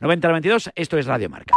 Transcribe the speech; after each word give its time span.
90 0.00 0.28
22, 0.28 0.70
esto 0.74 0.98
es 0.98 1.06
Radio 1.06 1.30
Marca. 1.30 1.54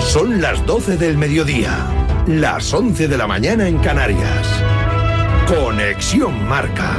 Son 0.00 0.40
las 0.40 0.64
12 0.64 0.96
del 0.96 1.18
mediodía, 1.18 1.86
las 2.26 2.72
11 2.72 3.08
de 3.08 3.18
la 3.18 3.26
mañana 3.26 3.68
en 3.68 3.78
Canarias. 3.78 4.62
Conexión 5.46 6.48
Marca. 6.48 6.96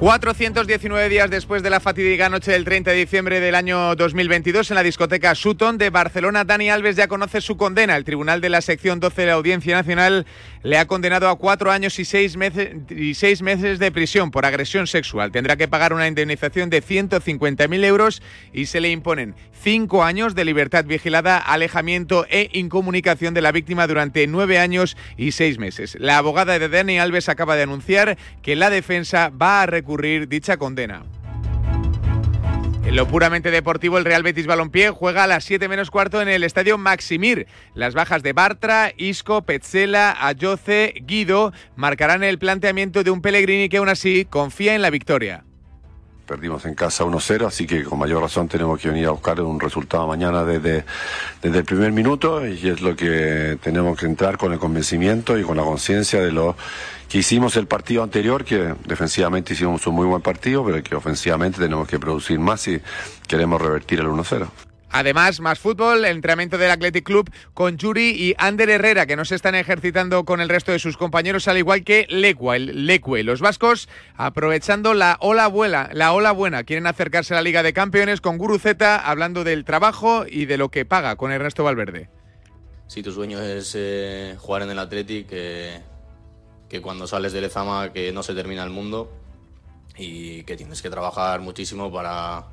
419 0.00 1.10
días 1.10 1.28
después 1.28 1.62
de 1.62 1.68
la 1.68 1.78
fatídica 1.78 2.30
noche 2.30 2.52
del 2.52 2.64
30 2.64 2.92
de 2.92 2.96
diciembre 2.96 3.38
del 3.38 3.54
año 3.54 3.94
2022 3.96 4.70
en 4.70 4.76
la 4.76 4.82
discoteca 4.82 5.34
Sutton 5.34 5.76
de 5.76 5.90
Barcelona, 5.90 6.44
Dani 6.44 6.70
Alves 6.70 6.96
ya 6.96 7.06
conoce 7.06 7.42
su 7.42 7.58
condena. 7.58 7.98
El 7.98 8.04
Tribunal 8.04 8.40
de 8.40 8.48
la 8.48 8.62
Sección 8.62 8.98
12 8.98 9.20
de 9.20 9.26
la 9.26 9.34
Audiencia 9.34 9.76
Nacional 9.76 10.24
le 10.62 10.78
ha 10.78 10.86
condenado 10.86 11.28
a 11.28 11.36
cuatro 11.36 11.70
años 11.70 11.98
y 11.98 12.06
seis, 12.06 12.38
meses, 12.38 12.70
y 12.88 13.12
seis 13.12 13.42
meses 13.42 13.78
de 13.78 13.92
prisión 13.92 14.30
por 14.30 14.46
agresión 14.46 14.86
sexual. 14.86 15.32
Tendrá 15.32 15.56
que 15.56 15.68
pagar 15.68 15.92
una 15.92 16.08
indemnización 16.08 16.70
de 16.70 16.82
150.000 16.82 17.84
euros 17.84 18.22
y 18.54 18.66
se 18.66 18.80
le 18.80 18.90
imponen 18.90 19.34
cinco 19.62 20.02
años 20.02 20.34
de 20.34 20.46
libertad 20.46 20.86
vigilada, 20.86 21.36
alejamiento 21.36 22.24
e 22.30 22.48
incomunicación 22.54 23.34
de 23.34 23.42
la 23.42 23.52
víctima 23.52 23.86
durante 23.86 24.26
nueve 24.26 24.58
años 24.58 24.96
y 25.18 25.32
seis 25.32 25.58
meses. 25.58 25.98
La 26.00 26.16
abogada 26.16 26.58
de 26.58 26.70
Dani 26.70 26.98
Alves 26.98 27.28
acaba 27.28 27.54
de 27.56 27.64
anunciar 27.64 28.16
que 28.40 28.56
la 28.56 28.70
defensa 28.70 29.28
va 29.28 29.60
a 29.60 29.66
recurrir 29.66 29.89
dicha 29.96 30.56
condena. 30.56 31.02
En 32.84 32.96
lo 32.96 33.06
puramente 33.06 33.50
deportivo, 33.50 33.98
el 33.98 34.04
Real 34.04 34.22
Betis 34.22 34.46
Balompié 34.46 34.90
juega 34.90 35.24
a 35.24 35.26
las 35.26 35.44
7 35.44 35.68
menos 35.68 35.90
cuarto 35.90 36.22
en 36.22 36.28
el 36.28 36.42
estadio 36.42 36.78
Maximir. 36.78 37.46
Las 37.74 37.94
bajas 37.94 38.22
de 38.22 38.32
Bartra, 38.32 38.92
Isco, 38.96 39.42
Petzela, 39.42 40.16
Ayoce, 40.20 40.94
Guido 41.02 41.52
marcarán 41.76 42.24
el 42.24 42.38
planteamiento 42.38 43.04
de 43.04 43.10
un 43.10 43.20
Pellegrini 43.20 43.68
que 43.68 43.76
aún 43.76 43.88
así 43.88 44.24
confía 44.24 44.74
en 44.74 44.82
la 44.82 44.90
victoria. 44.90 45.44
Perdimos 46.26 46.64
en 46.64 46.74
casa 46.74 47.04
1-0, 47.04 47.46
así 47.46 47.66
que 47.66 47.84
con 47.84 47.98
mayor 47.98 48.22
razón 48.22 48.48
tenemos 48.48 48.80
que 48.80 48.88
venir 48.88 49.06
a 49.06 49.10
buscar 49.10 49.40
un 49.40 49.60
resultado 49.60 50.06
mañana 50.06 50.44
desde, 50.44 50.84
desde 51.42 51.58
el 51.58 51.64
primer 51.64 51.92
minuto 51.92 52.46
y 52.46 52.68
es 52.68 52.80
lo 52.80 52.96
que 52.96 53.58
tenemos 53.62 53.98
que 53.98 54.06
entrar 54.06 54.38
con 54.38 54.52
el 54.52 54.58
convencimiento 54.58 55.38
y 55.38 55.42
con 55.42 55.56
la 55.56 55.64
conciencia 55.64 56.20
de 56.20 56.32
lo 56.32 56.56
que 57.10 57.18
hicimos 57.18 57.56
el 57.56 57.66
partido 57.66 58.04
anterior, 58.04 58.44
que 58.44 58.76
defensivamente 58.86 59.54
hicimos 59.54 59.84
un 59.88 59.96
muy 59.96 60.06
buen 60.06 60.22
partido, 60.22 60.64
pero 60.64 60.80
que 60.80 60.94
ofensivamente 60.94 61.58
tenemos 61.58 61.88
que 61.88 61.98
producir 61.98 62.38
más 62.38 62.60
si 62.60 62.80
queremos 63.26 63.60
revertir 63.60 63.98
el 63.98 64.06
1-0. 64.06 64.48
Además, 64.92 65.40
más 65.40 65.58
fútbol, 65.58 66.04
el 66.04 66.12
entrenamiento 66.12 66.56
del 66.56 66.70
Athletic 66.70 67.04
Club 67.04 67.30
con 67.52 67.78
Yuri 67.78 68.10
y 68.10 68.34
Ander 68.38 68.70
Herrera, 68.70 69.06
que 69.06 69.16
no 69.16 69.24
se 69.24 69.34
están 69.34 69.56
ejercitando 69.56 70.24
con 70.24 70.40
el 70.40 70.48
resto 70.48 70.70
de 70.70 70.78
sus 70.78 70.96
compañeros, 70.96 71.48
al 71.48 71.58
igual 71.58 71.82
que 71.82 72.06
Lecua, 72.08 72.54
el 72.54 72.86
Lecue. 72.86 73.24
Los 73.24 73.40
vascos, 73.40 73.88
aprovechando 74.16 74.94
la 74.94 75.16
ola 75.20 75.48
buena, 75.48 75.90
la 75.92 76.12
ola 76.12 76.30
buena, 76.30 76.62
quieren 76.62 76.86
acercarse 76.86 77.34
a 77.34 77.38
la 77.38 77.42
Liga 77.42 77.64
de 77.64 77.72
Campeones 77.72 78.20
con 78.20 78.38
Guruzeta, 78.38 78.96
hablando 78.96 79.42
del 79.42 79.64
trabajo 79.64 80.26
y 80.28 80.46
de 80.46 80.58
lo 80.58 80.68
que 80.70 80.84
paga 80.84 81.16
con 81.16 81.32
Ernesto 81.32 81.64
Valverde. 81.64 82.08
Si 82.86 83.02
tu 83.02 83.12
sueño 83.12 83.40
es 83.40 83.74
eh, 83.76 84.36
jugar 84.38 84.62
en 84.62 84.70
el 84.70 84.78
Athletic, 84.80 85.28
eh, 85.30 85.80
que 86.70 86.80
cuando 86.80 87.06
sales 87.06 87.32
de 87.32 87.40
Lezama 87.40 87.92
que 87.92 88.12
no 88.12 88.22
se 88.22 88.32
termina 88.32 88.62
el 88.62 88.70
mundo 88.70 89.10
y 89.98 90.44
que 90.44 90.56
tienes 90.56 90.80
que 90.80 90.88
trabajar 90.88 91.40
muchísimo 91.40 91.92
para, 91.92 92.46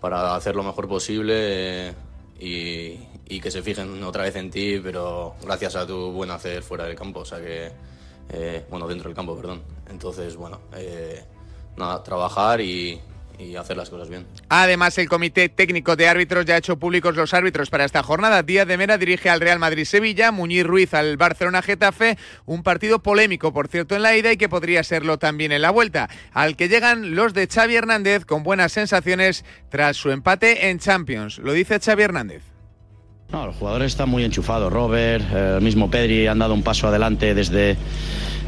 para 0.00 0.36
hacer 0.36 0.54
lo 0.54 0.62
mejor 0.62 0.86
posible 0.86 1.88
eh, 1.88 1.94
y, 2.38 3.40
que 3.40 3.50
se 3.50 3.62
fijen 3.62 4.02
otra 4.04 4.24
vez 4.24 4.36
en 4.36 4.50
ti, 4.50 4.80
pero 4.82 5.34
gracias 5.42 5.76
a 5.76 5.86
tu 5.86 6.12
buen 6.12 6.30
hacer 6.30 6.62
fuera 6.62 6.84
del 6.84 6.94
campo, 6.94 7.20
o 7.20 7.24
sea 7.24 7.40
que, 7.40 7.72
eh, 8.28 8.66
bueno, 8.68 8.86
dentro 8.86 9.08
del 9.08 9.16
campo, 9.16 9.34
perdón. 9.34 9.62
Entonces, 9.88 10.36
bueno, 10.36 10.60
eh, 10.74 11.24
nada, 11.76 12.02
trabajar 12.02 12.60
y, 12.60 13.00
y 13.38 13.56
hacer 13.56 13.76
las 13.76 13.90
cosas 13.90 14.08
bien. 14.08 14.26
Además, 14.48 14.96
el 14.98 15.08
Comité 15.08 15.48
Técnico 15.48 15.96
de 15.96 16.08
Árbitros 16.08 16.44
ya 16.44 16.54
ha 16.54 16.58
hecho 16.58 16.78
públicos 16.78 17.16
los 17.16 17.34
árbitros 17.34 17.70
para 17.70 17.84
esta 17.84 18.02
jornada. 18.02 18.42
Díaz 18.42 18.66
de 18.66 18.76
Mera 18.76 18.98
dirige 18.98 19.30
al 19.30 19.40
Real 19.40 19.58
Madrid-Sevilla, 19.58 20.32
Muñiz 20.32 20.64
Ruiz 20.64 20.94
al 20.94 21.16
Barcelona-Getafe, 21.16 22.18
un 22.46 22.62
partido 22.62 23.00
polémico, 23.00 23.52
por 23.52 23.68
cierto, 23.68 23.96
en 23.96 24.02
la 24.02 24.16
ida 24.16 24.32
y 24.32 24.36
que 24.36 24.48
podría 24.48 24.82
serlo 24.82 25.18
también 25.18 25.52
en 25.52 25.62
la 25.62 25.70
vuelta, 25.70 26.08
al 26.32 26.56
que 26.56 26.68
llegan 26.68 27.14
los 27.14 27.34
de 27.34 27.46
Xavi 27.46 27.76
Hernández 27.76 28.24
con 28.24 28.42
buenas 28.42 28.72
sensaciones 28.72 29.44
tras 29.68 29.96
su 29.96 30.10
empate 30.10 30.70
en 30.70 30.78
Champions. 30.78 31.38
Lo 31.38 31.52
dice 31.52 31.78
Xavi 31.78 32.02
Hernández. 32.02 32.42
No, 33.32 33.46
los 33.46 33.56
jugadores 33.56 33.92
están 33.92 34.08
muy 34.08 34.24
enchufados. 34.24 34.72
Robert, 34.72 35.24
eh, 35.32 35.54
el 35.56 35.62
mismo 35.62 35.90
Pedri 35.90 36.26
han 36.28 36.38
dado 36.38 36.54
un 36.54 36.62
paso 36.62 36.86
adelante 36.86 37.34
desde, 37.34 37.76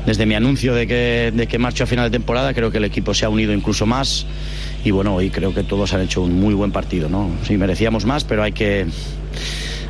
desde 0.07 0.25
mi 0.25 0.35
anuncio 0.35 0.73
de 0.73 0.87
que, 0.87 1.33
de 1.35 1.47
que 1.49 1.59
marcho 1.59 1.85
a 1.85 1.87
final 1.87 2.11
de 2.11 2.17
temporada. 2.17 2.55
Creo 2.55 2.71
que 2.71 2.79
el 2.79 2.85
equipo 2.85 3.13
se 3.13 3.25
ha 3.25 3.29
unido 3.29 3.53
incluso 3.53 3.87
más 3.87 4.25
y 4.85 4.91
bueno, 4.91 5.15
hoy 5.15 5.31
creo 5.31 5.55
que 5.55 5.63
todos 5.63 5.93
han 5.95 6.03
hecho 6.03 6.23
un 6.23 6.41
muy 6.41 6.55
buen 6.55 6.73
partido, 6.73 7.09
¿no? 7.09 7.31
Sí, 7.45 7.57
merecíamos 7.57 8.05
más, 8.05 8.25
pero 8.25 8.43
hay 8.43 8.53
que 8.53 8.87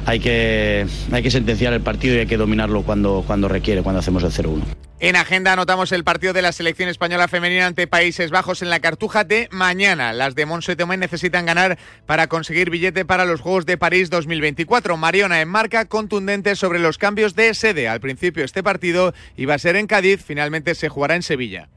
hay 0.09 0.21
que, 0.21 0.87
hay 1.13 1.23
que 1.23 1.31
sentenciar 1.31 1.75
el 1.75 1.83
partido 1.83 2.17
y 2.17 2.21
hay 2.21 2.27
que 2.27 2.39
dominarlo 2.39 2.83
cuando, 2.83 3.23
cuando 3.27 3.47
requiere, 3.47 3.83
cuando 3.83 4.01
hacemos 4.01 4.23
el 4.23 4.31
0-1. 4.31 4.63
En 5.01 5.17
agenda 5.17 5.53
anotamos 5.53 5.93
el 5.93 6.03
partido 6.03 6.33
de 6.33 6.41
la 6.41 6.51
selección 6.51 6.89
española 6.89 7.29
femenina 7.29 7.67
ante 7.67 7.87
Países 7.87 8.31
Bajos 8.31 8.63
en 8.63 8.71
la 8.71 8.81
Cartuja 8.81 9.25
de 9.25 9.49
mañana. 9.53 10.15
Las 10.15 10.35
de 10.35 10.47
Monse 10.47 10.77
Tomé 10.77 10.97
necesitan 10.97 11.45
ganar 11.45 11.79
para 12.07 12.27
conseguir 12.27 12.71
billete 12.71 13.05
para 13.05 13.27
los 13.27 13.41
Juegos 13.43 13.67
de 13.67 13.77
París 13.77 14.09
2024. 14.09 14.97
Mariona 14.97 15.43
en 15.43 15.49
marca 15.49 15.85
contundente 15.85 16.57
sobre 16.57 16.79
los 16.79 16.97
cambios 16.97 17.37
de 17.37 17.53
sede. 17.53 17.87
Al 17.87 18.01
principio 18.01 18.45
este 18.45 18.63
partido 18.63 19.13
iba 19.37 19.55
a 19.55 19.59
ser 19.59 19.77
en 19.77 19.87
Cádiz, 19.87 20.25
finalmente 20.25 20.75
se 20.75 20.89
jugará 20.89 21.15
en 21.15 21.23
Sevilla 21.23 21.69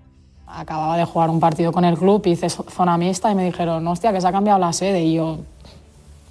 acababa 0.53 0.97
de 0.97 1.05
jugar 1.05 1.29
un 1.29 1.39
partido 1.39 1.71
con 1.71 1.85
el 1.85 1.97
club, 1.97 2.25
hice 2.25 2.49
zona 2.49 2.97
mixta 2.97 3.31
y 3.31 3.35
me 3.35 3.45
dijeron, 3.45 3.87
hostia, 3.87 4.11
que 4.13 4.21
se 4.21 4.27
ha 4.27 4.31
cambiado 4.31 4.59
la 4.59 4.73
sede. 4.73 5.03
Y 5.03 5.13
yo, 5.13 5.39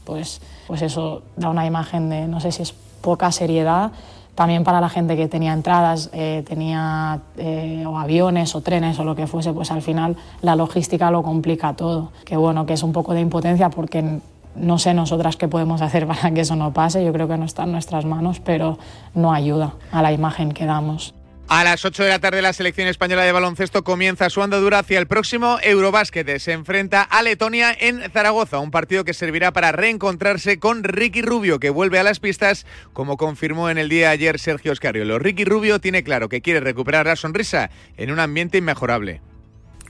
pues, 0.04 0.40
pues 0.66 0.82
eso 0.82 1.22
da 1.36 1.48
una 1.50 1.66
imagen 1.66 2.10
de, 2.10 2.26
no 2.26 2.40
sé 2.40 2.52
si 2.52 2.62
es 2.62 2.74
poca 3.00 3.32
seriedad, 3.32 3.92
también 4.34 4.64
para 4.64 4.80
la 4.80 4.88
gente 4.88 5.16
que 5.16 5.28
tenía 5.28 5.52
entradas, 5.52 6.08
eh, 6.12 6.42
tenía 6.46 7.20
eh, 7.36 7.84
o 7.86 7.98
aviones 7.98 8.54
o 8.54 8.62
trenes 8.62 8.98
o 8.98 9.04
lo 9.04 9.14
que 9.14 9.26
fuese, 9.26 9.52
pues 9.52 9.70
al 9.70 9.82
final 9.82 10.16
la 10.40 10.56
logística 10.56 11.10
lo 11.10 11.22
complica 11.22 11.74
todo. 11.74 12.10
Que 12.24 12.36
bueno, 12.36 12.64
que 12.64 12.72
es 12.72 12.82
un 12.82 12.92
poco 12.92 13.12
de 13.12 13.20
impotencia 13.20 13.68
porque 13.70 14.20
no 14.56 14.78
sé 14.78 14.94
nosotras 14.94 15.36
qué 15.36 15.48
podemos 15.48 15.82
hacer 15.82 16.06
para 16.06 16.30
que 16.30 16.40
eso 16.40 16.56
no 16.56 16.72
pase, 16.72 17.04
yo 17.04 17.12
creo 17.12 17.28
que 17.28 17.36
no 17.36 17.44
está 17.44 17.64
en 17.64 17.72
nuestras 17.72 18.04
manos, 18.04 18.40
pero 18.40 18.78
no 19.14 19.32
ayuda 19.32 19.74
a 19.92 20.00
la 20.00 20.12
imagen 20.12 20.52
que 20.52 20.64
damos. 20.64 21.14
A 21.52 21.64
las 21.64 21.84
8 21.84 22.04
de 22.04 22.10
la 22.10 22.20
tarde 22.20 22.42
la 22.42 22.52
selección 22.52 22.86
española 22.86 23.24
de 23.24 23.32
baloncesto 23.32 23.82
comienza 23.82 24.30
su 24.30 24.40
andadura 24.40 24.78
hacia 24.78 25.00
el 25.00 25.08
próximo 25.08 25.58
Eurobásquet. 25.64 26.38
Se 26.38 26.52
enfrenta 26.52 27.02
a 27.02 27.24
Letonia 27.24 27.76
en 27.76 28.08
Zaragoza, 28.12 28.60
un 28.60 28.70
partido 28.70 29.02
que 29.02 29.14
servirá 29.14 29.52
para 29.52 29.72
reencontrarse 29.72 30.60
con 30.60 30.84
Ricky 30.84 31.22
Rubio, 31.22 31.58
que 31.58 31.70
vuelve 31.70 31.98
a 31.98 32.04
las 32.04 32.20
pistas, 32.20 32.66
como 32.92 33.16
confirmó 33.16 33.68
en 33.68 33.78
el 33.78 33.88
día 33.88 34.06
de 34.06 34.12
ayer 34.12 34.38
Sergio 34.38 34.70
Oscariolo. 34.70 35.18
Ricky 35.18 35.44
Rubio 35.44 35.80
tiene 35.80 36.04
claro 36.04 36.28
que 36.28 36.40
quiere 36.40 36.60
recuperar 36.60 37.06
la 37.06 37.16
sonrisa 37.16 37.72
en 37.96 38.12
un 38.12 38.20
ambiente 38.20 38.58
inmejorable 38.58 39.20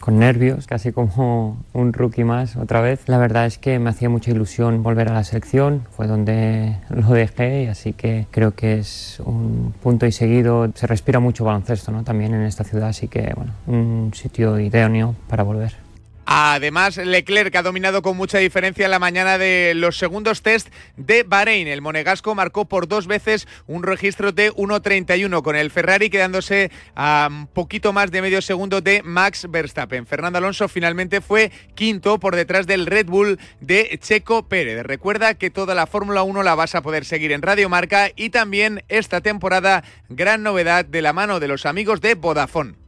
con 0.00 0.18
nervios, 0.18 0.66
casi 0.66 0.92
como 0.92 1.62
un 1.72 1.92
rookie 1.92 2.24
más 2.24 2.56
otra 2.56 2.80
vez. 2.80 3.08
La 3.08 3.18
verdad 3.18 3.46
es 3.46 3.58
que 3.58 3.78
me 3.78 3.90
hacía 3.90 4.08
mucha 4.08 4.30
ilusión 4.30 4.82
volver 4.82 5.08
a 5.08 5.14
la 5.14 5.24
selección, 5.24 5.86
fue 5.90 6.06
donde 6.06 6.76
lo 6.88 7.10
dejé, 7.10 7.64
y 7.64 7.66
así 7.66 7.92
que 7.92 8.26
creo 8.30 8.54
que 8.54 8.78
es 8.78 9.20
un 9.24 9.74
punto 9.82 10.06
y 10.06 10.12
seguido. 10.12 10.70
Se 10.74 10.86
respira 10.86 11.20
mucho 11.20 11.44
baloncesto 11.44 11.92
¿no? 11.92 12.02
también 12.02 12.34
en 12.34 12.42
esta 12.42 12.64
ciudad, 12.64 12.88
así 12.88 13.08
que 13.08 13.32
bueno, 13.36 13.52
un 13.66 14.12
sitio 14.14 14.58
idóneo 14.58 15.14
para 15.28 15.42
volver. 15.42 15.89
Además, 16.32 16.96
Leclerc 16.96 17.56
ha 17.56 17.62
dominado 17.62 18.02
con 18.02 18.16
mucha 18.16 18.38
diferencia 18.38 18.84
en 18.84 18.92
la 18.92 19.00
mañana 19.00 19.36
de 19.36 19.72
los 19.74 19.98
segundos 19.98 20.42
test 20.42 20.68
de 20.96 21.24
Bahrein. 21.24 21.66
El 21.66 21.82
monegasco 21.82 22.36
marcó 22.36 22.66
por 22.66 22.86
dos 22.86 23.08
veces 23.08 23.48
un 23.66 23.82
registro 23.82 24.30
de 24.30 24.52
1.31 24.52 25.42
con 25.42 25.56
el 25.56 25.72
Ferrari 25.72 26.08
quedándose 26.08 26.70
a 26.94 27.26
un 27.28 27.48
poquito 27.48 27.92
más 27.92 28.12
de 28.12 28.22
medio 28.22 28.42
segundo 28.42 28.80
de 28.80 29.02
Max 29.02 29.48
Verstappen. 29.50 30.06
Fernando 30.06 30.38
Alonso 30.38 30.68
finalmente 30.68 31.20
fue 31.20 31.50
quinto 31.74 32.20
por 32.20 32.36
detrás 32.36 32.68
del 32.68 32.86
Red 32.86 33.06
Bull 33.06 33.40
de 33.60 33.98
Checo 34.00 34.48
Pérez. 34.48 34.84
Recuerda 34.84 35.34
que 35.34 35.50
toda 35.50 35.74
la 35.74 35.88
Fórmula 35.88 36.22
1 36.22 36.44
la 36.44 36.54
vas 36.54 36.76
a 36.76 36.82
poder 36.82 37.04
seguir 37.04 37.32
en 37.32 37.42
Radio 37.42 37.68
Marca 37.68 38.08
y 38.14 38.30
también 38.30 38.84
esta 38.88 39.20
temporada 39.20 39.82
gran 40.08 40.44
novedad 40.44 40.84
de 40.84 41.02
la 41.02 41.12
mano 41.12 41.40
de 41.40 41.48
los 41.48 41.66
amigos 41.66 42.00
de 42.00 42.14
Vodafone. 42.14 42.79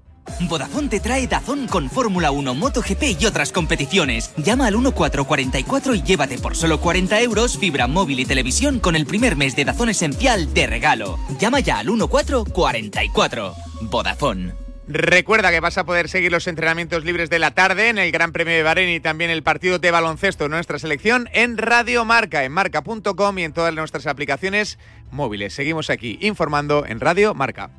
Vodafone 0.49 0.89
te 0.89 1.01
trae 1.01 1.27
Dazón 1.27 1.67
con 1.67 1.91
Fórmula 1.91 2.31
1, 2.31 2.55
MotoGP 2.55 3.21
y 3.21 3.27
otras 3.27 3.53
competiciones. 3.53 4.33
Llama 4.37 4.67
al 4.67 4.75
1444 4.75 5.95
y 5.95 6.03
llévate 6.03 6.39
por 6.39 6.57
solo 6.57 6.81
40 6.81 7.21
euros 7.21 7.59
fibra 7.59 7.87
móvil 7.87 8.21
y 8.21 8.25
televisión 8.25 8.81
con 8.81 8.97
el 8.97 9.07
primer 9.07 9.37
mes 9.37 9.57
de 9.57 9.65
Dazón 9.65 9.89
Esencial 9.89 10.53
de 10.55 10.67
regalo. 10.67 11.19
Llama 11.39 11.61
ya 11.61 11.79
al 11.79 11.87
1444. 11.87 13.55
Vodafone. 13.83 14.53
Recuerda 14.89 15.51
que 15.51 15.61
vas 15.61 15.79
a 15.79 15.85
poder 15.85 16.09
seguir 16.09 16.33
los 16.33 16.49
entrenamientos 16.49 17.05
libres 17.05 17.31
de 17.31 17.39
la 17.39 17.53
tarde 17.53 17.89
en 17.89 17.99
el 17.99 18.11
Gran 18.11 18.33
Premio 18.33 18.55
de 18.55 18.65
Bahrein 18.65 18.91
y 18.91 19.01
también 19.01 19.31
el 19.31 19.43
partido 19.43 19.79
de 19.79 19.91
baloncesto 19.91 20.45
de 20.45 20.51
nuestra 20.51 20.79
selección 20.79 21.29
en 21.33 21.57
Radio 21.57 22.05
Marca, 22.05 22.45
en 22.45 22.53
marca.com 22.53 23.39
y 23.39 23.45
en 23.45 23.53
todas 23.53 23.73
nuestras 23.75 24.07
aplicaciones 24.07 24.79
móviles. 25.11 25.55
Seguimos 25.55 25.89
aquí 25.89 26.19
informando 26.21 26.85
en 26.85 27.01
Radio 27.01 27.33
Marca. 27.33 27.71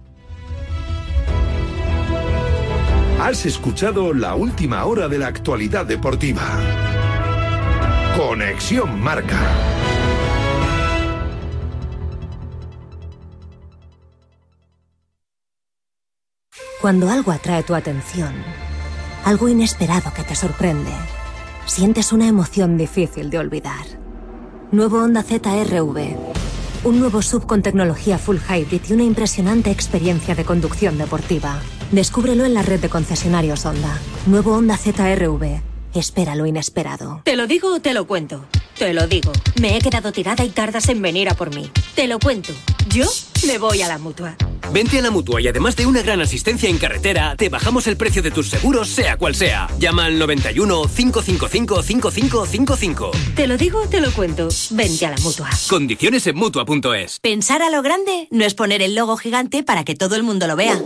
Has 3.23 3.45
escuchado 3.45 4.13
la 4.13 4.35
última 4.35 4.83
hora 4.83 5.07
de 5.07 5.17
la 5.17 5.27
actualidad 5.27 5.85
deportiva. 5.85 6.43
Conexión 8.17 8.99
Marca. 8.99 9.39
Cuando 16.81 17.09
algo 17.09 17.31
atrae 17.31 17.63
tu 17.63 17.73
atención, 17.73 18.33
algo 19.23 19.47
inesperado 19.47 20.13
que 20.13 20.23
te 20.23 20.35
sorprende, 20.35 20.91
sientes 21.65 22.11
una 22.11 22.27
emoción 22.27 22.77
difícil 22.77 23.29
de 23.29 23.37
olvidar. 23.37 23.85
Nuevo 24.73 25.01
Honda 25.01 25.23
ZRV. 25.23 26.17
Un 26.83 26.99
nuevo 26.99 27.21
sub 27.21 27.47
con 27.47 27.61
tecnología 27.61 28.17
full 28.17 28.39
hybrid 28.49 28.81
y 28.89 28.91
una 28.91 29.03
impresionante 29.03 29.71
experiencia 29.71 30.35
de 30.35 30.43
conducción 30.43 30.97
deportiva. 30.97 31.61
Descúbrelo 31.93 32.43
en 32.43 32.55
la 32.55 32.63
red 32.63 32.79
de 32.79 32.89
concesionarios 32.89 33.67
Honda. 33.67 33.99
Nuevo 34.25 34.55
Honda 34.55 34.77
ZRV. 34.77 35.61
Espera 35.93 36.33
lo 36.33 36.47
inesperado. 36.47 37.21
¿Te 37.23 37.35
lo 37.35 37.45
digo 37.45 37.75
o 37.75 37.81
te 37.81 37.93
lo 37.93 38.07
cuento? 38.07 38.45
Te 38.79 38.95
lo 38.95 39.05
digo. 39.05 39.31
Me 39.61 39.77
he 39.77 39.79
quedado 39.79 40.11
tirada 40.11 40.43
y 40.43 40.49
tardas 40.49 40.89
en 40.89 41.03
venir 41.03 41.29
a 41.29 41.35
por 41.35 41.53
mí. 41.53 41.69
Te 41.93 42.07
lo 42.07 42.17
cuento. 42.17 42.51
Yo 42.89 43.05
me 43.45 43.59
voy 43.59 43.83
a 43.83 43.87
la 43.87 43.99
mutua. 43.99 44.35
Vente 44.71 44.97
a 44.97 45.03
la 45.03 45.11
mutua 45.11 45.39
y 45.39 45.47
además 45.47 45.75
de 45.75 45.85
una 45.85 46.01
gran 46.01 46.19
asistencia 46.19 46.67
en 46.67 46.79
carretera, 46.79 47.35
te 47.35 47.49
bajamos 47.49 47.85
el 47.85 47.95
precio 47.95 48.23
de 48.23 48.31
tus 48.31 48.49
seguros, 48.49 48.89
sea 48.89 49.17
cual 49.17 49.35
sea. 49.35 49.67
Llama 49.77 50.05
al 50.05 50.17
91 50.17 50.85
555 50.87 51.83
5555. 51.83 53.11
Te 53.35 53.45
lo 53.45 53.55
digo 53.55 53.83
o 53.83 53.87
te 53.87 54.01
lo 54.01 54.11
cuento. 54.13 54.49
Vente 54.71 55.05
a 55.05 55.11
la 55.11 55.17
mutua. 55.17 55.51
Condiciones 55.69 56.25
en 56.25 56.37
mutua.es. 56.37 57.19
Pensar 57.19 57.61
a 57.61 57.69
lo 57.69 57.83
grande 57.83 58.27
no 58.31 58.45
es 58.45 58.55
poner 58.55 58.81
el 58.81 58.95
logo 58.95 59.15
gigante 59.15 59.61
para 59.61 59.83
que 59.83 59.93
todo 59.93 60.15
el 60.15 60.23
mundo 60.23 60.47
lo 60.47 60.55
vea 60.55 60.81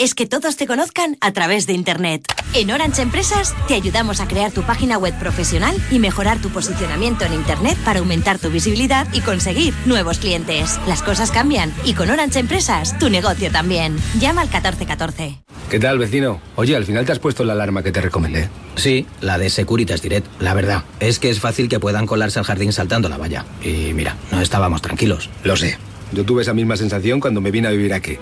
es 0.00 0.14
que 0.14 0.24
todos 0.24 0.56
te 0.56 0.66
conozcan 0.66 1.18
a 1.20 1.30
través 1.32 1.66
de 1.66 1.74
Internet. 1.74 2.24
En 2.54 2.70
Orange 2.70 3.02
Empresas 3.02 3.54
te 3.68 3.74
ayudamos 3.74 4.20
a 4.20 4.26
crear 4.26 4.50
tu 4.50 4.62
página 4.62 4.96
web 4.96 5.12
profesional 5.18 5.76
y 5.90 5.98
mejorar 5.98 6.40
tu 6.40 6.48
posicionamiento 6.48 7.26
en 7.26 7.34
Internet 7.34 7.76
para 7.84 7.98
aumentar 7.98 8.38
tu 8.38 8.48
visibilidad 8.48 9.06
y 9.12 9.20
conseguir 9.20 9.74
nuevos 9.84 10.18
clientes. 10.18 10.80
Las 10.86 11.02
cosas 11.02 11.30
cambian 11.30 11.74
y 11.84 11.92
con 11.92 12.08
Orange 12.08 12.38
Empresas 12.38 12.98
tu 12.98 13.10
negocio 13.10 13.52
también. 13.52 13.94
Llama 14.18 14.40
al 14.40 14.48
1414. 14.48 15.36
¿Qué 15.68 15.78
tal, 15.78 15.98
vecino? 15.98 16.40
Oye, 16.56 16.74
al 16.76 16.86
final 16.86 17.04
te 17.04 17.12
has 17.12 17.18
puesto 17.18 17.44
la 17.44 17.52
alarma 17.52 17.82
que 17.82 17.92
te 17.92 18.00
recomendé. 18.00 18.48
Sí, 18.76 19.06
la 19.20 19.36
de 19.36 19.50
Securitas 19.50 20.00
Direct. 20.00 20.26
La 20.40 20.54
verdad, 20.54 20.84
es 21.00 21.18
que 21.18 21.28
es 21.28 21.40
fácil 21.40 21.68
que 21.68 21.78
puedan 21.78 22.06
colarse 22.06 22.38
al 22.38 22.46
jardín 22.46 22.72
saltando 22.72 23.10
la 23.10 23.18
valla. 23.18 23.44
Y 23.62 23.92
mira, 23.92 24.16
no 24.32 24.40
estábamos 24.40 24.80
tranquilos. 24.80 25.28
Lo 25.44 25.58
sé. 25.58 25.76
Yo 26.12 26.24
tuve 26.24 26.40
esa 26.40 26.54
misma 26.54 26.78
sensación 26.78 27.20
cuando 27.20 27.42
me 27.42 27.50
vine 27.50 27.68
a 27.68 27.70
vivir 27.70 27.92
aquí. 27.92 28.16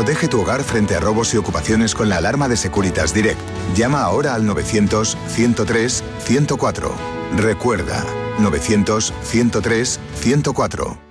Protege 0.00 0.28
tu 0.28 0.40
hogar 0.40 0.64
frente 0.64 0.96
a 0.96 1.00
robos 1.00 1.34
y 1.34 1.36
ocupaciones 1.36 1.94
con 1.94 2.08
la 2.08 2.16
alarma 2.16 2.48
de 2.48 2.56
Securitas 2.56 3.12
Direct. 3.12 3.38
Llama 3.74 4.00
ahora 4.00 4.34
al 4.34 4.44
900-103-104. 4.44 6.90
Recuerda, 7.36 8.02
900-103-104. 8.38 11.09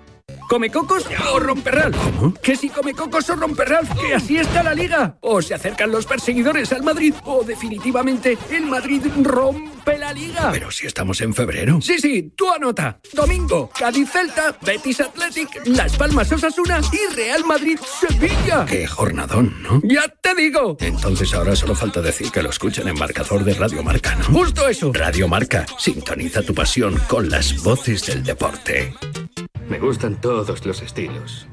¿Come 0.50 0.72
cocos 0.72 1.06
o 1.32 1.40
romperral? 1.40 1.92
¿Cómo? 1.92 2.34
¿Que 2.34 2.56
si 2.56 2.70
come 2.70 2.96
cocos 2.96 3.30
o 3.30 3.36
romperral? 3.36 3.88
¿Que 4.02 4.16
así 4.16 4.38
está 4.38 4.64
la 4.64 4.74
liga? 4.74 5.16
¿O 5.22 5.44
se 5.44 5.54
acercan 5.54 5.92
los 5.92 6.08
perseguidores 6.08 6.74
al 6.74 6.82
Madrid? 6.82 7.14
¿O 7.26 7.44
definitivamente 7.44 8.36
el 8.50 8.66
Madrid 8.66 9.04
rompe 9.22 10.00
la 10.00 10.12
liga? 10.12 10.50
Pero 10.52 10.72
si 10.72 10.88
estamos 10.88 11.22
en 11.22 11.36
febrero. 11.36 11.80
Sí, 11.82 12.00
sí, 12.00 12.34
tú 12.36 12.52
anota. 12.52 13.00
Domingo, 13.14 13.70
Cádiz 13.78 14.10
Celta, 14.10 14.58
Betis 14.60 15.02
Athletic, 15.02 15.50
Las 15.66 15.96
Palmas 15.96 16.32
Osasuna 16.32 16.82
y 16.92 17.14
Real 17.14 17.46
Madrid 17.46 17.78
Sevilla. 18.00 18.66
Qué 18.66 18.88
jornadón, 18.88 19.56
¿no? 19.62 19.80
¡Ya 19.84 20.08
te 20.08 20.34
digo! 20.34 20.78
Entonces 20.80 21.32
ahora 21.36 21.56
solo 21.56 21.76
falta 21.76 22.02
decir 22.02 22.32
que 22.32 22.42
lo 22.42 22.50
escuchen 22.50 22.88
en 22.88 22.98
marcador 22.98 23.44
de 23.44 23.54
Radio 23.54 23.84
Marca, 23.84 24.16
¿no? 24.16 24.24
Justo 24.24 24.68
eso. 24.68 24.92
Radio 24.94 25.28
Marca, 25.28 25.68
sintoniza 25.78 26.42
tu 26.42 26.56
pasión 26.56 27.00
con 27.08 27.30
las 27.30 27.62
voces 27.62 28.08
del 28.08 28.24
deporte. 28.24 28.96
Me 29.70 29.78
gustan 29.78 30.20
todos 30.20 30.66
los 30.66 30.82
estilos. 30.82 31.48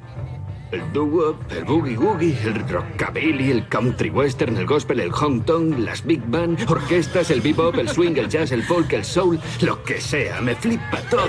El 0.72 0.92
doo-wop, 0.92 1.36
el 1.52 1.64
boogie-woogie, 1.64 2.36
el 2.44 2.68
rockabilly, 2.68 3.50
el 3.50 3.68
country 3.68 4.10
western, 4.10 4.56
el 4.56 4.66
gospel, 4.66 5.00
el 5.00 5.12
hong 5.12 5.40
kong, 5.40 5.78
las 5.78 6.04
big 6.04 6.22
band, 6.26 6.58
orquestas, 6.68 7.30
el 7.30 7.40
bebop, 7.40 7.76
el 7.76 7.88
swing, 7.88 8.16
el 8.16 8.28
jazz, 8.28 8.50
el 8.52 8.64
folk, 8.64 8.92
el 8.94 9.04
soul, 9.04 9.38
lo 9.60 9.82
que 9.84 10.00
sea, 10.00 10.40
me 10.40 10.56
flipa 10.56 11.00
todo. 11.10 11.28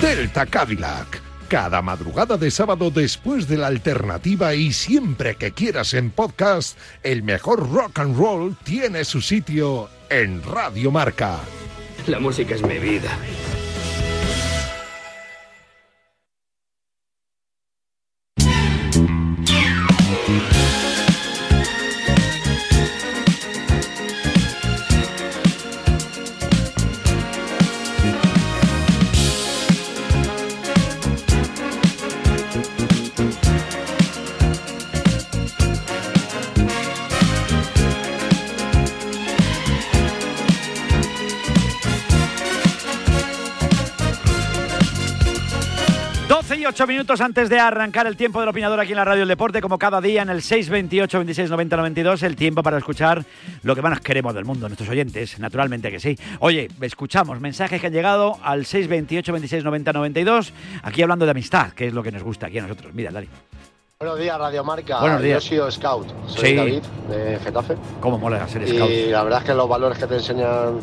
Delta 0.00 0.46
Cadillac. 0.46 1.20
Cada 1.48 1.82
madrugada 1.82 2.36
de 2.36 2.50
sábado 2.50 2.90
después 2.90 3.46
de 3.46 3.56
la 3.56 3.66
alternativa 3.66 4.54
y 4.54 4.72
siempre 4.72 5.36
que 5.36 5.52
quieras 5.52 5.94
en 5.94 6.10
podcast, 6.10 6.78
el 7.02 7.22
mejor 7.22 7.70
rock 7.70 7.98
and 7.98 8.16
roll 8.16 8.56
tiene 8.64 9.04
su 9.04 9.20
sitio 9.20 9.88
en 10.08 10.42
Radio 10.42 10.90
Marca. 10.90 11.40
La 12.06 12.20
música 12.20 12.54
es 12.54 12.62
mi 12.62 12.78
vida. 12.78 13.18
Ocho 46.64 46.86
minutos 46.86 47.20
antes 47.20 47.48
de 47.48 47.60
arrancar 47.60 48.06
el 48.08 48.16
tiempo 48.16 48.40
del 48.40 48.48
opinador 48.48 48.80
aquí 48.80 48.90
en 48.90 48.96
la 48.96 49.04
Radio 49.04 49.20
del 49.20 49.28
Deporte, 49.28 49.60
como 49.60 49.78
cada 49.78 50.00
día 50.00 50.22
en 50.22 50.30
el 50.30 50.42
628 50.42 51.18
26 51.18 51.50
90 51.50 51.76
92, 51.76 52.22
el 52.24 52.34
tiempo 52.34 52.62
para 52.62 52.78
escuchar 52.78 53.24
lo 53.62 53.74
que 53.76 53.82
más 53.82 54.00
queremos 54.00 54.34
del 54.34 54.44
mundo, 54.44 54.68
nuestros 54.68 54.88
oyentes, 54.88 55.38
naturalmente 55.38 55.90
que 55.92 56.00
sí. 56.00 56.18
Oye, 56.40 56.68
escuchamos 56.80 57.40
mensajes 57.40 57.80
que 57.80 57.86
han 57.86 57.92
llegado 57.92 58.38
al 58.42 58.66
628 58.66 59.32
26 59.32 59.64
90 59.64 59.92
92, 59.92 60.52
aquí 60.82 61.02
hablando 61.02 61.24
de 61.24 61.30
amistad, 61.30 61.70
que 61.72 61.86
es 61.86 61.92
lo 61.94 62.02
que 62.02 62.10
nos 62.10 62.22
gusta 62.24 62.46
aquí 62.48 62.58
a 62.58 62.62
nosotros. 62.62 62.92
Mira, 62.94 63.12
Dani. 63.12 63.28
Buenos 64.00 64.18
días, 64.18 64.36
Radio 64.38 64.64
Marca. 64.64 65.00
Buenos 65.00 65.22
días. 65.22 65.44
Yo 65.44 65.46
he 65.46 65.50
sido 65.50 65.70
scout. 65.70 66.08
Soy 66.26 66.48
Sí. 66.50 66.56
David, 66.56 66.82
de 67.10 67.38
Getafe. 67.44 67.76
¿Cómo 68.00 68.18
mola 68.18 68.46
ser 68.48 68.66
scout? 68.68 68.90
Y 68.90 69.06
la 69.06 69.22
verdad 69.22 69.40
es 69.40 69.46
que 69.46 69.54
los 69.54 69.68
valores 69.68 69.98
que 69.98 70.06
te 70.06 70.14
enseñan 70.16 70.80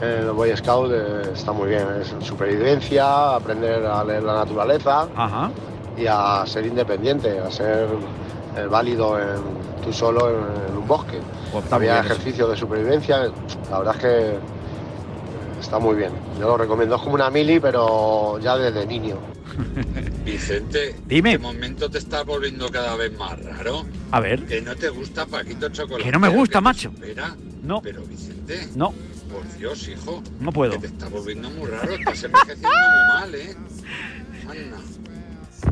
en 0.00 0.08
el 0.08 0.30
Boy 0.32 0.56
Scout 0.56 0.90
eh, 0.92 1.30
está 1.34 1.52
muy 1.52 1.68
bien. 1.68 1.86
Es 2.00 2.14
supervivencia, 2.26 3.34
aprender 3.34 3.84
a 3.86 4.02
leer 4.04 4.22
la 4.22 4.34
naturaleza 4.34 5.08
Ajá. 5.14 5.50
y 5.96 6.06
a 6.06 6.44
ser 6.46 6.66
independiente, 6.66 7.38
a 7.38 7.50
ser 7.50 7.88
eh, 8.56 8.66
válido 8.66 9.18
en, 9.18 9.36
tú 9.84 9.92
solo 9.92 10.28
en, 10.30 10.70
en 10.70 10.76
un 10.78 10.86
bosque. 10.86 11.18
Pues 11.52 11.64
está 11.64 11.76
Había 11.76 12.00
eso. 12.00 12.12
ejercicios 12.12 12.50
de 12.50 12.56
supervivencia. 12.56 13.30
La 13.70 13.78
verdad 13.78 13.96
es 13.96 14.00
que 14.02 14.38
está 15.60 15.78
muy 15.78 15.96
bien. 15.96 16.12
Yo 16.38 16.46
lo 16.48 16.56
recomiendo. 16.56 16.96
Es 16.96 17.02
como 17.02 17.14
una 17.14 17.30
mili, 17.30 17.60
pero 17.60 18.38
ya 18.38 18.56
desde 18.56 18.86
niño. 18.86 19.16
Vicente, 20.24 20.96
Dime. 21.06 21.32
¿de 21.32 21.38
momento 21.38 21.90
te 21.90 21.98
estás 21.98 22.24
volviendo 22.24 22.68
cada 22.70 22.94
vez 22.96 23.16
más 23.18 23.38
raro? 23.42 23.84
A 24.12 24.20
ver. 24.20 24.44
Que 24.46 24.60
no 24.62 24.74
te 24.76 24.88
gusta 24.88 25.26
Paquito 25.26 25.68
Chocolate. 25.68 26.04
Que 26.04 26.12
no 26.12 26.20
me 26.20 26.28
gusta, 26.28 26.60
macho. 26.60 26.90
Espera. 26.94 27.34
No. 27.62 27.82
Pero 27.82 28.02
Vicente. 28.02 28.68
No. 28.74 28.94
Por 29.32 29.58
Dios, 29.58 29.88
hijo. 29.88 30.22
No 30.40 30.52
puedo. 30.52 30.72
Que 30.72 30.78
te 30.80 30.86
estás 30.88 31.10
volviendo 31.10 31.50
muy 31.50 31.68
raro. 31.68 31.92
Estás 31.92 32.24
envejeciendo 32.24 32.68
muy 32.68 33.20
mal, 33.20 33.34
¿eh? 33.34 33.54
Anda. 34.48 34.76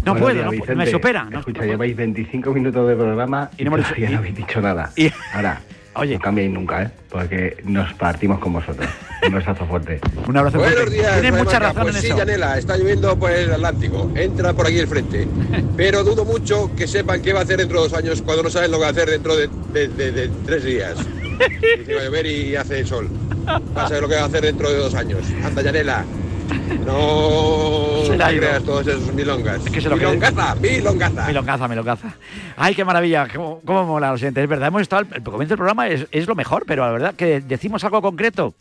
No 0.05 0.15
Vicente. 0.51 0.75
me 0.75 0.87
supera. 0.91 1.25
No, 1.25 1.39
Escucha, 1.41 1.65
lleváis 1.65 1.97
25 1.97 2.53
minutos 2.53 2.89
de 2.89 2.95
programa 2.95 3.51
y, 3.57 3.65
no 3.65 3.75
hemos 3.75 3.89
dicho- 3.89 4.11
no 4.13 4.19
habéis 4.19 4.37
dicho 4.37 4.61
nada. 4.61 4.93
y- 4.97 5.11
Ahora, 5.35 5.61
Oye. 5.95 6.15
No 6.15 6.21
cambiéis 6.21 6.53
nunca, 6.53 6.83
¿eh? 6.85 6.91
Porque 7.11 7.57
nos 7.65 7.93
partimos 7.95 8.39
con 8.39 8.53
vosotros. 8.53 8.89
Un 9.27 9.35
besazo 9.35 9.67
fuerte. 9.67 9.99
Un 10.29 10.37
abrazo 10.37 10.59
Buenos 10.59 10.77
fuerte. 10.77 10.95
días. 10.95 11.21
Tienes 11.21 11.43
mucha 11.43 11.59
razón 11.59 11.83
pues 11.83 11.97
en 11.97 12.01
sí, 12.03 12.07
eso. 12.09 12.19
Yanela, 12.19 12.57
está 12.57 12.77
lloviendo 12.77 13.19
por 13.19 13.33
el 13.33 13.51
Atlántico. 13.53 14.13
Entra 14.15 14.53
por 14.53 14.67
aquí 14.69 14.79
el 14.79 14.87
frente. 14.87 15.27
Pero 15.77 16.05
dudo 16.05 16.25
mucho 16.25 16.71
que 16.77 16.87
sepan 16.87 17.21
qué 17.21 17.33
va 17.33 17.41
a 17.41 17.43
hacer 17.43 17.57
dentro 17.59 17.83
de 17.83 17.89
dos 17.89 17.99
años 17.99 18.23
cuando 18.23 18.45
no 18.45 18.51
saben 18.51 18.71
lo 18.71 18.77
que 18.77 18.83
va 18.83 18.89
a 18.89 18.91
hacer 18.93 19.11
dentro 19.11 19.35
de, 19.35 19.49
de- 19.73 19.89
de- 19.89 20.13
de 20.13 20.29
tres 20.47 20.63
días. 20.63 20.99
Dice, 21.79 21.95
va 21.95 22.03
a 22.03 22.05
llover 22.05 22.27
y 22.27 22.55
hace 22.55 22.85
sol. 22.85 23.09
Va 23.49 23.85
a 23.85 23.89
saber 23.89 24.03
lo 24.03 24.09
que 24.09 24.15
va 24.17 24.23
a 24.23 24.27
hacer 24.27 24.43
dentro 24.43 24.71
de 24.71 24.77
dos 24.77 24.95
años. 24.95 25.21
Anda, 25.45 25.63
Yanela. 25.63 26.05
No 26.85 28.05
Se 28.07 28.15
ido. 28.15 28.27
creas 28.39 28.63
todos 28.63 28.87
esos 28.87 29.13
milongas. 29.15 29.61
que 29.65 29.81
se 29.81 29.89
lo 29.89 29.97
milongaza, 29.97 30.55
milongaza. 30.55 31.27
Milongaza, 31.27 31.69
milongaza. 31.69 32.15
Ay, 32.57 32.75
qué 32.75 32.85
maravilla, 32.85 33.29
cómo, 33.35 33.61
cómo 33.65 33.85
mola, 33.85 34.13
lo 34.13 34.19
siento. 34.19 34.41
Es 34.41 34.49
verdad, 34.49 34.69
hemos 34.69 34.83
estado, 34.83 35.07
el 35.13 35.23
comienzo 35.23 35.51
del 35.53 35.59
programa 35.59 35.89
es, 35.89 36.07
es 36.11 36.27
lo 36.27 36.35
mejor, 36.35 36.65
pero 36.67 36.85
la 36.87 36.93
verdad 36.93 37.15
que 37.15 37.41
decimos 37.41 37.85
algo 37.85 38.01
concreto. 38.01 38.55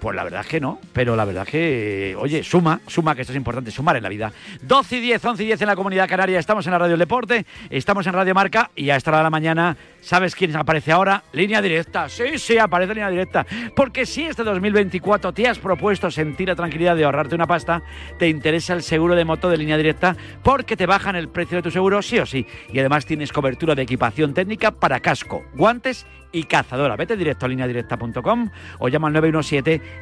Pues 0.00 0.16
la 0.16 0.24
verdad 0.24 0.42
es 0.42 0.46
que 0.46 0.60
no, 0.60 0.78
pero 0.92 1.16
la 1.16 1.24
verdad 1.24 1.44
es 1.46 1.50
que, 1.50 2.16
oye, 2.18 2.42
suma, 2.42 2.80
suma, 2.86 3.14
que 3.14 3.22
esto 3.22 3.32
es 3.32 3.36
importante, 3.36 3.70
sumar 3.70 3.96
en 3.96 4.02
la 4.02 4.08
vida. 4.08 4.32
12 4.60 4.96
y 4.96 5.00
10, 5.00 5.24
11 5.24 5.42
y 5.42 5.46
10 5.46 5.62
en 5.62 5.66
la 5.66 5.76
Comunidad 5.76 6.08
Canaria, 6.08 6.38
estamos 6.38 6.66
en 6.66 6.72
la 6.72 6.78
Radio 6.78 6.92
del 6.92 7.00
Deporte, 7.00 7.46
estamos 7.70 8.06
en 8.06 8.12
Radio 8.12 8.34
Marca 8.34 8.70
y 8.76 8.90
a 8.90 8.96
esta 8.96 9.10
hora 9.10 9.18
de 9.18 9.24
la 9.24 9.30
mañana, 9.30 9.76
¿sabes 10.00 10.34
quién 10.34 10.54
aparece 10.56 10.92
ahora? 10.92 11.22
Línea 11.32 11.62
directa, 11.62 12.08
sí, 12.08 12.36
sí, 12.38 12.58
aparece 12.58 12.94
línea 12.94 13.08
directa. 13.08 13.46
Porque 13.74 14.04
si 14.04 14.24
este 14.24 14.44
2024 14.44 15.32
te 15.32 15.48
has 15.48 15.58
propuesto 15.58 16.10
sentir 16.10 16.48
la 16.48 16.54
tranquilidad 16.54 16.96
de 16.96 17.04
ahorrarte 17.04 17.34
una 17.34 17.46
pasta, 17.46 17.82
te 18.18 18.28
interesa 18.28 18.74
el 18.74 18.82
seguro 18.82 19.14
de 19.14 19.24
moto 19.24 19.48
de 19.48 19.56
línea 19.56 19.76
directa 19.76 20.16
porque 20.42 20.76
te 20.76 20.86
bajan 20.86 21.16
el 21.16 21.28
precio 21.28 21.56
de 21.56 21.62
tu 21.62 21.70
seguro 21.70 22.02
sí 22.02 22.18
o 22.18 22.26
sí. 22.26 22.46
Y 22.72 22.78
además 22.78 23.06
tienes 23.06 23.32
cobertura 23.32 23.74
de 23.74 23.82
equipación 23.82 24.34
técnica 24.34 24.70
para 24.70 25.00
casco, 25.00 25.44
guantes 25.54 26.06
y 26.34 26.44
cazadora. 26.44 26.96
Vete 26.96 27.16
directo 27.16 27.46
a 27.46 27.48
lineadirecta.com 27.48 28.50
o 28.80 28.88
llama 28.88 29.08
al 29.08 29.14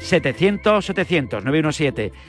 917-700-700. 0.01 1.43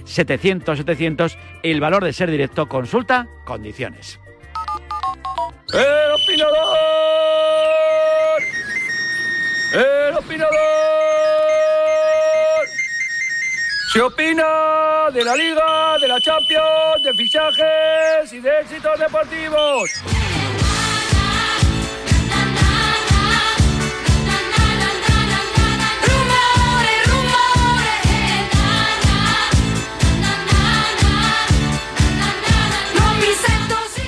917-700-700. 0.05 1.37
El 1.63 1.79
valor 1.79 2.03
de 2.03 2.13
ser 2.13 2.29
directo. 2.31 2.67
Consulta 2.67 3.27
condiciones. 3.45 4.19
¡El 5.73 6.11
opinador! 6.11 6.63
¡El 9.73 10.15
opinador! 10.17 10.83
Se 13.91 14.01
opina 14.01 15.11
de 15.13 15.23
la 15.23 15.35
Liga, 15.35 15.97
de 16.01 16.07
la 16.07 16.19
Champions, 16.19 17.03
de 17.03 17.13
fichajes 17.13 18.33
y 18.33 18.39
de 18.39 18.59
éxitos 18.61 18.99
deportivos. 18.99 20.22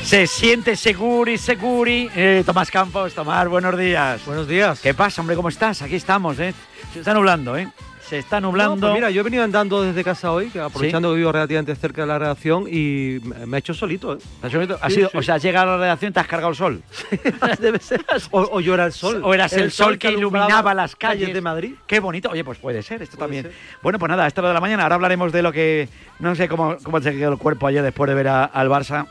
Se 0.05 0.27
siente 0.27 0.75
seguri, 0.75 1.37
seguri. 1.37 2.09
Eh, 2.15 2.43
Tomás 2.45 2.69
Campos, 2.69 3.13
Tomás, 3.15 3.47
buenos 3.47 3.75
días. 3.77 4.23
Buenos 4.25 4.47
días. 4.47 4.79
¿Qué 4.79 4.93
pasa, 4.93 5.21
hombre? 5.21 5.35
¿Cómo 5.35 5.49
estás? 5.49 5.81
Aquí 5.81 5.95
estamos, 5.95 6.39
¿eh? 6.39 6.53
Se 6.93 6.99
está 6.99 7.13
nublando, 7.15 7.57
¿eh? 7.57 7.67
Se 8.07 8.19
está 8.19 8.39
nublando. 8.39 8.75
No, 8.75 8.81
pues 8.81 8.93
mira, 8.93 9.09
yo 9.09 9.21
he 9.21 9.23
venido 9.23 9.43
andando 9.43 9.81
desde 9.81 10.03
casa 10.03 10.31
hoy, 10.31 10.51
aprovechando 10.63 11.09
que 11.09 11.17
vivo 11.17 11.31
relativamente 11.31 11.75
cerca 11.75 12.01
de 12.03 12.07
la 12.07 12.19
redacción 12.19 12.65
y 12.69 13.17
me 13.47 13.57
he 13.57 13.59
hecho 13.59 13.73
solito, 13.73 14.13
¿eh? 14.13 14.17
¿Te 14.41 14.45
has 14.45 14.53
solito? 14.53 14.77
¿Has 14.79 14.93
Sí, 14.93 15.01
sí. 15.01 15.17
O 15.17 15.23
sea, 15.23 15.35
has 15.35 15.41
llegado 15.41 15.71
a 15.71 15.77
la 15.77 15.81
redacción 15.81 16.11
y 16.11 16.13
te 16.13 16.19
has 16.19 16.27
cargado 16.27 16.51
el 16.51 16.55
sol. 16.55 16.83
Debe 17.59 17.79
ser. 17.79 18.05
O, 18.29 18.41
o 18.41 18.59
yo 18.61 18.75
era 18.75 18.85
el 18.85 18.91
sol. 18.93 19.21
O 19.23 19.33
eras 19.33 19.53
el, 19.53 19.71
sol 19.71 19.97
que 19.97 20.11
iluminaba 20.11 20.75
las 20.75 20.95
calles 20.95 21.33
de 21.33 21.41
Madrid. 21.41 21.73
Qué 21.87 21.99
bonito. 21.99 22.29
Oye, 22.29 22.43
pues 22.43 22.59
puede 22.59 22.83
ser, 22.83 23.01
esto 23.01 23.17
también. 23.17 23.45
ser. 23.45 23.53
Bueno, 23.81 23.97
pues 23.97 24.07
nada, 24.11 24.25
a 24.25 24.27
esta 24.27 24.41
hora 24.41 24.49
de 24.49 24.53
la 24.53 24.61
mañana. 24.61 24.83
Ahora 24.83 24.95
hablaremos 24.95 25.31
de 25.31 25.41
lo 25.41 25.51
que. 25.51 25.89
No 26.19 26.35
sé 26.35 26.47
cómo, 26.47 26.77
cómo 26.83 27.01
se 27.01 27.11
quedó 27.11 27.31
el 27.31 27.39
cuerpo 27.39 27.65
ayer 27.65 27.81
después 27.81 28.07
de 28.07 28.13
ver 28.13 28.27
a- 28.27 28.45
al 28.45 28.69
Barça. 28.69 29.07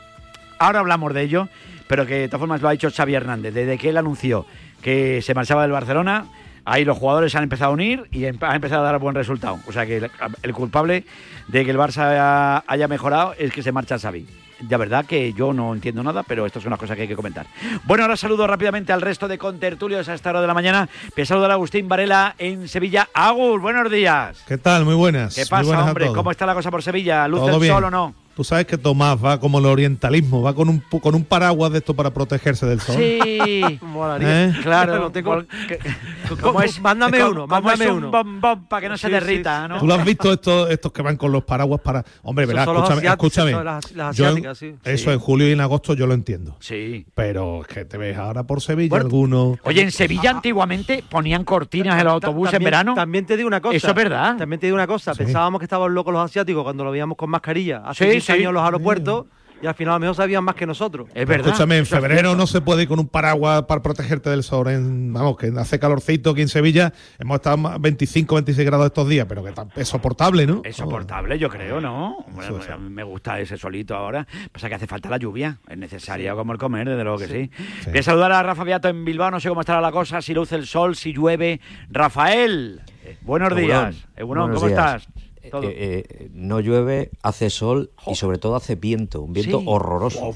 Ahora 0.59 0.79
hablamos 0.79 1.13
de 1.13 1.21
ello, 1.21 1.49
pero 1.87 2.05
que 2.05 2.15
de 2.15 2.27
todas 2.27 2.39
formas 2.39 2.61
lo 2.61 2.69
ha 2.69 2.71
dicho 2.71 2.89
Xavi 2.91 3.15
Hernández. 3.15 3.53
Desde 3.53 3.77
que 3.77 3.89
él 3.89 3.97
anunció 3.97 4.45
que 4.81 5.21
se 5.21 5.33
marchaba 5.33 5.63
del 5.63 5.71
Barcelona, 5.71 6.25
ahí 6.65 6.85
los 6.85 6.97
jugadores 6.97 7.31
se 7.31 7.37
han 7.37 7.43
empezado 7.43 7.71
a 7.71 7.73
unir 7.73 8.03
y 8.11 8.25
ha 8.25 8.29
empezado 8.29 8.81
a 8.81 8.85
dar 8.85 8.99
buen 8.99 9.15
resultado. 9.15 9.59
O 9.67 9.71
sea 9.71 9.85
que 9.85 9.97
el, 9.97 10.11
el 10.43 10.53
culpable 10.53 11.05
de 11.47 11.65
que 11.65 11.71
el 11.71 11.77
Barça 11.77 12.63
haya, 12.67 12.87
mejorado 12.87 13.33
es 13.37 13.51
que 13.51 13.63
se 13.63 13.71
marcha 13.71 13.99
Xavi. 13.99 14.25
De 14.61 14.77
verdad 14.77 15.05
que 15.05 15.33
yo 15.33 15.51
no 15.51 15.73
entiendo 15.73 16.01
nada, 16.01 16.23
pero 16.23 16.45
esto 16.45 16.59
es 16.59 16.65
una 16.65 16.77
cosa 16.77 16.95
que 16.95 17.03
hay 17.03 17.07
que 17.09 17.15
comentar. 17.15 17.45
Bueno, 17.83 18.03
ahora 18.03 18.15
saludo 18.15 18.47
rápidamente 18.47 18.93
al 18.93 19.01
resto 19.01 19.27
de 19.27 19.37
contertulios 19.37 20.07
a 20.07 20.13
esta 20.13 20.29
hora 20.29 20.39
de 20.39 20.47
la 20.47 20.53
mañana. 20.53 20.87
A 21.21 21.25
saludar 21.25 21.51
a 21.51 21.55
Agustín 21.55 21.89
Varela 21.89 22.35
en 22.37 22.69
Sevilla. 22.69 23.09
Agus, 23.13 23.61
buenos 23.61 23.91
días. 23.91 24.41
¿Qué 24.47 24.57
tal? 24.57 24.85
Muy 24.85 24.95
buenas. 24.95 25.35
¿Qué 25.35 25.45
pasa, 25.45 25.63
buenas 25.63 25.87
hombre? 25.87 26.07
¿Cómo 26.07 26.31
está 26.31 26.45
la 26.45 26.53
cosa 26.53 26.71
por 26.71 26.81
Sevilla? 26.81 27.27
¿Luce 27.27 27.45
Todo 27.47 27.55
el 27.55 27.61
bien. 27.61 27.73
sol 27.73 27.83
o 27.83 27.91
no? 27.91 28.15
Tú 28.35 28.43
sabes 28.43 28.65
que 28.65 28.77
Tomás 28.77 29.17
va 29.23 29.39
como 29.39 29.59
el 29.59 29.65
orientalismo, 29.65 30.41
va 30.41 30.53
con 30.53 30.67
un, 30.67 30.83
pu- 30.83 30.99
con 30.99 31.15
un 31.15 31.23
paraguas 31.23 31.71
de 31.71 31.77
esto 31.77 31.93
para 31.93 32.11
protegerse 32.13 32.65
del 32.65 32.81
sol. 32.81 32.95
Sí, 32.97 33.19
¿Eh? 34.21 34.53
claro. 34.61 34.97
Lo 34.97 35.09
tengo- 35.11 35.35
porque- 35.35 35.79
¿Cómo 36.29 36.41
como 36.41 36.61
es? 36.61 36.81
Mándame 36.81 37.23
uno, 37.23 37.47
mándame 37.47 37.85
es 37.85 37.91
un 37.91 37.97
uno. 37.97 38.11
bombón 38.11 38.65
para 38.65 38.81
que 38.81 38.89
no 38.89 38.97
se 38.97 39.09
derrita, 39.09 39.63
sí, 39.63 39.69
¿no? 39.69 39.79
¿Tú 39.79 39.87
lo 39.87 39.93
has 39.93 40.03
visto 40.03 40.33
estos, 40.33 40.69
estos 40.71 40.91
que 40.91 41.01
van 41.01 41.17
con 41.17 41.31
los 41.31 41.43
paraguas 41.43 41.79
para... 41.81 42.03
Hombre, 42.23 42.45
verás, 42.45 42.65
los 42.65 42.75
escúchame, 42.77 42.99
asiáticos, 43.07 43.37
escúchame. 43.37 43.63
las- 43.63 43.91
las 43.93 44.15
Yo 44.17 44.23
en- 44.25 44.29
asiáticas, 44.31 44.57
sí. 44.57 44.75
Eso 44.83 45.11
en 45.13 45.19
julio 45.19 45.47
y 45.47 45.51
en 45.51 45.61
agosto 45.61 45.93
yo 45.93 46.07
lo 46.07 46.13
entiendo. 46.13 46.57
Sí. 46.59 47.05
Pero 47.15 47.61
es 47.61 47.67
que 47.67 47.85
te 47.85 47.97
ves 47.97 48.17
ahora 48.17 48.43
por 48.43 48.61
Sevilla 48.61 48.89
Bueno, 48.89 49.05
alguno... 49.05 49.57
Oye, 49.63 49.81
en 49.81 49.91
Sevilla 49.91 50.31
antiguamente 50.31 51.03
ponían 51.09 51.43
cortinas 51.45 51.93
en 51.95 52.01
el 52.01 52.07
autobús 52.07 52.51
en 52.53 52.63
verano. 52.63 52.95
También 52.95 53.25
te 53.25 53.37
digo 53.37 53.47
una 53.47 53.61
cosa. 53.61 53.77
Eso 53.77 53.87
es 53.89 53.95
verdad. 53.95 54.35
También 54.37 54.59
te 54.59 54.65
digo 54.67 54.75
una 54.75 54.87
cosa. 54.87 55.13
Sí. 55.13 55.19
Pensábamos 55.23 55.59
que 55.59 55.65
estaban 55.65 55.93
locos 55.93 56.11
los 56.13 56.25
asiáticos 56.25 56.63
cuando 56.63 56.83
lo 56.83 56.91
veíamos 56.91 57.17
con 57.17 57.29
mascarilla 57.29 57.83
hace 57.85 58.05
Sí, 58.25 58.33
15 58.33 58.33
sí. 58.33 58.39
años 58.39 58.49
en 58.49 58.53
los 58.55 58.63
aeropuertos 58.63 59.25
y 59.61 59.67
al 59.67 59.73
final 59.73 59.93
a 59.93 59.95
lo 59.95 59.99
mejor 60.01 60.15
sabían 60.17 60.43
más 60.43 60.53
que 60.53 60.65
nosotros. 60.67 61.07
Es 61.15 61.25
verdad. 61.25 61.47
Escúchame, 61.47 61.77
en 61.77 61.83
es 61.83 61.89
febrero 61.89 62.35
no 62.35 62.45
se 62.45 62.59
puede 62.59 62.83
ir 62.83 62.87
con 62.89 62.99
un 62.99 63.07
paraguas 63.07 63.63
para 63.63 63.81
protegerte 63.81 64.29
del 64.29 64.43
sol. 64.43 64.67
en- 64.67 65.13
vamos, 65.13 65.37
que 65.37 65.47
hace 65.57 65.79
calorcito 65.79 66.31
aquí 66.31 66.41
en 66.41 66.49
Sevilla. 66.49 66.91
Hemos 67.17 67.35
estado 67.35 67.65
a 67.69 67.77
25, 67.77 68.35
26 68.35 68.65
grados 68.65 68.85
estos 68.87 69.07
días, 69.07 69.25
pero 69.29 69.43
que 69.43 69.53
es 69.77 69.87
soportable, 69.87 70.45
¿no? 70.45 70.61
Es 70.65 70.75
soportable, 70.75 71.39
yo 71.39 71.49
creo, 71.49 71.79
¿no? 71.79 72.17
Bueno, 72.33 72.59
mí 72.79 72.89
me 72.89 73.03
gusta 73.03 73.39
ese 73.39 73.57
solito 73.57 73.95
ahora. 73.95 74.27
Pasa 74.51 74.67
que 74.67 74.75
hace 74.75 74.87
falta 74.87 75.09
la 75.09 75.17
lluvia. 75.17 75.57
Es 75.69 75.77
necesaria 75.77 76.35
como 76.35 76.51
el 76.51 76.59
comer, 76.59 76.89
desde 76.89 77.03
luego 77.05 77.17
que 77.19 77.27
sí. 77.27 77.49
Sí. 77.81 77.89
Voy 77.91 77.99
a 77.99 78.03
saludar 78.03 78.33
a 78.33 78.43
Rafa 78.43 78.65
Beato 78.65 78.89
en 78.89 79.05
Bilbao. 79.05 79.31
No 79.31 79.39
sé 79.39 79.47
cómo 79.47 79.61
estará 79.61 79.79
la 79.79 79.91
cosa, 79.93 80.21
si 80.21 80.33
luce 80.33 80.55
el 80.55 80.67
sol, 80.67 80.97
si 80.97 81.13
llueve. 81.13 81.61
Rafael, 81.89 82.81
eh, 83.05 83.17
buenos 83.21 83.49
Egunon. 83.51 83.65
días. 83.65 84.07
Egunon, 84.17 84.43
Buenos 84.51 84.59
¿cómo 84.61 84.67
días. 84.69 84.95
estás? 85.07 85.24
Todo. 85.51 85.63
Eh, 85.63 86.03
eh, 86.09 86.29
no 86.33 86.59
llueve, 86.59 87.11
hace 87.23 87.49
sol 87.49 87.91
y 88.07 88.15
sobre 88.15 88.37
todo 88.37 88.55
hace 88.55 88.75
viento, 88.75 89.21
un 89.21 89.33
viento 89.33 89.59
Sí. 89.59 89.65
horroroso. 89.67 90.35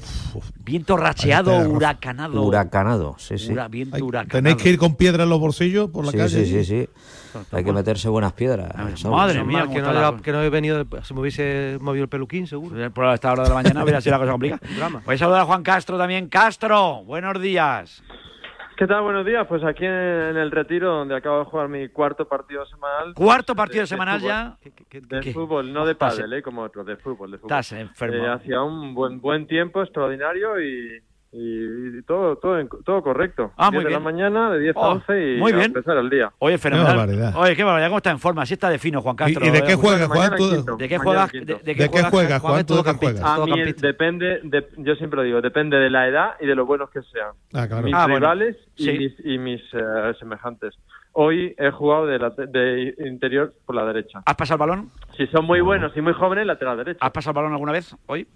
Viento 0.64 0.96
racheado, 0.96 1.68
huracanado. 1.68 2.42
Huracanado, 2.42 3.16
sí, 3.18 3.38
sí. 3.38 3.52
Hura- 3.52 3.68
viento 3.68 3.96
Hay- 3.96 4.02
huracanado. 4.02 4.38
Tenéis 4.42 4.56
que 4.62 4.68
ir 4.70 4.78
con 4.78 4.94
piedra 4.94 5.24
en 5.24 5.30
los 5.30 5.40
bolsillos 5.40 5.90
por 5.90 6.04
la 6.04 6.12
Sí, 6.12 6.18
calle. 6.18 6.44
sí, 6.44 6.46
sí, 6.46 6.64
sí. 6.64 6.88
Hay 7.52 7.62
que 7.64 7.72
meterse 7.72 8.08
buenas 8.08 8.32
piedras. 8.32 8.72
Madre 9.04 9.44
mía, 9.44 9.66
que 9.72 9.80
no, 9.80 9.92
la 9.92 10.16
que 10.22 10.32
no 10.32 10.42
he 10.42 10.50
venido, 10.50 10.84
se 11.02 11.14
me 11.14 11.20
hubiese 11.20 11.78
movido 11.80 12.04
el 12.04 12.08
peluquín, 12.08 12.46
seguro. 12.46 12.90
Por 12.92 13.06
esta 13.12 13.32
hora 13.32 13.44
de 13.44 13.48
la 13.50 13.54
mañana 13.54 13.82
hubiera 13.84 14.00
sido 14.00 14.12
la 14.12 14.18
cosa 14.18 14.32
complicada. 14.32 14.60
Drama. 14.76 15.02
Voy 15.06 15.14
a 15.14 15.18
saludar 15.18 15.40
a 15.42 15.44
Juan 15.44 15.62
Castro 15.62 15.96
también. 15.96 16.28
Castro, 16.28 17.04
buenos 17.04 17.40
días. 17.40 18.02
¿Qué 18.80 18.86
tal? 18.86 19.02
Buenos 19.02 19.26
días. 19.26 19.46
Pues 19.46 19.62
aquí 19.62 19.84
en, 19.84 19.92
en 19.92 20.36
el 20.38 20.50
retiro, 20.50 20.90
donde 20.90 21.14
acabo 21.14 21.40
de 21.40 21.44
jugar 21.44 21.68
mi 21.68 21.90
cuarto 21.90 22.26
partido 22.26 22.64
semanal. 22.64 23.12
Cuarto 23.12 23.54
partido 23.54 23.82
de 23.82 23.86
semanal 23.86 24.20
fútbol. 24.20 24.30
ya. 24.32 24.58
De 25.06 25.20
qué? 25.20 25.34
fútbol, 25.34 25.70
no 25.70 25.84
de 25.84 25.92
Estás- 25.92 26.14
pádel, 26.16 26.32
¿eh? 26.32 26.42
como 26.42 26.62
otro, 26.62 26.82
de 26.82 26.96
fútbol. 26.96 27.30
De 27.30 27.36
fútbol. 27.36 27.50
Estás 27.58 27.72
enfermo. 27.72 28.24
Eh, 28.24 28.28
hacía 28.30 28.62
un 28.62 28.94
buen 28.94 29.20
buen 29.20 29.46
tiempo, 29.46 29.82
extraordinario 29.82 30.58
y, 30.62 30.98
y- 31.32 31.98
y 31.98 32.02
todo, 32.02 32.36
todo, 32.36 32.58
en- 32.58 32.68
todo 32.84 33.02
correcto. 33.02 33.52
Ah, 33.56 33.70
10 33.70 33.74
muy 33.74 33.84
de 33.84 33.90
la 33.90 33.98
bien. 33.98 34.02
mañana, 34.04 34.50
de 34.50 34.58
10 34.60 34.72
Oh, 34.76 34.84
a 34.84 34.88
11 34.94 35.34
y 35.34 35.38
muy 35.38 35.52
a 35.52 35.56
bien. 35.56 35.66
empezar 35.66 35.96
el 35.96 36.10
día. 36.10 36.32
Oye, 36.38 36.58
fenomenal. 36.58 37.32
Oye, 37.36 37.54
qué 37.56 37.62
barbaridad, 37.64 37.88
cómo 37.88 37.98
está 37.98 38.10
en 38.10 38.18
forma. 38.18 38.42
Así 38.42 38.54
está 38.54 38.68
de 38.68 38.78
fino, 38.78 39.00
Juan 39.00 39.14
Castro. 39.16 39.44
¿Y- 39.44 39.48
y 39.48 39.50
de 39.52 39.62
qué 39.62 39.72
Eh, 39.72 39.76
juegas, 39.76 40.08
Juan? 40.08 40.32
Tú- 40.36 40.76
¿De 40.76 40.88
qué 40.88 40.98
juegas? 40.98 41.30
¿De, 41.32 41.40
de 41.40 41.54
¿De 41.62 41.74
qué 41.74 42.02
juegas, 42.02 42.40
Juan? 42.42 42.66
¿Tú 42.66 42.74
de 42.74 42.80
qué 42.80 42.84
Campista. 42.84 43.20
juegas? 43.20 43.22
A 43.22 43.44
mí 43.44 43.50
Todocampista. 43.52 43.86
depende, 43.86 44.40
de, 44.42 44.68
yo 44.78 44.94
siempre 44.96 45.18
lo 45.18 45.22
digo, 45.22 45.40
depende 45.40 45.76
de 45.78 45.90
la 45.90 46.08
edad 46.08 46.30
y 46.40 46.46
de 46.46 46.54
lo 46.54 46.66
buenos 46.66 46.90
que 46.90 47.00
sean. 47.02 47.30
Ah, 47.54 47.66
claro. 47.68 47.82
Mis 47.84 47.94
Ah, 47.94 48.02
bueno. 48.06 48.16
rivales 48.18 48.56
y 48.76 48.84
Sí. 48.84 48.92
mis, 48.98 49.14
y 49.24 49.38
mis 49.38 49.60
eh, 49.72 50.12
semejantes. 50.18 50.74
Hoy 51.12 51.54
he 51.58 51.70
jugado 51.72 52.06
de, 52.06 52.18
late- 52.20 52.46
de 52.46 52.94
interior 53.06 53.52
por 53.66 53.74
la 53.74 53.84
derecha. 53.84 54.22
¿Has 54.26 54.34
pasado 54.36 54.62
el 54.64 54.70
balón? 54.70 54.90
Si 55.16 55.26
son 55.28 55.44
muy 55.44 55.60
buenos 55.60 55.96
y 55.96 56.00
muy 56.00 56.12
jóvenes, 56.12 56.46
lateral 56.46 56.76
derecho. 56.76 56.98
¿Has 57.00 57.10
pasado 57.10 57.32
el 57.32 57.36
balón 57.36 57.52
alguna 57.52 57.72
vez 57.72 57.96
hoy? 58.06 58.26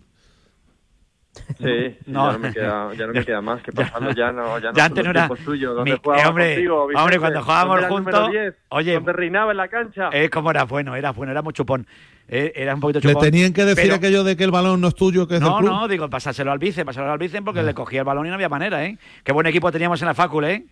Sí, 1.58 1.96
No. 2.06 2.26
ya 2.28 2.32
no 2.32 2.38
me 2.38 2.52
queda, 2.52 2.94
ya 2.94 3.06
no 3.06 3.12
me 3.12 3.24
queda 3.24 3.40
más 3.40 3.62
que 3.62 3.72
pasarlo, 3.72 4.12
ya 4.12 4.30
no, 4.32 4.58
ya 4.58 4.70
no 4.70 4.76
Ya 4.76 4.84
antes 4.84 5.04
no 5.04 5.10
era- 5.10 5.28
Mi- 5.28 5.92
jugaba 5.96 6.22
eh, 6.22 6.26
hombre, 6.26 6.54
contigo, 6.54 6.84
hombre, 6.96 7.18
cuando 7.18 7.42
jugábamos 7.42 7.84
juntos, 7.86 8.30
10, 8.30 8.54
oye, 8.68 8.94
donde 8.94 9.12
reinaba 9.12 9.50
en 9.50 9.56
la 9.56 9.68
cancha. 9.68 10.10
Eh, 10.12 10.30
como 10.30 10.50
era 10.50 10.64
bueno, 10.64 10.94
era 10.94 11.10
bueno, 11.10 11.32
era 11.32 11.42
muy 11.42 11.52
chupón. 11.52 11.86
Eh, 12.28 12.52
era 12.56 12.74
un 12.74 12.80
poquito 12.80 13.00
Le 13.00 13.08
chupón. 13.08 13.22
tenían 13.22 13.52
que 13.52 13.64
decir 13.64 13.84
Pero- 13.84 13.94
aquello 13.96 14.24
de 14.24 14.36
que 14.36 14.44
el 14.44 14.50
balón 14.50 14.80
no 14.80 14.88
es 14.88 14.94
tuyo, 14.94 15.26
que 15.28 15.34
es 15.34 15.40
del 15.40 15.48
No, 15.50 15.58
club. 15.58 15.70
no, 15.70 15.88
digo, 15.88 16.08
pasárselo 16.08 16.52
al 16.52 16.58
vice, 16.58 16.84
pasárselo 16.84 17.12
al 17.12 17.18
vice 17.18 17.42
porque 17.42 17.62
le 17.62 17.74
cogía 17.74 18.00
el 18.00 18.04
balón 18.06 18.26
y 18.26 18.28
no 18.30 18.36
había 18.36 18.48
manera, 18.48 18.84
¿eh? 18.84 18.96
Qué 19.24 19.32
buen 19.32 19.46
equipo 19.46 19.70
teníamos 19.72 20.00
en 20.00 20.08
la 20.08 20.14
facul, 20.14 20.44
¿eh? 20.44 20.64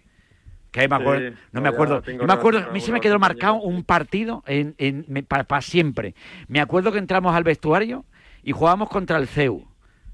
Que 0.71 0.89
me 0.89 0.97
acuerdo, 0.97 1.29
Sí, 1.29 1.35
no 1.53 1.61
no, 1.61 1.61
me 1.61 1.69
acuerdo. 1.69 2.03
Yo 2.03 2.25
me 2.25 2.33
acuerdo, 2.33 2.61
a 2.61 2.73
mí 2.73 2.81
se 2.81 2.93
me 2.93 3.01
quedó 3.01 3.19
marcado 3.19 3.57
un 3.57 3.85
partido 3.85 4.43
en, 4.47 4.75
en, 4.79 5.05
para, 5.27 5.61
siempre. 5.61 6.15
Me 6.49 6.61
acuerdo 6.61 6.93
que 6.93 6.99
entramos 6.99 7.35
al 7.35 7.45
vestuario 7.45 8.07
y 8.43 8.53
jugábamos 8.53 8.89
contra 8.89 9.19
el 9.19 9.29
CEU, 9.29 9.67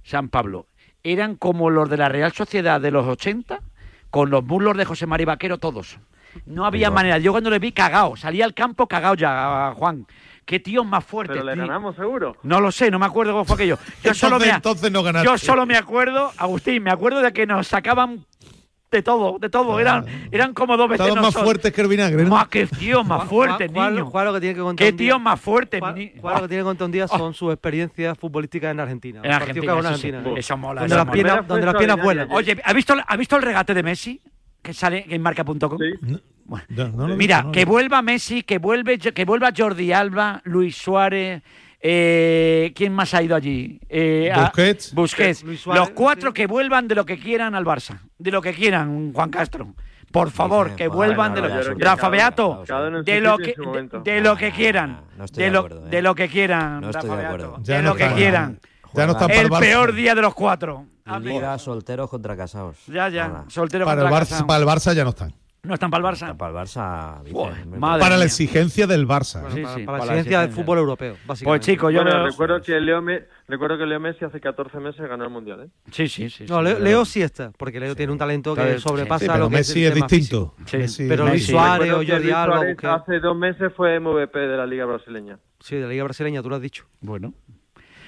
San 0.08 0.30
Pablo. 0.30 0.66
Eran 1.04 1.36
como 1.36 1.68
los 1.70 1.90
de 1.90 1.98
la 1.98 2.08
Real 2.08 2.32
Sociedad 2.32 2.80
de 2.80 2.90
los 2.90 3.06
80, 3.06 3.60
con 4.10 4.30
los 4.30 4.42
muslos 4.42 4.76
de 4.76 4.84
José 4.86 5.06
María 5.06 5.26
Vaquero, 5.26 5.58
todos. 5.58 5.98
No 6.46 6.64
había 6.64 6.86
Igual. 6.86 6.94
manera. 6.94 7.18
Yo 7.18 7.32
cuando 7.32 7.50
le 7.50 7.58
vi 7.58 7.72
cagao, 7.72 8.16
salía 8.16 8.44
al 8.44 8.54
campo 8.54 8.86
cagao 8.86 9.14
ya, 9.14 9.72
Juan. 9.76 10.06
Qué 10.46 10.60
tíos 10.60 10.86
más 10.86 11.04
fuertes. 11.04 11.36
Pero 11.36 11.44
le 11.46 11.52
tío. 11.52 11.62
ganamos 11.66 11.94
seguro. 11.94 12.36
No 12.42 12.58
lo 12.60 12.72
sé, 12.72 12.90
no 12.90 12.98
me 12.98 13.04
acuerdo 13.04 13.32
cómo 13.32 13.44
fue 13.44 13.54
aquello. 13.56 13.78
Yo 14.02 14.14
solo 14.14 14.38
me, 14.38 14.48
entonces 14.48 14.90
no 14.90 15.02
ganaste. 15.02 15.28
Yo 15.28 15.36
solo 15.36 15.66
me 15.66 15.76
acuerdo, 15.76 16.32
Agustín, 16.38 16.82
me 16.82 16.90
acuerdo 16.90 17.20
de 17.20 17.32
que 17.34 17.46
nos 17.46 17.68
sacaban 17.68 18.24
de 18.90 19.02
todo, 19.02 19.38
de 19.38 19.50
todo. 19.50 19.78
Eran, 19.78 20.04
eran 20.30 20.54
como 20.54 20.76
dos 20.76 20.88
veces 20.88 21.06
Estaban 21.06 21.22
más 21.22 21.28
nosotros. 21.34 21.44
fuertes 21.44 21.72
que 21.72 21.80
el 21.82 21.88
vinagre, 21.88 22.24
¿no? 22.24 22.30
Más 22.30 22.48
que 22.48 22.66
tíos 22.66 23.06
más 23.06 23.24
fuertes, 23.28 23.70
niño. 23.70 24.06
Juan 24.06 24.24
lo 24.24 24.32
que 24.34 24.40
tiene 24.40 24.54
que 24.54 24.60
contar 24.60 24.84
Qué 24.86 24.90
un 24.92 24.96
día- 24.96 25.06
tíos 25.08 25.20
más 25.20 25.40
fuertes, 25.40 25.80
ni- 25.94 26.12
Juan 26.20 26.34
lo 26.36 26.42
que 26.42 26.48
tiene 26.48 26.60
que 26.62 26.64
contar 26.64 26.84
un 26.86 26.92
día 26.92 27.08
son 27.08 27.34
sus 27.34 27.52
experiencias 27.52 28.16
futbolísticas 28.18 28.70
en 28.72 28.80
Argentina. 28.80 29.20
En 29.22 29.32
Argentina, 29.32 29.72
eso 29.78 29.82
sí. 29.96 30.08
Argentina. 30.08 30.38
Eso 30.38 30.56
mola, 30.56 30.80
Donde 30.80 30.94
eso 30.94 31.04
las 31.04 31.12
piernas, 31.12 31.46
donde 31.46 31.66
las 31.66 31.74
piernas 31.74 32.02
vuelan. 32.02 32.28
Oye, 32.30 32.56
¿ha 32.64 32.72
visto, 32.72 32.94
¿ha 33.06 33.16
visto 33.16 33.36
el 33.36 33.42
regate 33.42 33.74
de 33.74 33.82
Messi? 33.82 34.20
Que 34.62 34.72
sale 34.74 35.04
en 35.08 35.22
marca.com. 35.22 35.78
Bueno, 36.46 36.64
No, 36.70 36.88
no 36.88 37.08
lo 37.08 37.14
he 37.14 37.16
Mira, 37.16 37.36
visto, 37.36 37.42
no 37.42 37.48
lo 37.48 37.52
que 37.52 37.64
vuelva 37.66 38.00
Messi, 38.02 38.42
que, 38.42 38.58
vuelve, 38.58 38.98
que 38.98 39.24
vuelva 39.26 39.50
Jordi 39.56 39.92
Alba, 39.92 40.40
Luis 40.44 40.76
Suárez. 40.76 41.42
Eh, 41.80 42.72
¿Quién 42.74 42.92
más 42.92 43.14
ha 43.14 43.22
ido 43.22 43.36
allí? 43.36 43.80
Eh, 43.88 44.30
a- 44.32 44.44
Busquets. 44.44 44.94
Busquets. 44.94 45.42
Luis 45.44 45.60
Suárez, 45.60 45.80
Los 45.80 45.90
cuatro 45.90 46.32
que 46.32 46.46
vuelvan 46.46 46.88
de 46.88 46.94
lo 46.94 47.06
que 47.06 47.18
quieran 47.18 47.54
al 47.54 47.64
Barça. 47.64 48.00
De 48.18 48.30
lo 48.30 48.42
que 48.42 48.52
quieran, 48.52 49.12
Juan 49.12 49.30
Castro. 49.30 49.74
Por 50.10 50.30
favor, 50.30 50.74
que 50.74 50.88
vuelvan 50.88 51.34
de 51.34 51.42
lo 51.42 51.48
que 51.48 51.76
que 51.76 51.84
Rafa 51.84 52.08
Beato, 52.08 52.64
de 53.04 53.20
lo 53.20 53.36
que 53.36 53.54
momento. 53.58 54.00
de, 54.00 54.12
de 54.14 54.20
lo 54.22 54.36
que 54.36 54.50
quieran, 54.52 55.02
no 55.18 55.24
estoy 55.26 55.42
de 55.42 55.44
de 55.44 55.52
lo 55.52 55.58
acuerdo, 55.58 55.86
¿eh? 55.86 55.90
de 55.90 56.02
lo 56.02 56.14
que 56.14 56.28
quieran, 56.28 56.80
No 56.80 56.90
estoy 56.90 57.02
Rafa 57.10 57.16
de 57.16 57.22
Beato, 57.28 57.44
acuerdo. 57.44 57.62
Ya 57.62 57.76
de 57.76 57.82
no 57.82 57.88
lo 57.90 57.94
que 57.96 58.08
quieran. 58.14 58.58
Ya 58.94 59.06
no 59.06 59.12
para 59.18 59.34
El 59.34 59.40
el 59.40 59.50
Barça. 59.50 59.60
peor 59.60 59.92
día 59.92 60.14
de 60.14 60.22
los 60.22 60.34
cuatro. 60.34 60.86
Liga 61.20 61.58
solteros 61.58 62.08
contra 62.08 62.36
casados. 62.36 62.76
Ya, 62.86 63.08
ya. 63.10 63.26
Hala. 63.26 63.44
Soltero 63.48 63.84
Para 63.84 64.00
el, 64.02 64.08
contra 64.08 64.24
Barça, 64.24 64.28
casado. 64.30 64.46
para 64.46 64.60
el 64.60 64.66
Barça 64.66 64.94
ya 64.94 65.04
no 65.04 65.10
están. 65.10 65.34
No 65.68 65.74
están 65.74 65.90
para 65.90 66.08
el 66.08 66.14
Barça. 66.16 66.34
Para 66.36 66.50
el 66.50 66.66
Barça, 66.66 67.22
madre 67.78 68.00
para 68.00 68.10
la 68.10 68.16
mía. 68.16 68.24
exigencia 68.24 68.86
del 68.86 69.06
Barça. 69.06 69.42
Bueno, 69.42 69.54
Sí, 69.54 69.62
para, 69.62 69.74
sí, 69.76 69.82
para 69.84 69.98
la 69.98 69.98
para 69.98 69.98
la 69.98 70.02
exigencia 70.20 70.40
del 70.40 70.50
fútbol 70.50 70.78
europeo, 70.78 71.16
básicamente. 71.26 71.44
Pues 71.44 71.60
chicos, 71.60 71.92
yo 71.92 72.02
Bueno, 72.02 72.26
recuerdo 72.26 72.62
que 72.62 72.80
Leo, 72.80 73.02
Me- 73.02 73.24
recuerdo 73.46 73.76
que 73.76 73.84
Leo 73.86 74.00
Messi 74.00 74.24
hace 74.24 74.40
14 74.40 74.78
meses 74.80 75.06
ganó 75.08 75.24
el 75.24 75.30
Mundial, 75.30 75.64
¿eh? 75.64 75.68
Sí, 75.92 76.08
sí, 76.08 76.30
sí. 76.30 76.46
No, 76.48 76.66
sí, 76.66 76.74
Leo, 76.82 77.04
sí 77.04 77.20
está, 77.22 77.50
porque 77.56 77.78
Leo 77.78 77.94
tiene 77.94 78.12
un 78.12 78.18
talento 78.18 78.54
que 78.54 78.78
sobrepasa 78.78 79.18
Sí, 79.20 79.26
pero 79.30 79.38
lo 79.44 79.50
que 79.50 79.56
Messi 79.56 79.84
es, 79.84 79.88
el 79.88 79.94
tema 79.94 80.06
distinto. 80.08 80.54
físico. 80.56 80.70
Sí. 80.70 80.76
Messi- 81.04 81.08
Pero. 81.08 81.26
Luis 81.28 81.46
Suárez 81.46 81.92
o 81.92 81.96
Jordi 81.96 82.30
Alba, 82.30 82.62
hace 82.94 83.20
dos 83.20 83.36
meses 83.36 83.70
fue 83.76 84.00
MVP 84.00 84.38
de 84.38 84.56
la 84.56 84.66
Liga 84.66 84.86
Brasileña. 84.86 85.38
Sí, 85.60 85.76
de 85.76 85.82
la 85.82 85.88
Liga 85.88 86.04
Brasileña, 86.04 86.42
tú 86.42 86.48
lo 86.48 86.56
has 86.56 86.62
dicho. 86.62 86.86
Bueno, 87.02 87.34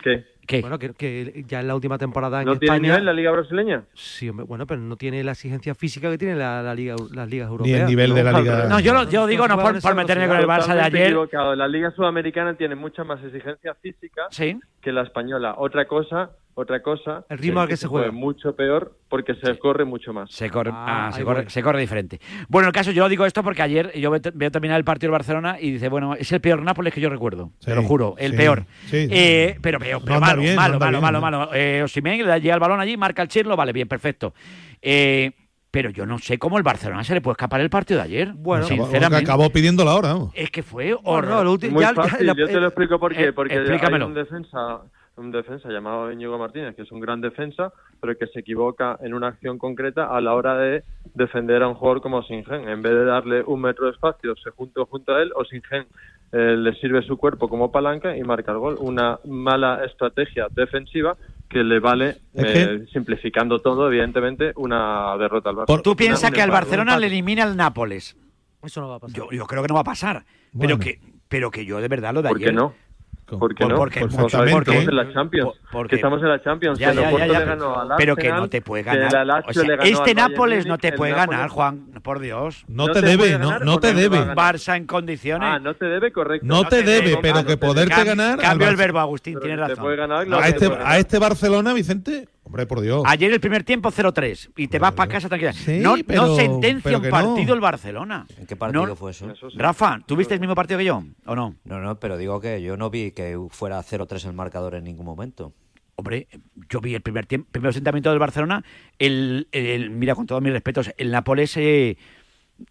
¿Qué? 0.02 0.25
¿Qué? 0.50 0.61
Bueno, 0.61 0.78
que, 0.78 0.92
que 0.95 1.45
ya 1.47 1.61
en 1.61 1.69
la 1.69 1.75
última 1.75 1.97
temporada 1.99 2.40
en 2.40 2.47
¿No 2.47 2.59
tiene 2.59 2.75
España... 2.76 2.88
nivel 2.92 3.04
la 3.07 3.12
Liga 3.12 3.30
Brasileña? 3.30 3.85
Sí, 3.95 4.28
hombre, 4.28 4.45
bueno, 4.47 4.66
pero 4.66 4.80
no 4.80 4.97
tiene 4.97 5.23
la 5.25 5.33
exigencia 5.33 5.75
física 5.75 6.11
que 6.11 6.19
tiene 6.19 6.35
la, 6.37 6.62
la 6.62 6.75
liga, 6.75 6.97
las 7.14 7.28
ligas 7.28 7.49
Ni 7.49 7.52
europeas. 7.52 7.80
el 7.80 7.87
nivel 7.87 8.14
de 8.14 8.25
la 8.25 8.33
liga. 8.40 8.66
No, 8.69 8.80
yo, 8.80 8.92
lo- 8.92 9.09
yo 9.09 9.26
digo 9.26 9.47
no 9.49 9.57
por, 9.59 9.80
por 9.80 9.95
meterme 9.95 10.26
con 10.28 10.37
el 10.38 10.47
Barça 10.47 10.75
de 10.75 10.80
ayer. 10.83 11.07
equivocado. 11.07 11.54
La 11.54 11.69
Liga 11.69 11.90
Sudamericana 11.92 12.54
tiene 12.54 12.75
mucha 12.75 13.04
más 13.04 13.23
exigencia 13.25 13.75
física 13.75 14.23
Sí. 14.30 14.59
Que 14.81 14.93
la 14.93 15.03
española. 15.03 15.55
Otra 15.59 15.87
cosa, 15.87 16.31
otra 16.55 16.83
cosa. 16.83 17.25
El 17.29 17.39
ritmo 17.39 17.61
al 17.61 17.69
que 17.69 17.77
se 17.77 17.87
juega 17.87 18.09
juega. 18.09 18.19
mucho 18.19 18.55
peor 18.57 18.97
porque 19.09 19.35
se 19.35 19.59
corre 19.59 19.85
mucho 19.85 20.13
más. 20.13 20.31
Se 20.31 20.49
corre, 20.51 20.71
Ah, 20.73 21.09
ah, 21.09 21.13
se, 21.13 21.23
corre, 21.25 21.43
voy. 21.43 21.51
se 21.51 21.63
corre 21.63 21.81
diferente. 21.81 22.21
Bueno, 22.49 22.69
el 22.69 22.75
caso, 22.75 22.91
yo 22.91 23.09
digo 23.09 23.27
esto 23.27 23.43
porque 23.43 23.63
ayer 23.63 23.93
yo 23.99 24.11
veo, 24.11 24.51
terminar 24.51 24.79
el 24.79 24.85
partido 24.85 25.09
del 25.09 25.19
Barcelona 25.19 25.57
y 25.61 25.71
dice, 25.73 25.89
bueno, 25.89 26.15
es 26.15 26.31
el 26.33 26.41
peor 26.41 26.63
Nápoles 26.63 26.93
que 26.95 27.01
yo 27.01 27.09
recuerdo. 27.11 27.51
Sí, 27.61 27.67
te 27.67 27.75
lo 27.75 27.83
juro, 27.83 28.15
el 28.19 28.33
sí, 28.33 28.37
peor. 28.37 28.65
sí. 28.87 29.09
Eh, 29.11 29.57
pero 29.63 29.79
peor, 29.79 30.03
pero 30.05 30.21
malo, 30.21 30.41
bien, 30.43 30.57
malo, 30.57 30.79
malo, 30.79 30.91
bien, 30.99 31.03
malo, 31.03 31.19
¿no? 31.19 31.23
malo. 31.23 31.51
Eh, 31.55 31.83
Osimhen 31.85 32.27
le 32.27 32.41
llega 32.41 32.55
el 32.55 32.61
balón 32.61 32.81
allí, 32.81 32.97
marca 32.97 33.23
el 33.23 33.29
chirlo, 33.29 33.57
vale, 33.57 33.73
bien, 33.73 33.89
perfecto. 33.89 34.35
Eh, 34.83 35.33
pero 35.71 35.91
yo 35.91 36.05
no 36.07 36.19
sé 36.19 36.39
cómo 36.39 36.57
el 36.59 36.62
Barcelona 36.65 37.05
se 37.05 37.15
le 37.15 37.21
puede 37.21 37.35
escapar 37.35 37.61
el 37.61 37.71
partido 37.71 37.99
de 38.00 38.05
ayer. 38.07 38.33
Bueno, 38.35 38.65
sinceramente. 38.65 39.25
acabó 39.25 39.50
pidiendo 39.50 39.85
la 39.85 39.94
hora. 39.94 40.09
vamos. 40.14 40.33
Es 40.35 40.51
que 40.51 40.62
fue 40.62 40.94
Bueno, 40.94 41.01
horror. 41.05 41.44
lo 41.44 41.53
último- 41.53 41.75
Muy 41.75 41.83
ya- 41.85 41.94
ya 41.94 42.03
fácil, 42.03 42.27
la- 42.27 42.35
yo 42.35 42.47
te 42.47 42.61
lo 42.61 42.66
explico 42.66 42.99
por 42.99 43.14
qué. 43.14 43.27
eh, 43.29 43.33
Porque 43.33 43.55
explícamelo. 43.55 44.07
hay 44.07 44.09
un 44.11 44.14
defensa, 44.14 44.81
un 45.16 45.31
defensa 45.31 45.68
llamado 45.68 46.11
Íñigo 46.11 46.38
Martínez, 46.38 46.75
que 46.75 46.83
es 46.83 46.90
un 46.92 46.99
gran 47.01 47.21
defensa, 47.21 47.73
pero 48.01 48.16
que 48.16 48.27
se 48.29 48.40
equivoca 48.40 48.99
en 49.03 49.14
una 49.14 49.29
acción 49.29 49.59
concreta 49.59 50.07
a 50.07 50.21
la 50.21 50.35
hora 50.35 50.57
de 50.57 50.83
defender 51.14 51.62
a 51.62 51.68
un 51.68 51.75
jugador 51.75 52.01
como 52.01 52.23
Singen. 52.25 52.68
En 52.68 52.83
vez 52.83 52.92
de 52.92 53.05
darle 53.05 53.42
un 53.47 53.61
metro 53.61 53.87
de 53.87 53.92
espacio, 53.92 54.35
se 54.42 54.51
junto 54.51 54.87
junto 54.87 55.14
a 55.14 55.23
él, 55.23 55.31
o 55.37 55.44
Singen 55.44 55.87
eh, 56.33 56.57
le 56.57 56.75
sirve 56.77 57.03
su 57.03 57.16
cuerpo 57.16 57.49
como 57.49 57.71
palanca 57.73 58.16
y 58.16 58.23
marca 58.23 58.53
el 58.53 58.59
gol. 58.59 58.77
Una 58.81 59.18
mala 59.25 59.85
estrategia 59.85 60.47
defensiva 60.51 61.16
que 61.51 61.65
le 61.65 61.81
vale, 61.81 62.19
eh, 62.33 62.87
simplificando 62.93 63.59
todo, 63.59 63.89
evidentemente, 63.89 64.53
una 64.57 65.17
derrota 65.19 65.51
al. 65.51 65.57
Por- 65.67 65.83
Tú 65.83 65.97
piensas 65.97 66.31
que 66.31 66.41
al. 66.41 66.51
Barcelona 66.51 66.97
le 66.97 67.09
elimina 67.09 67.43
el 67.43 67.57
Nápoles. 67.57 68.17
Eso 68.63 68.81
no 68.81 68.89
va 68.89 68.97
a 68.97 68.99
pasar. 69.01 69.17
Yo, 69.17 69.29
yo 69.33 69.47
creo 69.47 69.61
que 69.63 69.69
no 69.69 69.75
va 69.75 69.81
a 69.81 69.85
pasar. 69.85 70.25
Pero, 70.59 70.79
que, 70.79 71.01
pero 71.29 71.51
que 71.51 71.65
yo 71.65 71.81
de 71.81 71.89
verdad 71.89 72.15
lo 72.15 72.23
de 72.23 72.29
¿Por 72.29 72.37
ayer. 72.39 72.51
qué 72.51 72.55
no? 72.55 72.73
¿Por 73.38 73.55
qué 73.55 73.64
no? 73.66 73.77
porque- 73.77 74.01
Pues 74.01 74.14
Perfectamente. 74.14 74.37
sabéis 74.37 74.64
que 74.64 74.71
estamos 74.71 74.88
en 74.88 74.97
la 74.97 75.12
Champions. 75.12 75.47
Por- 75.59 75.71
porque- 75.71 75.88
que 75.90 75.97
estamos 75.97 76.23
en 76.23 76.29
la 76.29 76.43
Champions. 76.43 76.79
Ya, 76.79 76.93
ya, 76.93 77.11
ya, 77.11 77.27
ya, 77.27 77.38
le 77.40 77.45
ganó 77.47 77.81
al 77.81 77.88
pero 77.97 78.16
que 78.16 78.29
no 78.31 78.49
te 78.49 78.61
puede 78.62 78.83
ganar. 78.83 79.07
O 79.47 79.53
sea, 79.53 79.62
le 79.64 79.77
ganó 79.77 79.83
este 79.88 80.14
Nápoles 80.14 80.66
no 80.66 80.79
te 80.79 80.93
puede 80.93 81.12
Nápoles- 81.12 81.31
ganar, 81.31 81.49
Juan, 81.51 81.87
por 82.03 82.19
Dios. 82.21 82.64
No, 82.69 82.87
No 82.87 82.93
te, 82.93 83.01
te 83.01 83.07
debe, 83.07 83.38
no, 83.38 83.59
no 83.61 83.79
te 83.79 83.93
no 83.93 83.99
debe. 84.01 84.19
Barça 84.35 84.77
en 84.77 84.87
condiciones. 84.87 85.49
Ah, 85.51 85.59
no 85.59 85.75
te 85.75 85.87
debe, 85.87 86.12
correcto. 86.12 86.47
No 86.47 86.64
te 86.64 86.83
te 86.83 86.83
debe, 86.83 87.09
debe, 87.11 87.19
pero 87.23 87.35
no 87.37 87.43
que 87.45 87.57
te 87.57 87.66
poderte 87.66 88.05
ganar. 88.05 88.38
Cambio 88.38 88.69
el 88.69 88.77
verbo, 88.77 88.99
Agustín, 89.01 89.38
tienes 89.40 89.59
razón. 89.59 90.33
A 90.33 90.49
este, 90.49 90.71
a 90.85 90.99
este 90.99 91.19
Barcelona, 91.19 91.73
Vicente, 91.73 92.29
hombre, 92.51 92.67
por 92.67 92.81
Dios. 92.81 93.03
Ayer 93.07 93.33
el 93.33 93.41
primer 93.41 93.63
tiempo 93.65 93.91
0-3 93.91 94.51
y 94.57 94.69
te 94.69 94.79
vas 94.79 94.93
para 94.93 95.11
casa 95.11 95.29
tranquila. 95.29 95.53
Sí, 95.53 95.79
no, 95.81 95.95
pero- 96.07 96.27
no 96.27 96.37
sentencia 96.37 96.83
pero 96.83 96.99
un 96.99 97.09
partido 97.11 97.47
no. 97.49 97.55
el 97.55 97.61
Barcelona. 97.61 98.27
¿En 98.39 98.47
qué 98.47 98.57
partido 98.57 98.87
No- 98.87 98.97
fue 98.97 99.13
eso? 99.13 99.31
Eso 99.31 99.51
sí. 99.51 99.57
Rafa, 99.59 100.01
¿tuviste 100.07 100.35
el 100.35 100.41
mismo 100.41 100.55
partido 100.55 100.79
que 100.79 100.85
yo 100.85 101.03
o 101.27 101.35
no? 101.35 101.55
No, 101.65 101.81
no, 101.81 101.99
pero 101.99 102.17
digo 102.19 102.41
que 102.41 102.61
yo 102.63 102.77
no 102.77 102.91
vi 102.91 103.13
que 103.13 103.39
fuera 103.51 103.81
0-3 103.83 104.25
el 104.27 104.33
marcador 104.35 104.75
en 104.75 104.85
ningún 104.85 105.07
momento. 105.07 105.53
Hombre, 105.97 106.29
yo 106.71 106.81
vi 106.81 106.95
el 106.95 107.03
primer 107.03 107.27
tiempo, 107.27 107.49
primer 107.53 107.71
asentamiento 107.71 108.11
del 108.11 108.19
Barcelona. 108.19 108.65
El, 108.99 109.49
el- 109.53 109.91
mira, 109.91 110.15
con 110.15 110.27
todos 110.27 110.41
mis 110.43 110.53
respetos, 110.53 110.91
el 110.97 111.11
Nápoles. 111.11 111.57
eh, 111.57 111.97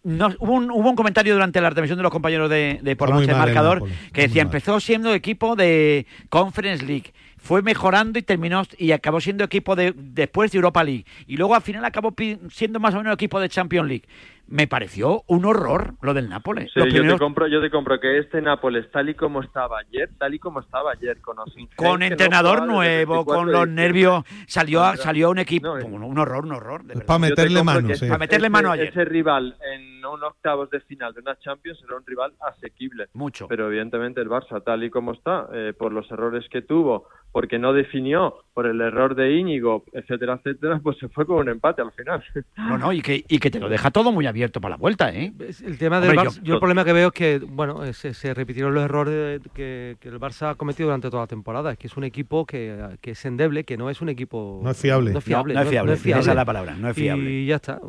no, 0.04 0.28
hubo, 0.38 0.52
un, 0.52 0.70
hubo 0.70 0.88
un 0.88 0.94
comentario 0.96 1.34
durante 1.34 1.60
la 1.60 1.70
transmisión 1.70 1.96
de 1.96 2.04
los 2.04 2.12
compañeros 2.12 2.48
de, 2.48 2.78
de 2.82 2.94
por 2.96 3.08
la 3.08 3.16
noche 3.16 3.30
el 3.32 3.36
mal 3.36 3.48
el 3.48 3.54
marcador 3.54 3.88
que 4.12 4.22
decía 4.22 4.42
empezó 4.42 4.78
siendo 4.78 5.12
equipo 5.14 5.56
de 5.56 6.06
Conference 6.28 6.84
League, 6.86 7.12
fue 7.40 7.62
mejorando 7.62 8.18
y 8.18 8.22
terminó 8.22 8.62
y 8.76 8.92
acabó 8.92 9.20
siendo 9.20 9.44
equipo 9.44 9.74
de 9.74 9.92
después 9.96 10.52
de 10.52 10.58
Europa 10.58 10.84
League 10.84 11.06
y 11.26 11.36
luego 11.36 11.54
al 11.54 11.62
final 11.62 11.84
acabó 11.84 12.14
siendo 12.50 12.78
más 12.78 12.94
o 12.94 12.98
menos 12.98 13.14
equipo 13.14 13.40
de 13.40 13.48
Champions 13.48 13.88
League. 13.88 14.04
Me 14.50 14.66
pareció 14.66 15.22
un 15.28 15.44
horror 15.44 15.94
lo 16.02 16.12
del 16.12 16.28
Nápoles. 16.28 16.64
Sí, 16.74 16.80
Los 16.80 16.88
yo, 16.88 16.92
primeros- 16.94 17.14
te 17.18 17.24
compro, 17.24 17.46
yo 17.46 17.60
te 17.60 17.70
compro 17.70 18.00
que 18.00 18.18
este 18.18 18.42
Nápoles, 18.42 18.90
tal 18.90 19.08
y 19.08 19.14
como 19.14 19.40
estaba 19.42 19.78
ayer, 19.78 20.10
tal 20.18 20.34
y 20.34 20.38
como 20.38 20.60
estaba 20.60 20.90
ayer, 20.92 21.20
con 21.20 21.36
con 21.76 22.00
no 22.00 22.04
entrenador 22.06 22.60
el 22.62 22.66
nuevo, 22.66 23.14
24 23.14 23.24
con 23.24 23.52
los 23.52 23.68
nervios, 23.68 24.24
salió 24.46 24.82
a, 24.82 24.96
salió 24.96 25.30
un 25.30 25.38
equipo, 25.38 25.78
No, 25.78 25.86
un, 25.86 26.02
un 26.02 26.18
horror, 26.18 26.44
un 26.44 26.52
horror. 26.52 26.82
de 26.82 26.94
Es 26.94 26.98
verdad. 26.98 27.06
para 27.06 27.18
meterle 27.20 27.62
mano, 27.62 27.94
sí. 27.94 28.06
Para 28.06 28.18
meterle 28.18 28.46
ese- 28.48 28.50
mano 28.52 28.72
ayer. 28.72 28.88
Ese 28.88 29.04
rival 29.04 29.56
en 29.72 30.04
un 30.04 30.22
octavos 30.24 30.68
de 30.70 30.80
final 30.80 31.14
de 31.14 31.20
una 31.20 31.38
Champions 31.38 31.78
era 31.86 31.96
un 31.96 32.04
rival 32.04 32.32
asequible. 32.40 33.06
Mucho. 33.14 33.46
Pero 33.46 33.68
evidentemente 33.68 34.20
el 34.20 34.28
Barça, 34.28 34.62
tal 34.64 34.82
y 34.82 34.90
como 34.90 35.12
está, 35.12 35.46
eh, 35.52 35.72
por 35.78 35.92
los 35.92 36.10
errores 36.10 36.44
que 36.50 36.62
tuvo, 36.62 37.06
porque 37.32 37.58
no 37.60 37.72
definió, 37.72 38.34
por 38.60 38.66
el 38.66 38.78
error 38.82 39.14
de 39.14 39.32
Íñigo, 39.38 39.84
etcétera, 39.94 40.34
etcétera, 40.34 40.80
pues 40.82 40.98
se 40.98 41.08
fue 41.08 41.24
con 41.24 41.38
un 41.38 41.48
empate 41.48 41.80
al 41.80 41.92
final. 41.92 42.22
No, 42.58 42.76
no, 42.76 42.92
y 42.92 43.00
que, 43.00 43.24
y 43.26 43.38
que 43.38 43.50
te 43.50 43.58
lo 43.58 43.70
deja 43.70 43.90
todo 43.90 44.12
muy 44.12 44.26
abierto 44.26 44.60
para 44.60 44.72
la 44.72 44.76
vuelta, 44.76 45.10
¿eh? 45.14 45.32
Es- 45.38 45.62
El 45.62 45.78
tema 45.78 45.98
del 45.98 46.10
Hombre, 46.10 46.26
Barça, 46.28 46.36
yo- 46.36 46.42
yo, 46.42 46.54
el 46.54 46.60
problema 46.60 46.84
que 46.84 46.92
veo 46.92 47.08
es 47.08 47.14
que, 47.14 47.38
bueno, 47.38 47.90
se, 47.94 48.12
se 48.12 48.34
repitieron 48.34 48.74
los 48.74 48.84
errores 48.84 49.40
que, 49.54 49.96
que 49.98 50.08
el 50.10 50.20
Barça 50.20 50.50
ha 50.50 50.54
cometido 50.56 50.88
durante 50.88 51.08
toda 51.08 51.22
la 51.22 51.26
temporada. 51.26 51.72
Es 51.72 51.78
que 51.78 51.86
es 51.86 51.96
un 51.96 52.04
equipo 52.04 52.44
que, 52.44 52.98
que 53.00 53.12
es 53.12 53.24
endeble, 53.24 53.64
que 53.64 53.78
no 53.78 53.88
es 53.88 54.02
un 54.02 54.10
equipo... 54.10 54.60
No 54.62 54.70
es 54.72 54.76
fiable. 54.78 55.12
No 55.12 55.20
es 55.20 55.24
fiable. 55.24 55.54
No, 55.54 55.60
no 55.60 55.64
es 55.64 55.70
fiable, 55.70 55.92
esa 55.94 55.98
es 55.98 56.02
fiable. 56.04 56.34
la 56.34 56.44
palabra, 56.44 56.74
no 56.76 56.88
es 56.90 56.94
fiable. 56.94 57.30
Y 57.30 57.46
ya 57.46 57.56
está. 57.56 57.80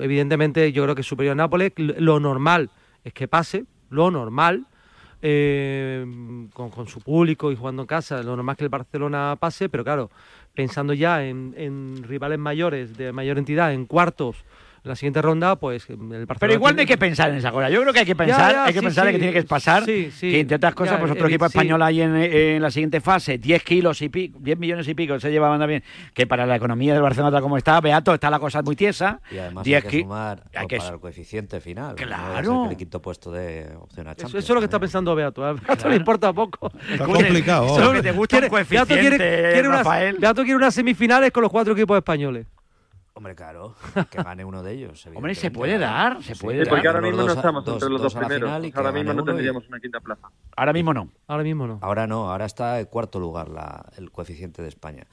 Evidentemente, 0.00 0.72
yo 0.72 0.82
creo 0.82 0.94
que 0.96 1.02
es 1.02 1.06
superior 1.06 1.32
a 1.32 1.36
Nápoles. 1.36 1.72
Lo 1.76 2.18
normal 2.18 2.70
es 3.04 3.12
que 3.12 3.28
pase, 3.28 3.64
lo 3.90 4.10
normal, 4.10 4.66
eh, 5.22 6.04
con, 6.52 6.86
su 6.88 7.00
público 7.00 7.50
y 7.50 7.56
jugando 7.56 7.82
en 7.82 7.86
casa, 7.86 8.22
lo 8.22 8.36
normal 8.36 8.54
es 8.54 8.58
que 8.58 8.64
el 8.64 8.70
Barcelona 8.70 9.36
pase, 9.38 9.68
pero 9.68 9.84
claro, 9.84 10.10
pensando 10.54 10.92
ya 10.92 11.24
en 11.24 12.02
rivales 12.04 12.38
mayores, 12.38 12.96
de 12.96 13.12
mayor 13.12 13.38
entidad, 13.38 13.72
en 13.72 13.86
cuartos, 13.86 14.44
la 14.86 14.96
siguiente 14.96 15.20
ronda, 15.22 15.56
pues 15.56 15.88
el 15.88 15.96
Barcelona 15.96 16.36
Pero 16.38 16.52
igual 16.52 16.74
no 16.76 16.80
hay 16.80 16.86
que 16.86 16.96
pensar 16.96 17.30
en 17.30 17.36
esa 17.36 17.50
cosa. 17.50 17.68
Yo 17.70 17.80
creo 17.80 17.92
que 17.92 18.00
hay 18.00 18.06
que 18.06 18.16
pensar, 18.16 18.56
hay 18.66 18.72
que 18.72 18.82
pensar 18.82 19.04
sí, 19.04 19.08
en 19.08 19.14
que 19.14 19.18
tiene 19.18 19.32
que 19.32 19.46
pasar. 19.46 19.84
Sí, 19.84 20.10
que 20.20 20.40
entre 20.40 20.56
otras 20.56 20.74
cosas, 20.74 20.94
ya, 20.94 21.00
pues 21.00 21.12
otro 21.12 21.26
eh, 21.26 21.30
equipo 21.30 21.46
español 21.46 21.82
ahí 21.82 22.00
en, 22.00 22.62
la 22.62 22.70
siguiente 22.70 23.00
fase, 23.00 23.38
10 23.38 23.62
kilos 23.62 24.02
y 24.02 24.08
pico, 24.08 24.38
10 24.40 24.58
millones 24.58 24.88
y 24.88 24.94
pico 24.94 25.18
se 25.18 25.30
llevaban 25.30 25.58
también. 25.58 25.82
Que 26.14 26.26
para 26.26 26.46
la 26.46 26.56
economía 26.56 26.92
del 26.92 27.02
Barcelona 27.02 27.32
tal 27.32 27.42
como 27.42 27.56
está, 27.56 27.80
Beato, 27.80 28.14
está 28.14 28.30
la 28.30 28.38
cosa 28.38 28.62
muy 28.62 28.76
tiesa. 28.76 29.20
Y 29.30 29.38
además 29.38 29.66
hay 29.66 29.82
que 29.82 30.00
sumar 30.00 30.42
para 30.52 30.88
el 30.88 31.00
coeficiente 31.00 31.60
final. 31.60 31.94
Claro. 31.96 32.70
El 32.70 32.76
quinto 32.76 33.00
puesto 33.02 33.30
de 33.30 33.74
opción 33.80 34.08
a 34.08 34.14
Champions. 34.14 34.44
Eso, 34.44 34.52
es 34.52 34.54
lo 34.54 34.60
que 34.60 34.66
está 34.66 34.78
pensando 34.78 35.14
Beato. 35.14 35.44
¿eh? 35.44 35.50
A 35.50 35.52
Beato 35.52 35.88
le 35.88 35.96
importa 35.96 36.32
poco. 36.32 36.70
Está 36.90 37.04
complicado. 37.04 37.66
Eso 37.66 37.78
es 37.78 37.84
lo 37.84 37.92
que 37.92 38.02
te 38.02 38.12
gusta 38.12 38.40
Rafael. 39.76 40.16
Beato 40.18 40.42
quiere 40.42 40.56
unas 40.56 40.74
semifinales 40.74 41.30
con 41.32 41.42
los 41.42 41.50
cuatro 41.50 41.72
equipos 41.72 41.96
españoles. 41.96 42.46
Hombre, 43.16 43.34
claro, 43.34 43.74
que 44.10 44.22
gane 44.22 44.44
uno 44.44 44.62
de 44.62 44.72
ellos. 44.72 45.06
Hombre, 45.14 45.34
se 45.34 45.50
puede 45.50 45.78
dar, 45.78 46.22
se 46.22 46.36
puede 46.36 46.58
dar. 46.58 46.68
Porque 46.68 46.86
ahora 46.86 47.00
mismo 47.00 47.22
no 47.22 47.32
estamos 47.32 47.66
entre 47.66 47.88
los 47.88 48.02
dos, 48.02 48.14
primeros. 48.14 48.50
Ahora 48.74 48.92
mismo 48.92 49.14
no 49.14 49.24
tendríamos 49.24 49.66
una 49.68 49.80
quinta 49.80 50.00
plaza. 50.00 50.28
Ahora 50.54 50.74
mismo 50.74 50.92
no. 50.92 51.08
Ahora 51.26 51.42
mismo 51.42 51.66
no. 51.66 51.78
Ahora 51.80 52.06
no, 52.06 52.30
ahora 52.30 52.44
está 52.44 52.78
en 52.78 52.84
cuarto 52.84 53.18
lugar 53.18 53.48
la, 53.48 53.86
el 53.96 54.10
coeficiente 54.12 54.60
de 54.60 54.68
España. 54.68 55.06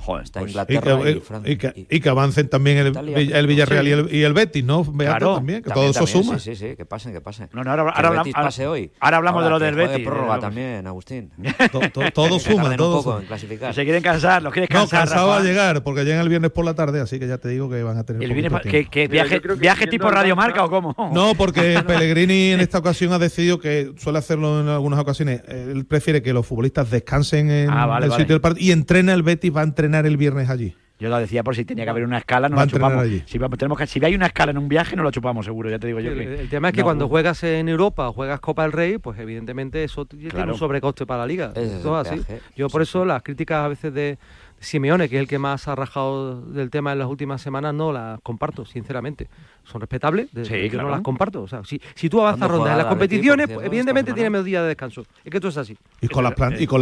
Joder, 0.00 0.24
está 0.24 0.40
pues 0.40 0.52
Inglaterra 0.52 0.98
y, 0.98 1.02
que, 1.02 1.10
y, 1.10 1.12
eh, 1.12 1.20
Francia, 1.20 1.52
y, 1.52 1.56
que, 1.56 1.86
y, 1.90 2.00
que, 2.00 2.08
avancen 2.08 2.48
también 2.48 2.78
el, 2.78 2.88
Italia, 2.88 3.38
el 3.38 3.46
Villarreal 3.46 3.84
sí. 3.84 3.92
el, 3.92 4.14
y, 4.14 4.22
el, 4.22 4.32
Betis, 4.32 4.64
¿no? 4.64 4.82
Claro, 4.84 5.34
también, 5.36 5.62
que 5.62 5.68
también, 5.68 5.92
todo 5.92 6.04
eso 6.04 6.22
suma. 6.22 6.38
Sí, 6.38 6.56
sí, 6.56 6.68
sí, 6.68 6.76
que 6.76 6.86
pasen, 6.86 7.12
que 7.12 7.20
pasen. 7.20 7.50
No, 7.52 7.62
no, 7.62 7.70
ahora, 7.70 7.82
ahora, 7.82 8.08
hablamos, 8.08 8.32
pase 8.32 8.66
hoy. 8.66 8.90
ahora, 8.98 9.18
hablamos 9.18 9.44
de 9.44 9.50
lo 9.50 9.58
del 9.58 9.74
Betis. 9.74 10.06
Prórroga 10.06 10.38
eh, 10.38 10.40
también, 10.40 10.86
Agustín. 10.86 11.30
To, 11.70 11.80
to, 11.90 12.10
todo 12.12 12.38
suma, 12.38 12.74
todo 12.76 13.02
suma. 13.02 13.22
En 13.30 13.74
Se 13.74 13.84
quieren 13.84 14.02
cansar, 14.02 14.42
los 14.42 14.52
quieren 14.52 14.68
cansar. 14.68 15.00
No, 15.00 15.06
cansado 15.06 15.28
va 15.28 15.36
a 15.36 15.42
llegar, 15.42 15.82
porque 15.82 16.04
llegan 16.04 16.22
el 16.22 16.28
viernes 16.28 16.50
por 16.50 16.64
la 16.64 16.74
tarde, 16.74 17.00
así 17.00 17.18
que 17.18 17.28
ya 17.28 17.38
te 17.38 17.48
digo 17.48 17.68
que 17.68 17.82
van 17.82 17.98
a 17.98 18.04
tener. 18.04 18.22
El 18.22 18.32
viernes, 18.32 18.62
que, 18.62 18.86
que 18.86 19.08
Mira, 19.08 19.24
viaje, 19.24 19.40
viaje 19.56 19.86
tipo 19.86 20.10
Radiomarca 20.10 20.64
o 20.64 20.70
cómo? 20.70 20.94
No, 21.12 21.34
porque 21.34 21.82
Pellegrini 21.86 22.52
en 22.52 22.60
esta 22.60 22.78
ocasión 22.78 23.12
ha 23.12 23.18
decidido 23.18 23.58
que 23.58 23.92
suele 23.98 24.18
hacerlo 24.18 24.60
en 24.60 24.68
algunas 24.68 24.98
ocasiones. 24.98 25.42
Él 25.46 25.84
prefiere 25.84 26.22
que 26.22 26.32
los 26.32 26.46
futbolistas 26.46 26.90
descansen 26.90 27.50
en 27.50 27.70
ah, 27.70 28.00
el 28.02 28.10
sitio 28.12 28.34
del 28.34 28.40
partido 28.40 28.66
y 28.66 28.72
entrena 28.72 29.12
el 29.12 29.22
Betis, 29.22 29.54
va 29.54 29.60
a 29.60 29.64
entrenar 29.64 29.89
el 29.94 30.16
viernes 30.16 30.48
allí. 30.48 30.74
Yo 31.00 31.08
lo 31.08 31.18
decía 31.18 31.42
por 31.42 31.56
si 31.56 31.64
tenía 31.64 31.84
que 31.84 31.90
haber 31.90 32.04
una 32.04 32.18
escala, 32.18 32.50
no 32.50 32.56
la 32.56 32.66
chupamos. 32.66 33.06
Si, 33.24 33.38
tenemos 33.38 33.78
que, 33.78 33.86
si 33.86 34.04
hay 34.04 34.14
una 34.14 34.26
escala 34.26 34.50
en 34.50 34.58
un 34.58 34.68
viaje, 34.68 34.96
no 34.96 35.02
la 35.02 35.10
chupamos 35.10 35.46
seguro, 35.46 35.70
ya 35.70 35.78
te 35.78 35.86
digo 35.86 35.98
yo. 35.98 36.12
El, 36.12 36.18
que, 36.18 36.40
el 36.40 36.48
tema 36.50 36.68
es 36.68 36.74
que 36.74 36.82
cuando 36.82 37.08
juegas 37.08 37.42
en 37.42 37.70
Europa 37.70 38.10
o 38.10 38.12
juegas 38.12 38.38
Copa 38.40 38.64
del 38.64 38.72
Rey, 38.72 38.98
pues 38.98 39.18
evidentemente 39.18 39.82
eso 39.82 40.04
tiene 40.04 40.44
un 40.44 40.58
sobrecoste 40.58 41.06
para 41.06 41.20
la 41.20 41.26
liga. 41.26 41.52
Es 41.56 41.72
eso 41.72 41.96
así. 41.96 42.20
Yo 42.54 42.68
por 42.68 42.82
eso 42.82 43.06
las 43.06 43.22
críticas 43.22 43.64
a 43.64 43.68
veces 43.68 43.94
de, 43.94 44.18
Simeone, 44.60 45.08
que 45.08 45.16
es 45.16 45.22
el 45.22 45.26
que 45.26 45.38
más 45.38 45.66
ha 45.68 45.74
rajado 45.74 46.42
del 46.42 46.68
tema 46.70 46.92
en 46.92 46.98
las 46.98 47.08
últimas 47.08 47.40
semanas, 47.40 47.74
no 47.74 47.92
las 47.92 48.20
comparto, 48.20 48.66
sinceramente. 48.66 49.28
Son 49.64 49.80
respetables, 49.80 50.28
sí, 50.42 50.68
claro. 50.68 50.88
no 50.88 50.94
las 50.94 51.00
comparto. 51.00 51.42
O 51.42 51.48
sea, 51.48 51.64
si, 51.64 51.80
si 51.94 52.10
tú 52.10 52.20
avanzas 52.20 52.50
rondas 52.50 52.72
en 52.72 52.78
las 52.78 52.86
competiciones, 52.86 53.48
pues, 53.48 53.66
evidentemente 53.66 54.12
tienes 54.12 54.30
menos 54.30 54.44
días 54.44 54.62
de 54.62 54.68
descanso. 54.68 55.02
Es 55.24 55.30
que 55.30 55.38
esto 55.38 55.48
es 55.48 55.56
así. 55.56 55.76
Y 56.02 56.08
con, 56.08 56.24
la, 56.24 56.34
plan 56.34 56.54
con 56.66 56.80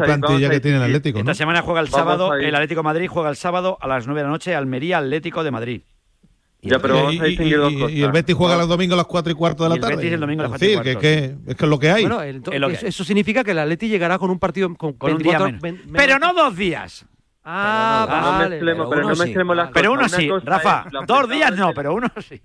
plantilla, 0.00 0.50
que 0.50 0.60
tiene 0.60 0.76
el 0.76 0.84
Atlético. 0.84 1.18
Esta 1.18 1.34
semana 1.34 1.62
juega 1.62 1.80
el 1.80 1.88
sábado, 1.88 2.34
el 2.34 2.54
Atlético 2.54 2.82
Madrid 2.82 3.08
juega 3.08 3.30
el 3.30 3.36
sábado 3.36 3.76
a 3.80 3.88
las 3.88 4.06
9 4.06 4.20
de 4.20 4.24
la 4.24 4.30
noche, 4.30 4.54
Almería 4.54 4.98
Atlético 4.98 5.42
de 5.42 5.50
Madrid. 5.50 5.82
Ya, 6.62 6.78
pero 6.78 6.94
vamos 6.94 7.20
a 7.20 7.24
distinguir 7.24 7.58
dos 7.58 7.72
cosas. 7.72 7.92
Y 7.92 8.02
el 8.02 8.12
Betis 8.12 8.34
juega 8.34 8.56
los 8.56 8.68
domingos 8.68 8.94
a 8.94 8.96
las 8.98 9.06
4 9.06 9.32
y 9.32 9.34
cuarto 9.34 9.64
de 9.64 9.70
la 9.70 9.76
tarde. 9.76 9.94
El 9.94 9.98
Betis 9.98 10.12
el 10.12 10.20
domingo 10.20 10.42
a 10.42 10.48
las 10.48 10.58
pues 10.58 10.72
4 10.74 10.90
y 10.90 10.94
cuarto. 10.94 11.00
Que, 11.00 11.36
es 11.46 11.56
que 11.56 11.64
es 11.64 11.70
lo 11.70 11.78
que 11.78 11.90
hay. 11.90 12.06
Bueno, 12.06 12.22
eso, 12.22 13.04
significa 13.04 13.42
que 13.42 13.52
el 13.52 13.58
Atleti 13.58 13.88
llegará 13.88 14.18
con 14.18 14.30
un 14.30 14.38
partido 14.38 14.74
con, 14.74 14.96
un 15.00 15.18
día 15.18 15.38
menos. 15.38 15.80
Pero 15.92 16.18
no 16.18 16.34
dos 16.34 16.56
días. 16.56 17.06
Ah, 17.42 18.06
pero 18.08 18.20
no, 18.20 18.26
ah, 18.26 18.38
vale. 18.38 18.50
Mezclemos, 18.50 18.88
pero, 18.90 19.00
uno 19.00 19.08
no 19.08 19.24
sí, 19.24 19.34
las 19.34 19.70
Pero 19.70 19.92
uno 19.92 20.08
sí, 20.08 20.30
Rafa. 20.44 20.84
Dos 21.06 21.28
días 21.28 21.56
no, 21.56 21.72
pero 21.74 21.94
uno 21.94 22.08
sí. 22.18 22.40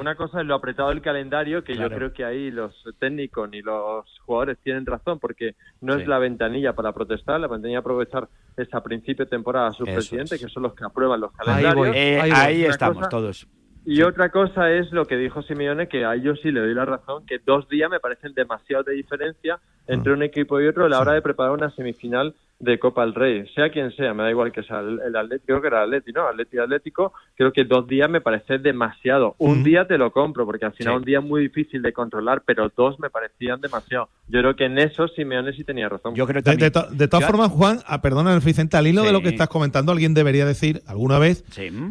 Una 0.00 0.14
cosa 0.14 0.40
es 0.40 0.46
lo 0.46 0.54
apretado 0.54 0.90
del 0.90 1.02
calendario, 1.02 1.62
que 1.62 1.76
yo 1.76 1.88
creo 1.88 2.12
que 2.12 2.24
ahí 2.24 2.50
los 2.50 2.74
técnicos 2.98 3.48
ni 3.50 3.62
los 3.62 4.06
jugadores 4.20 4.58
tienen 4.62 4.86
razón, 4.86 5.18
porque 5.18 5.54
no 5.80 5.94
es 5.94 6.06
la 6.06 6.18
ventanilla 6.18 6.74
para 6.74 6.92
protestar, 6.92 7.40
la 7.40 7.48
ventanilla 7.48 7.82
para 7.82 7.94
aprovechar 7.94 8.28
esa 8.56 8.82
principio 8.82 9.24
de 9.24 9.30
temporada 9.30 9.68
a 9.68 9.72
sus 9.72 9.88
presidentes, 9.88 10.40
que 10.40 10.48
son 10.48 10.62
los 10.62 10.74
que 10.74 10.84
aprueban 10.84 11.20
los 11.20 11.32
calendarios. 11.32 11.94
Ahí, 12.34 12.64
estamos 12.64 13.08
todos. 13.08 13.46
Y 13.84 14.02
otra 14.02 14.30
cosa 14.30 14.72
es 14.72 14.90
lo 14.90 15.04
que 15.04 15.16
dijo 15.16 15.42
Simeone, 15.42 15.86
que 15.86 16.04
a 16.04 16.16
yo 16.16 16.34
sí 16.34 16.50
le 16.50 16.58
doy 16.58 16.74
la 16.74 16.84
razón, 16.84 17.24
que 17.24 17.38
dos 17.38 17.68
días 17.68 17.88
me 17.88 18.00
parecen 18.00 18.34
demasiado 18.34 18.82
de 18.82 18.94
diferencia 18.94 19.60
entre 19.86 20.12
un 20.12 20.24
equipo 20.24 20.60
y 20.60 20.66
otro 20.66 20.86
a 20.86 20.88
la 20.88 20.98
hora 20.98 21.12
de 21.12 21.22
preparar 21.22 21.52
una 21.52 21.70
semifinal 21.70 22.34
de 22.58 22.78
Copa 22.78 23.02
del 23.02 23.14
Rey, 23.14 23.46
sea 23.54 23.70
quien 23.70 23.94
sea, 23.96 24.14
me 24.14 24.22
da 24.22 24.30
igual 24.30 24.50
que 24.50 24.62
sea 24.62 24.80
el, 24.80 25.14
Atlético, 25.14 25.46
creo 25.46 25.60
que 25.60 25.66
era 25.66 25.82
Atlético, 25.82 26.20
¿no? 26.20 26.28
Atlético 26.28 26.62
Atlético, 26.62 27.12
creo 27.34 27.52
que 27.52 27.64
dos 27.64 27.86
días 27.86 28.08
me 28.08 28.22
parece 28.22 28.58
demasiado. 28.58 29.34
Un 29.38 29.62
día 29.62 29.86
te 29.86 29.98
lo 29.98 30.10
compro, 30.10 30.46
porque 30.46 30.64
al 30.64 30.72
final 30.72 30.96
un 30.96 31.04
día 31.04 31.18
es 31.18 31.24
muy 31.24 31.42
difícil 31.42 31.82
de 31.82 31.92
controlar, 31.92 32.42
pero 32.46 32.72
dos 32.74 32.98
me 32.98 33.10
parecían 33.10 33.60
demasiado. 33.60 34.08
Yo 34.28 34.40
creo 34.40 34.56
que 34.56 34.64
en 34.64 34.78
eso 34.78 35.06
Simeone 35.08 35.52
sí 35.52 35.64
tenía 35.64 35.88
razón. 35.88 36.14
Yo 36.14 36.26
creo 36.26 36.40
de, 36.40 36.56
de, 36.56 37.08
todas 37.08 37.26
formas, 37.26 37.50
Juan, 37.50 37.80
a, 37.86 38.00
perdona, 38.00 38.38
Vicente, 38.38 38.76
al 38.76 38.86
hilo 38.86 39.02
de 39.02 39.12
lo 39.12 39.20
que 39.20 39.28
estás 39.28 39.48
comentando, 39.48 39.92
alguien 39.92 40.14
debería 40.14 40.46
decir 40.46 40.82
alguna 40.86 41.18
vez 41.18 41.44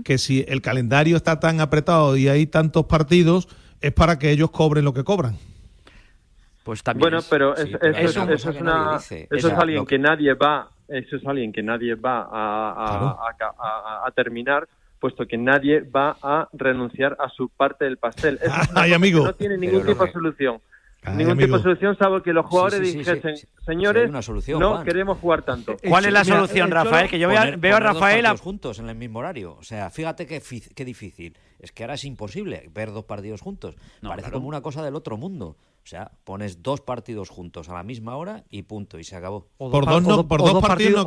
que 0.04 0.18
si 0.18 0.46
el 0.48 0.62
calendario 0.62 1.16
está 1.16 1.40
tan 1.40 1.62
apretado 1.62 2.18
y 2.18 2.28
hay 2.28 2.48
tantos 2.48 2.86
partidos, 2.86 3.48
es 3.82 3.92
para 3.92 4.18
que 4.18 4.32
ellos 4.32 4.50
cobren 4.50 4.84
lo 4.84 4.94
que 4.94 5.04
cobran 5.04 5.38
pues 6.66 6.82
también 6.82 7.12
bueno, 7.12 7.20
pero, 7.30 7.56
eso, 7.56 7.78
es, 7.78 8.18
alguien 9.46 9.86
que... 9.86 10.00
nadie 10.00 10.34
va, 10.34 10.68
eso 10.88 11.18
es 11.18 11.28
alguien 11.28 11.54
que 11.54 11.62
nadie 11.62 11.94
va 11.94 12.28
a, 12.28 14.12
terminar 14.16 14.68
puesto 15.00 15.28
que 15.28 15.38
nadie 15.38 15.82
va 15.82 16.18
a 16.24 16.50
renunciar 16.54 17.16
a 17.20 17.30
su 17.30 17.50
parte 17.50 17.86
del 17.86 17.98
pastel. 17.98 18.40
Eso 18.42 18.56
no 19.24 19.34
tiene 19.34 19.60
ningún 19.60 19.86
tipo 19.86 20.08
de 20.08 20.12
solución. 20.12 20.60
Ningún 21.14 21.38
tipo 21.38 21.58
de 21.58 21.62
solución, 21.62 21.96
salvo 22.00 22.24
que 22.24 22.34
los 22.34 22.48
jugadores 22.48 22.80
sí, 22.80 22.98
dijesen, 22.98 23.36
señores, 23.64 24.10
no 24.58 24.84
queremos 24.84 25.20
jugar 25.20 25.44
tanto. 25.44 25.74
Eh, 25.74 25.88
¿Cuál 25.88 26.06
es 26.06 26.14
la 26.14 26.24
solución, 26.24 26.70
eh, 26.70 26.74
Rafael? 26.74 27.08
Que 27.08 27.20
yo 27.20 27.30
poner, 27.30 27.58
veo 27.58 27.76
a 27.76 27.80
Rafael... 27.80 28.26
A... 28.26 28.36
juntos 28.38 28.80
en 28.80 28.90
el 28.90 28.96
mismo 28.96 29.20
horario. 29.20 29.56
O 29.60 29.62
sea, 29.62 29.92
fíjate 29.92 30.26
qué 30.26 30.84
difícil. 30.84 31.38
Es 31.60 31.72
que 31.72 31.84
ahora 31.84 31.96
es 31.96 32.06
imposible 32.06 32.70
ver 32.74 32.92
dos 32.92 33.06
partidos 33.06 33.42
juntos. 33.42 33.76
Parece 34.02 34.32
como 34.32 34.48
una 34.48 34.62
cosa 34.62 34.84
del 34.84 34.96
otro 34.96 35.18
mundo. 35.18 35.56
O 35.84 35.88
sea, 35.88 36.12
pones 36.24 36.64
dos 36.64 36.82
partidos 36.82 37.30
juntos 37.30 37.70
a 37.70 37.74
la 37.74 37.84
misma 37.84 38.16
hora 38.16 38.44
y 38.50 38.64
punto, 38.64 38.98
y 38.98 39.04
se 39.04 39.16
acabó. 39.16 39.48
O 39.58 39.70
por 39.70 39.86
dos, 39.86 40.26
partidos. 40.62 41.06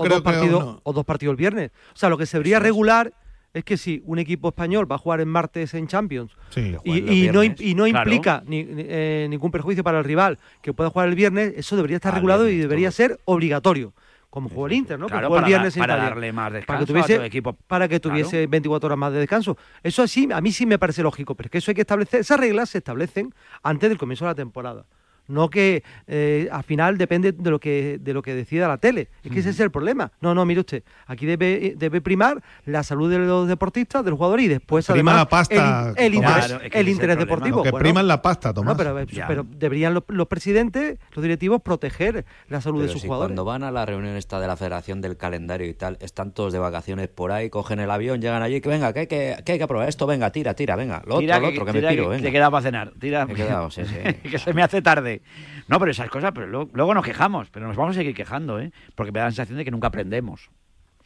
O 0.85 0.93
dos 0.93 1.05
partidos 1.05 1.33
el 1.33 1.37
viernes. 1.37 1.73
O 1.95 1.97
sea, 1.97 2.09
lo 2.09 2.17
que 2.17 2.27
se 2.27 2.37
debería 2.37 2.61
regular 2.61 3.13
es 3.55 3.65
que 3.65 3.77
si 3.77 4.03
un 4.05 4.19
equipo 4.19 4.49
español 4.49 4.91
va 4.91 4.97
a 4.97 4.99
jugar 4.99 5.21
en 5.21 5.29
martes 5.29 5.75
en 5.75 5.89
Champions 5.89 6.33
y, 6.55 7.29
no, 7.33 7.43
y, 7.43 7.75
no, 7.75 7.87
implica 7.87 8.43
ni, 8.47 8.65
eh, 8.69 9.27
ningún 9.29 9.51
perjuicio 9.51 9.83
para 9.83 9.99
el 9.99 10.05
rival 10.05 10.39
que 10.63 10.73
pueda 10.73 10.91
jugar 10.91 11.09
el 11.09 11.15
viernes, 11.15 11.55
eso 11.57 11.75
debería 11.75 11.97
estar 11.97 12.13
ah, 12.13 12.17
regulado 12.17 12.49
y 12.49 12.59
debería 12.59 12.91
ser 12.91 13.19
obligatorio 13.25 13.95
como 14.31 14.49
jugó 14.49 14.67
el 14.67 14.75
Inter, 14.75 14.99
¿no? 14.99 15.07
Claro, 15.07 15.31
para, 15.31 15.97
darle 15.97 16.33
más 16.33 16.53
descanso 16.53 16.67
para 16.67 16.79
que 16.81 16.87
tuviese, 16.87 17.15
a 17.15 17.19
tu 17.19 17.23
equipo. 17.25 17.53
Para 17.55 17.89
que 17.89 17.99
tuviese 17.99 18.31
claro. 18.31 18.51
24 18.51 18.87
horas 18.87 18.99
más 18.99 19.13
de 19.13 19.21
descanso. 19.21 19.57
Eso 19.83 20.03
así, 20.03 20.29
a 20.33 20.41
mí 20.41 20.53
sí 20.53 20.67
me 20.67 20.79
parece 20.79 21.03
lógico, 21.03 21.35
pero 21.35 21.47
es 21.47 21.51
que 21.51 21.59
eso 21.59 21.71
hay 21.71 21.75
que 21.75 21.81
establecer, 21.81 22.21
esas 22.21 22.39
reglas 22.39 22.71
se 22.71 22.79
establecen 22.79 23.35
antes 23.63 23.89
del 23.89 23.99
comienzo 23.99 24.27
de 24.27 24.31
la 24.31 24.35
temporada 24.35 24.85
no 25.29 25.51
que 25.51 25.83
eh, 26.07 26.49
al 26.51 26.65
final 26.65 26.99
depende 26.99 27.33
de 27.33 27.51
lo 27.51 27.61
que 27.61 27.99
de 28.01 28.15
lo 28.15 28.23
que 28.23 28.35
decida 28.35 28.67
la 28.69 28.79
tele. 28.79 29.09
Es 29.23 29.31
que 29.31 29.41
ese 29.41 29.51
es 29.51 29.61
el 29.61 29.71
problema. 29.71 30.11
No, 30.21 30.35
no, 30.35 30.45
mire 30.45 30.61
usted, 30.61 30.83
aquí 31.07 31.27
debe, 31.27 31.75
debe 31.77 32.01
primar 32.01 32.43
la 32.65 32.83
salud 32.83 33.11
de 33.11 33.19
los 33.19 33.47
deportistas, 33.49 34.05
del 34.05 34.15
jugador 34.15 34.41
y 34.41 34.49
después 34.49 34.79
pues 34.87 34.87
prima 34.87 35.13
además, 35.13 35.23
la 35.23 35.29
pasta, 35.29 35.93
el, 35.97 36.15
interés, 36.15 36.47
claro, 36.47 36.61
el 36.73 36.89
interés 36.89 37.19
deportivo. 37.19 37.63
Que 37.63 37.73
priman 37.73 38.07
la 38.07 38.23
pasta, 38.23 38.55
Tomás. 38.55 38.79
Eh, 38.79 39.07
pero, 39.27 39.45
deberían 39.49 39.95
los, 39.95 40.05
los, 40.09 40.27
presidentes, 40.29 40.99
los 41.15 41.23
directivos 41.23 41.61
proteger 41.63 42.25
la 42.49 42.61
salud 42.61 42.83
de 42.83 42.89
sus 42.89 43.03
jugadores. 43.03 43.29
Cuando 43.29 43.45
van 43.45 43.63
a 43.63 43.71
la 43.71 43.85
reunión 43.85 44.17
esta 44.17 44.41
de 44.41 44.47
la 44.47 44.57
Federación 44.57 45.01
del 45.01 45.17
calendario 45.17 45.67
y 45.69 45.75
tal, 45.75 45.99
están 46.01 46.33
todos 46.33 46.53
de 46.53 46.59
vacaciones 46.59 47.09
por 47.09 47.33
ahí, 47.33 47.51
cogen 47.51 47.81
el 47.81 47.91
avión, 47.91 48.21
llegan 48.21 48.43
allí, 48.43 48.61
que 48.61 48.69
venga, 48.69 48.93
que 48.93 49.01
hay 49.01 49.07
que, 49.07 49.37
que, 49.45 49.53
hay 49.53 49.59
que 49.59 49.65
aprobar 49.65 49.89
esto, 49.89 50.07
venga, 50.07 50.31
tira, 50.31 50.55
tira, 50.55 50.77
venga, 50.77 51.03
lo 51.07 51.17
otro, 51.17 51.65
que, 51.65 51.73
me 51.73 51.83
tiro, 51.83 52.09
venga. 52.09 52.23
Te 52.23 52.33
quedaba 52.33 52.53
para 52.53 52.63
cenar, 52.63 52.93
tira. 52.99 53.27
Me 53.27 53.33
he 53.33 53.37
quedado, 53.37 53.71
sí, 53.71 53.83
sí. 53.85 54.29
que 54.31 54.39
se 54.39 54.55
me 54.55 54.63
hace 54.63 54.81
tarde. 54.81 55.18
No, 55.67 55.79
pero 55.79 55.91
esas 55.91 56.11
cosas, 56.11 56.33
pero 56.35 56.47
luego, 56.47 56.95
nos 56.95 57.05
quejamos, 57.05 57.49
pero 57.51 57.67
nos 57.67 57.77
vamos 57.77 57.97
a 57.97 57.99
seguir 57.99 58.15
quejando, 58.15 58.61
¿eh? 58.61 58.73
Porque 58.95 59.13
me 59.13 59.19
da 59.21 59.27
la 59.27 59.31
sensación 59.31 59.59
de 59.59 59.65
que 59.65 59.71
nunca 59.71 59.89
aprendemos. 59.89 60.51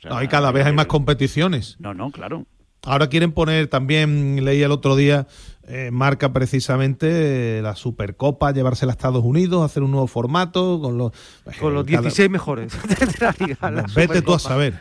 No, 0.04 0.22
y 0.22 0.28
cada 0.28 0.50
vez 0.50 0.66
hay 0.66 0.72
más 0.72 0.86
competiciones. 0.86 1.76
No, 1.78 1.94
no, 1.94 2.10
claro. 2.10 2.46
Ahora 2.84 3.08
quieren 3.08 3.30
poner, 3.32 3.68
también 3.68 4.44
leí 4.44 4.62
el 4.62 4.72
otro 4.72 4.96
día, 4.96 5.28
eh, 5.68 5.90
marca 5.92 6.32
precisamente 6.32 7.60
la 7.62 7.76
Supercopa, 7.76 8.52
llevársela 8.52 8.92
a 8.92 8.94
Estados 8.94 9.24
Unidos, 9.24 9.64
hacer 9.64 9.82
un 9.82 9.92
nuevo 9.92 10.06
formato 10.08 10.80
con 10.80 10.98
los, 10.98 11.12
eh, 11.46 11.52
con 11.60 11.72
los 11.72 11.86
16 11.86 12.28
mejores 12.28 12.72
de 12.88 13.06
la 13.20 13.34
liga. 13.38 13.70
La 13.70 13.86
vete 13.94 14.22
tú 14.22 14.34
a 14.34 14.38
saber. 14.38 14.74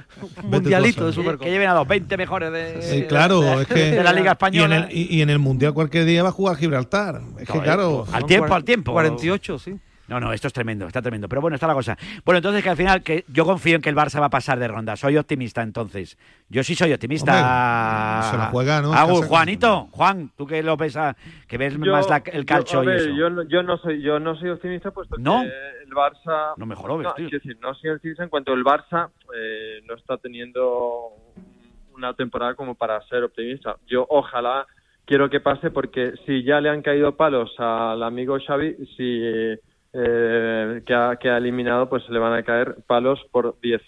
Un 0.44 0.50
mundialito 0.50 1.06
de 1.06 1.14
Supercopa. 1.14 1.46
Que 1.46 1.52
lleven 1.52 1.70
a 1.70 1.76
los 1.76 1.88
20 1.88 2.18
mejores 2.18 2.52
de, 2.52 3.06
claro, 3.08 3.62
es 3.62 3.68
que, 3.68 4.02
la 4.02 4.12
liga 4.12 4.32
española. 4.32 4.76
Y 4.76 4.78
en, 4.78 4.84
el, 4.84 5.14
y, 5.14 5.22
en, 5.22 5.30
el, 5.30 5.40
Mundial 5.40 5.74
cualquier 5.74 6.06
día 6.06 6.24
va 6.24 6.30
a 6.30 6.34
jugar 6.34 6.58
Gibraltar. 6.58 7.22
Es 7.40 7.48
que 7.48 7.60
claro. 7.60 8.06
Al 8.12 8.26
tiempo, 8.26 8.54
al 8.54 8.64
tiempo. 8.64 8.92
48, 8.92 9.60
sí. 9.60 9.80
No, 10.12 10.20
no, 10.20 10.34
esto 10.34 10.48
es 10.48 10.54
tremendo, 10.54 10.86
está 10.88 11.02
tremendo. 11.02 11.30
Pero 11.30 11.40
bueno, 11.40 11.56
está 11.56 11.68
la 11.68 11.74
cosa. 11.74 11.98
Bueno, 12.26 12.40
entonces 12.40 12.62
que 12.62 12.70
al 12.70 12.76
final, 12.76 13.02
que 13.02 13.24
yo 13.30 13.46
confío 13.46 13.78
en 13.78 13.82
que 13.82 13.88
el 13.88 13.96
Barça 13.96 14.20
va 14.20 14.26
a 14.26 14.30
pasar 14.30 14.60
de 14.60 14.68
ronda. 14.68 14.98
Soy 14.98 15.16
optimista 15.16 15.62
entonces. 15.62 16.18
Yo 16.50 16.64
sí 16.66 16.76
soy 16.76 16.92
optimista. 16.92 17.32
Hombre, 17.32 18.30
se 18.32 18.38
la 18.38 18.46
juega, 18.48 18.82
¿no? 18.82 18.92
Juanito, 19.24 19.88
Juan, 19.92 20.30
tú 20.36 20.46
que 20.46 20.62
lo 20.64 20.76
ves, 20.76 20.98
a- 20.98 21.16
que 21.48 21.58
ves 21.58 21.76
Yo- 21.80 21.92
más 21.94 22.10
la- 22.10 22.22
el 22.26 22.42
yo- 22.42 22.46
calcio 22.46 22.82
a 22.82 22.84
y 22.84 22.90
eso. 22.90 23.10
Yo, 23.12 23.30
no- 23.30 23.44
yo 23.44 23.64
no 23.64 23.78
soy 23.78 24.02
yo 24.02 24.20
no 24.20 24.36
soy 24.36 24.50
optimista 24.50 24.92
puesto 24.92 25.16
¿No? 25.18 25.44
que 25.44 25.48
el 25.48 25.92
Barça 25.92 26.56
No 26.58 26.66
me 26.66 26.76
jorobes, 26.76 27.06
no, 27.06 27.14
tío. 27.14 27.30
quiero 27.30 27.42
decir, 27.44 27.58
no 27.62 27.74
soy 27.76 27.92
optimista 27.92 28.24
en 28.24 28.30
cuanto 28.30 28.52
el 28.54 28.66
Barça 28.66 29.10
eh, 29.34 29.82
no 29.88 29.94
está 29.96 30.18
teniendo 30.18 31.12
una 31.96 32.14
temporada 32.16 32.54
como 32.56 32.76
para 32.76 33.02
ser 33.08 33.24
optimista. 33.24 33.78
Yo 33.88 34.06
ojalá 34.10 34.66
quiero 35.06 35.30
que 35.30 35.40
pase 35.40 35.72
porque 35.72 36.14
si 36.26 36.44
ya 36.44 36.60
le 36.60 36.68
han 36.70 36.82
caído 36.82 37.16
palos 37.16 37.52
al 37.60 38.04
amigo 38.04 38.38
Xavi, 38.46 38.76
si 38.98 39.22
eh, 39.94 40.82
que, 40.86 40.94
ha, 40.94 41.16
que 41.18 41.30
ha 41.30 41.38
eliminado, 41.38 41.90
pues 41.90 42.08
le 42.10 42.20
van 42.20 42.34
a 42.34 42.44
caer 42.44 42.78
palos 42.88 43.20
por 43.32 43.58
10. 43.62 43.82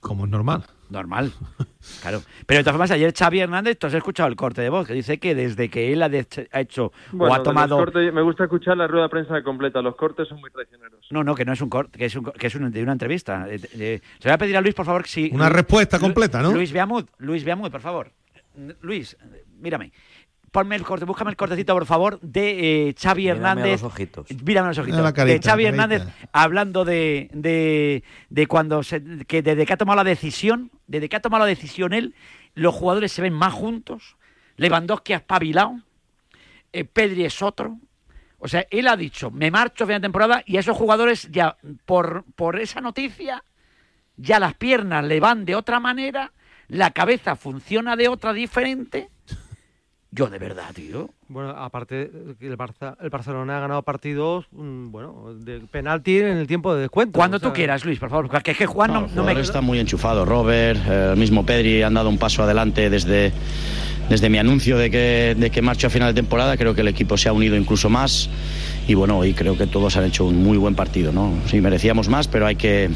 Como 0.00 0.24
es 0.26 0.30
normal. 0.30 0.64
Normal, 0.90 1.32
claro. 2.02 2.20
Pero 2.46 2.58
de 2.58 2.62
todas 2.64 2.74
formas, 2.74 2.90
ayer 2.90 3.12
Xavi 3.12 3.40
Hernández, 3.40 3.78
tú 3.78 3.86
has 3.86 3.94
escuchado 3.94 4.28
el 4.28 4.36
corte 4.36 4.60
de 4.60 4.68
voz, 4.68 4.86
que 4.86 4.92
dice 4.92 5.18
que 5.18 5.34
desde 5.34 5.70
que 5.70 5.92
él 5.94 6.02
ha, 6.02 6.10
de- 6.10 6.26
ha 6.52 6.60
hecho 6.60 6.92
Bueno, 7.10 7.32
o 7.32 7.36
ha 7.36 7.42
tomado... 7.42 7.78
cortes- 7.78 8.12
me 8.12 8.20
gusta 8.20 8.44
escuchar 8.44 8.76
la 8.76 8.86
rueda 8.86 9.04
de 9.04 9.08
prensa 9.08 9.42
completa. 9.42 9.80
Los 9.80 9.96
cortes 9.96 10.28
son 10.28 10.40
muy 10.40 10.50
traicioneros. 10.50 11.06
No, 11.10 11.24
no, 11.24 11.34
que 11.34 11.46
no 11.46 11.54
es 11.54 11.60
un 11.62 11.70
corte, 11.70 11.98
que 11.98 12.04
es, 12.04 12.14
un, 12.14 12.24
que 12.24 12.46
es 12.46 12.54
un- 12.54 12.70
de 12.70 12.82
una 12.82 12.92
entrevista. 12.92 13.46
Eh, 13.48 13.58
eh, 13.72 14.00
se 14.18 14.28
voy 14.28 14.34
a 14.34 14.38
pedir 14.38 14.56
a 14.58 14.60
Luis, 14.60 14.74
por 14.74 14.84
favor, 14.84 15.02
que 15.04 15.08
si... 15.08 15.30
Una 15.32 15.48
respuesta 15.48 15.98
completa, 15.98 16.42
¿no? 16.42 16.52
Luis 16.52 16.70
Beamud, 16.70 17.06
Luis 17.18 17.42
Beamud, 17.42 17.70
por 17.70 17.80
favor. 17.80 18.12
Luis, 18.82 19.16
mírame. 19.58 19.90
Ponme 20.54 20.76
el 20.76 20.84
corte, 20.84 21.04
búscame 21.04 21.32
el 21.32 21.36
cortecito, 21.36 21.74
por 21.74 21.84
favor, 21.84 22.20
de 22.20 22.88
eh, 22.90 22.94
Xavi 22.96 23.22
Mírame 23.22 23.40
a 23.44 23.50
Hernández. 23.50 23.82
los 23.82 23.92
ojitos. 23.92 24.26
Mírame 24.44 24.66
a 24.66 24.68
los 24.68 24.78
ojitos. 24.78 24.96
Mira 24.98 25.08
la 25.08 25.12
carita, 25.12 25.34
de 25.34 25.50
Xavi. 25.50 25.64
Hernández 25.66 26.02
hablando 26.32 26.84
de, 26.84 27.28
de, 27.32 28.04
de 28.30 28.46
cuando 28.46 28.84
se, 28.84 29.02
que 29.26 29.42
desde 29.42 29.66
que 29.66 29.72
ha 29.72 29.76
tomado 29.76 29.96
la 29.96 30.04
decisión, 30.04 30.70
desde 30.86 31.08
que 31.08 31.16
ha 31.16 31.20
tomado 31.20 31.42
la 31.42 31.48
decisión 31.48 31.92
él, 31.92 32.14
los 32.54 32.72
jugadores 32.72 33.10
se 33.10 33.20
ven 33.20 33.32
más 33.32 33.52
juntos. 33.52 34.16
Lewandowski 34.56 35.12
ha 35.14 35.16
espabilado. 35.16 35.80
eh, 36.72 36.84
Pedri 36.84 37.24
es 37.24 37.42
otro. 37.42 37.76
O 38.38 38.46
sea, 38.46 38.64
él 38.70 38.86
ha 38.86 38.96
dicho, 38.96 39.32
me 39.32 39.50
marcho 39.50 39.82
a 39.82 39.86
final 39.88 40.02
de 40.02 40.04
temporada 40.06 40.44
y 40.46 40.56
a 40.56 40.60
esos 40.60 40.76
jugadores 40.76 41.28
ya, 41.32 41.56
por, 41.84 42.24
por 42.36 42.60
esa 42.60 42.80
noticia, 42.80 43.42
ya 44.16 44.38
las 44.38 44.54
piernas 44.54 45.04
le 45.04 45.18
van 45.18 45.44
de 45.46 45.56
otra 45.56 45.80
manera, 45.80 46.30
la 46.68 46.92
cabeza 46.92 47.34
funciona 47.34 47.96
de 47.96 48.06
otra 48.06 48.32
diferente. 48.32 49.08
Yo 50.16 50.28
de 50.28 50.38
verdad, 50.38 50.70
tío. 50.72 51.10
Bueno, 51.26 51.50
aparte 51.50 52.08
el 52.40 52.56
Barça, 52.56 52.96
el 53.00 53.10
Barcelona 53.10 53.56
ha 53.56 53.60
ganado 53.60 53.82
partidos, 53.82 54.46
mm, 54.52 54.92
bueno, 54.92 55.34
de 55.34 55.58
penalti 55.58 56.18
en 56.18 56.36
el 56.36 56.46
tiempo 56.46 56.72
de 56.72 56.82
descuento. 56.82 57.18
Cuando 57.18 57.38
o 57.38 57.40
sea, 57.40 57.48
tú 57.48 57.54
quieras, 57.54 57.84
Luis, 57.84 57.98
por 57.98 58.10
favor, 58.10 58.30
porque 58.30 58.52
es 58.52 58.58
que 58.58 58.66
Juan 58.66 58.92
no, 58.92 59.00
los 59.00 59.12
no 59.12 59.24
me... 59.24 59.32
están 59.40 59.64
muy 59.64 59.80
enchufados. 59.80 60.28
Robert, 60.28 60.80
eh, 60.86 61.10
el 61.14 61.18
mismo 61.18 61.44
Pedri 61.44 61.82
han 61.82 61.94
dado 61.94 62.10
un 62.10 62.18
paso 62.18 62.44
adelante 62.44 62.90
desde, 62.90 63.32
desde 64.08 64.30
mi 64.30 64.38
anuncio 64.38 64.78
de 64.78 64.88
que, 64.88 65.34
de 65.36 65.50
que 65.50 65.62
marcho 65.62 65.88
a 65.88 65.90
final 65.90 66.14
de 66.14 66.22
temporada. 66.22 66.56
Creo 66.56 66.76
que 66.76 66.82
el 66.82 66.88
equipo 66.88 67.16
se 67.16 67.28
ha 67.28 67.32
unido 67.32 67.56
incluso 67.56 67.90
más. 67.90 68.30
Y 68.86 68.94
bueno, 68.94 69.18
hoy 69.18 69.34
creo 69.34 69.58
que 69.58 69.66
todos 69.66 69.96
han 69.96 70.04
hecho 70.04 70.26
un 70.26 70.44
muy 70.44 70.58
buen 70.58 70.76
partido. 70.76 71.10
¿no? 71.10 71.32
Sí, 71.46 71.60
merecíamos 71.60 72.08
más, 72.08 72.28
pero 72.28 72.46
hay 72.46 72.54
que, 72.54 72.88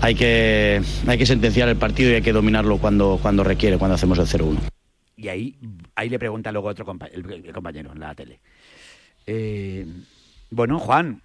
hay 0.00 0.14
que, 0.14 0.80
hay 1.06 1.18
que 1.18 1.26
sentenciar 1.26 1.68
el 1.68 1.76
partido 1.76 2.10
y 2.10 2.14
hay 2.14 2.22
que 2.22 2.32
dominarlo 2.32 2.78
cuando, 2.78 3.18
cuando 3.20 3.44
requiere, 3.44 3.76
cuando 3.76 3.96
hacemos 3.96 4.18
el 4.18 4.26
0-1. 4.26 4.75
Y 5.16 5.28
ahí, 5.28 5.56
ahí 5.94 6.10
le 6.10 6.18
pregunta 6.18 6.52
luego 6.52 6.68
otro 6.68 6.84
compa- 6.84 7.08
el, 7.10 7.28
el 7.46 7.52
compañero 7.52 7.90
en 7.92 8.00
la 8.00 8.14
tele. 8.14 8.38
Eh, 9.26 9.86
bueno, 10.50 10.78
Juan, 10.78 11.22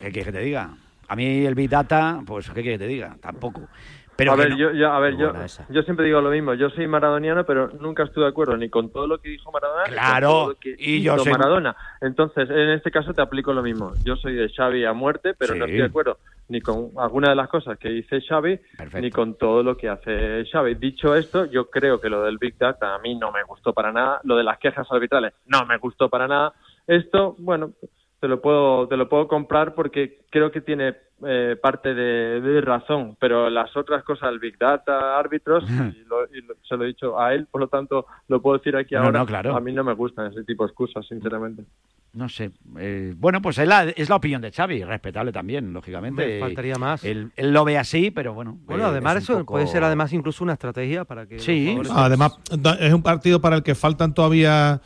¿qué 0.00 0.10
quieres 0.10 0.26
que 0.26 0.32
te 0.38 0.44
diga? 0.44 0.74
A 1.06 1.14
mí 1.16 1.46
el 1.46 1.54
Big 1.54 1.70
Data, 1.70 2.20
pues, 2.26 2.48
¿qué 2.48 2.60
quieres 2.62 2.78
que 2.80 2.84
te 2.86 2.90
diga? 2.90 3.16
Tampoco. 3.20 3.68
Pero 4.16 4.32
a 4.32 4.36
ver, 4.36 4.50
no- 4.50 4.56
yo, 4.58 4.72
yo- 4.72 4.92
a 4.92 4.98
ver, 4.98 5.16
yo, 5.16 5.32
yo 5.70 5.82
siempre 5.82 6.04
digo 6.06 6.20
lo 6.20 6.30
mismo. 6.30 6.54
Yo 6.54 6.68
soy 6.70 6.86
maradoniano, 6.88 7.46
pero 7.46 7.68
nunca 7.80 8.02
estoy 8.02 8.24
de 8.24 8.28
acuerdo 8.30 8.56
ni 8.56 8.68
con 8.68 8.90
todo 8.90 9.06
lo 9.06 9.18
que 9.18 9.30
dijo 9.30 9.50
Maradona 9.52 9.84
ni 9.84 9.88
con 9.90 9.94
Claro, 9.94 10.28
todo 10.28 10.48
lo 10.50 10.54
que 10.56 10.74
y 10.76 11.00
yo 11.00 11.16
soy- 11.18 11.32
Maradona. 11.32 11.74
Entonces, 12.00 12.50
en 12.50 12.70
este 12.70 12.90
caso 12.90 13.14
te 13.14 13.22
aplico 13.22 13.52
lo 13.54 13.62
mismo. 13.62 13.94
Yo 14.04 14.16
soy 14.16 14.34
de 14.34 14.50
Xavi 14.50 14.84
a 14.84 14.92
muerte, 14.92 15.34
pero 15.38 15.54
no 15.54 15.64
estoy 15.64 15.78
de 15.78 15.84
acuerdo 15.86 16.18
ni 16.50 16.60
con 16.60 16.90
alguna 16.96 17.30
de 17.30 17.36
las 17.36 17.48
cosas 17.48 17.78
que 17.78 17.88
dice 17.88 18.20
Xavi, 18.20 18.58
ni 19.00 19.10
con 19.10 19.38
todo 19.38 19.62
lo 19.62 19.76
que 19.76 19.88
hace 19.88 20.44
Xavi. 20.44 20.74
Dicho 20.74 21.14
esto, 21.14 21.46
yo 21.46 21.70
creo 21.70 22.00
que 22.00 22.10
lo 22.10 22.22
del 22.22 22.38
Big 22.38 22.58
Data 22.58 22.94
a 22.94 22.98
mí 22.98 23.14
no 23.14 23.30
me 23.30 23.44
gustó 23.44 23.72
para 23.72 23.92
nada. 23.92 24.20
Lo 24.24 24.36
de 24.36 24.42
las 24.42 24.58
quejas 24.58 24.86
arbitrales 24.90 25.32
no 25.46 25.64
me 25.64 25.78
gustó 25.78 26.08
para 26.08 26.26
nada. 26.26 26.52
Esto, 26.88 27.36
bueno, 27.38 27.72
te 28.20 28.28
lo 28.28 28.40
puedo, 28.40 28.86
te 28.86 28.96
lo 28.96 29.08
puedo 29.08 29.26
comprar 29.26 29.74
porque 29.74 30.20
creo 30.30 30.50
que 30.52 30.60
tiene 30.60 30.94
eh, 31.26 31.56
parte 31.60 31.94
de, 31.94 32.40
de 32.40 32.60
razón, 32.60 33.16
pero 33.18 33.48
las 33.50 33.74
otras 33.76 34.04
cosas, 34.04 34.30
el 34.30 34.38
Big 34.38 34.58
Data, 34.58 35.18
árbitros, 35.18 35.64
y, 35.70 36.04
lo- 36.08 36.24
y 36.26 36.40
lo- 36.42 36.54
se 36.68 36.76
lo 36.76 36.84
he 36.84 36.88
dicho 36.88 37.18
a 37.20 37.32
él, 37.34 37.46
por 37.50 37.60
lo 37.62 37.68
tanto 37.68 38.06
lo 38.28 38.40
puedo 38.42 38.58
decir 38.58 38.76
aquí 38.76 38.94
No, 38.94 39.02
ahora, 39.04 39.18
no, 39.20 39.26
claro. 39.26 39.56
a 39.56 39.60
mí 39.60 39.72
no 39.72 39.84
me 39.84 39.94
gustan 39.94 40.30
ese 40.32 40.44
tipo 40.44 40.64
de 40.64 40.68
excusas, 40.68 41.06
sinceramente. 41.06 41.64
No 42.12 42.28
sé. 42.28 42.50
eh, 42.78 43.14
bueno, 43.16 43.40
pues 43.40 43.56
es 43.58 43.68
la, 43.68 43.84
es 43.84 44.08
la 44.08 44.16
opinión 44.16 44.42
de 44.42 44.50
Xavi, 44.50 44.82
respetable 44.82 45.30
también, 45.30 45.72
lógicamente. 45.72 46.40
Faltaría 46.40 46.74
más. 46.74 47.04
Él, 47.04 47.30
él 47.36 47.52
lo 47.52 47.64
ve 47.64 47.78
así, 47.78 48.10
pero 48.10 48.34
bueno. 48.34 48.58
Bueno, 48.64 48.84
eh, 48.84 48.88
además 48.88 49.16
es 49.18 49.22
eso 49.24 49.38
poco- 49.38 49.52
puede 49.54 49.66
ser 49.68 49.84
además 49.84 50.12
incluso 50.12 50.42
una 50.42 50.54
estrategia 50.54 51.04
para 51.04 51.26
que 51.26 51.38
Sí. 51.38 51.78
Además, 51.94 52.36
es 52.80 52.92
un 52.92 53.02
partido 53.02 53.40
para 53.40 53.56
el 53.56 53.62
que 53.62 53.74
faltan 53.76 54.12
todavía 54.12 54.80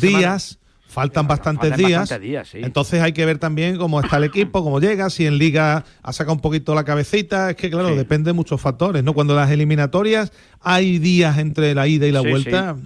días. 0.00 0.58
Faltan 0.88 1.28
bastantes 1.28 1.68
faltan 1.70 1.86
días. 1.86 2.00
bastantes 2.00 2.28
días, 2.28 2.48
sí. 2.48 2.58
Entonces 2.62 3.02
hay 3.02 3.12
que 3.12 3.26
ver 3.26 3.38
también 3.38 3.76
cómo 3.76 4.00
está 4.00 4.16
el 4.16 4.24
equipo, 4.24 4.64
cómo 4.64 4.80
llega, 4.80 5.10
si 5.10 5.26
en 5.26 5.36
Liga 5.36 5.84
ha 6.02 6.12
sacado 6.14 6.32
un 6.32 6.40
poquito 6.40 6.74
la 6.74 6.84
cabecita. 6.84 7.50
Es 7.50 7.56
que, 7.56 7.70
claro, 7.70 7.94
depende 7.94 8.30
de 8.30 8.32
muchos 8.32 8.58
factores, 8.58 9.04
¿no? 9.04 9.12
Cuando 9.12 9.34
las 9.34 9.50
eliminatorias 9.50 10.32
hay 10.60 10.98
días 10.98 11.38
entre 11.38 11.74
la 11.74 11.86
ida 11.86 12.06
y 12.06 12.12
la 12.12 12.20
Sí, 12.20 12.30
vuelta, 12.30 12.76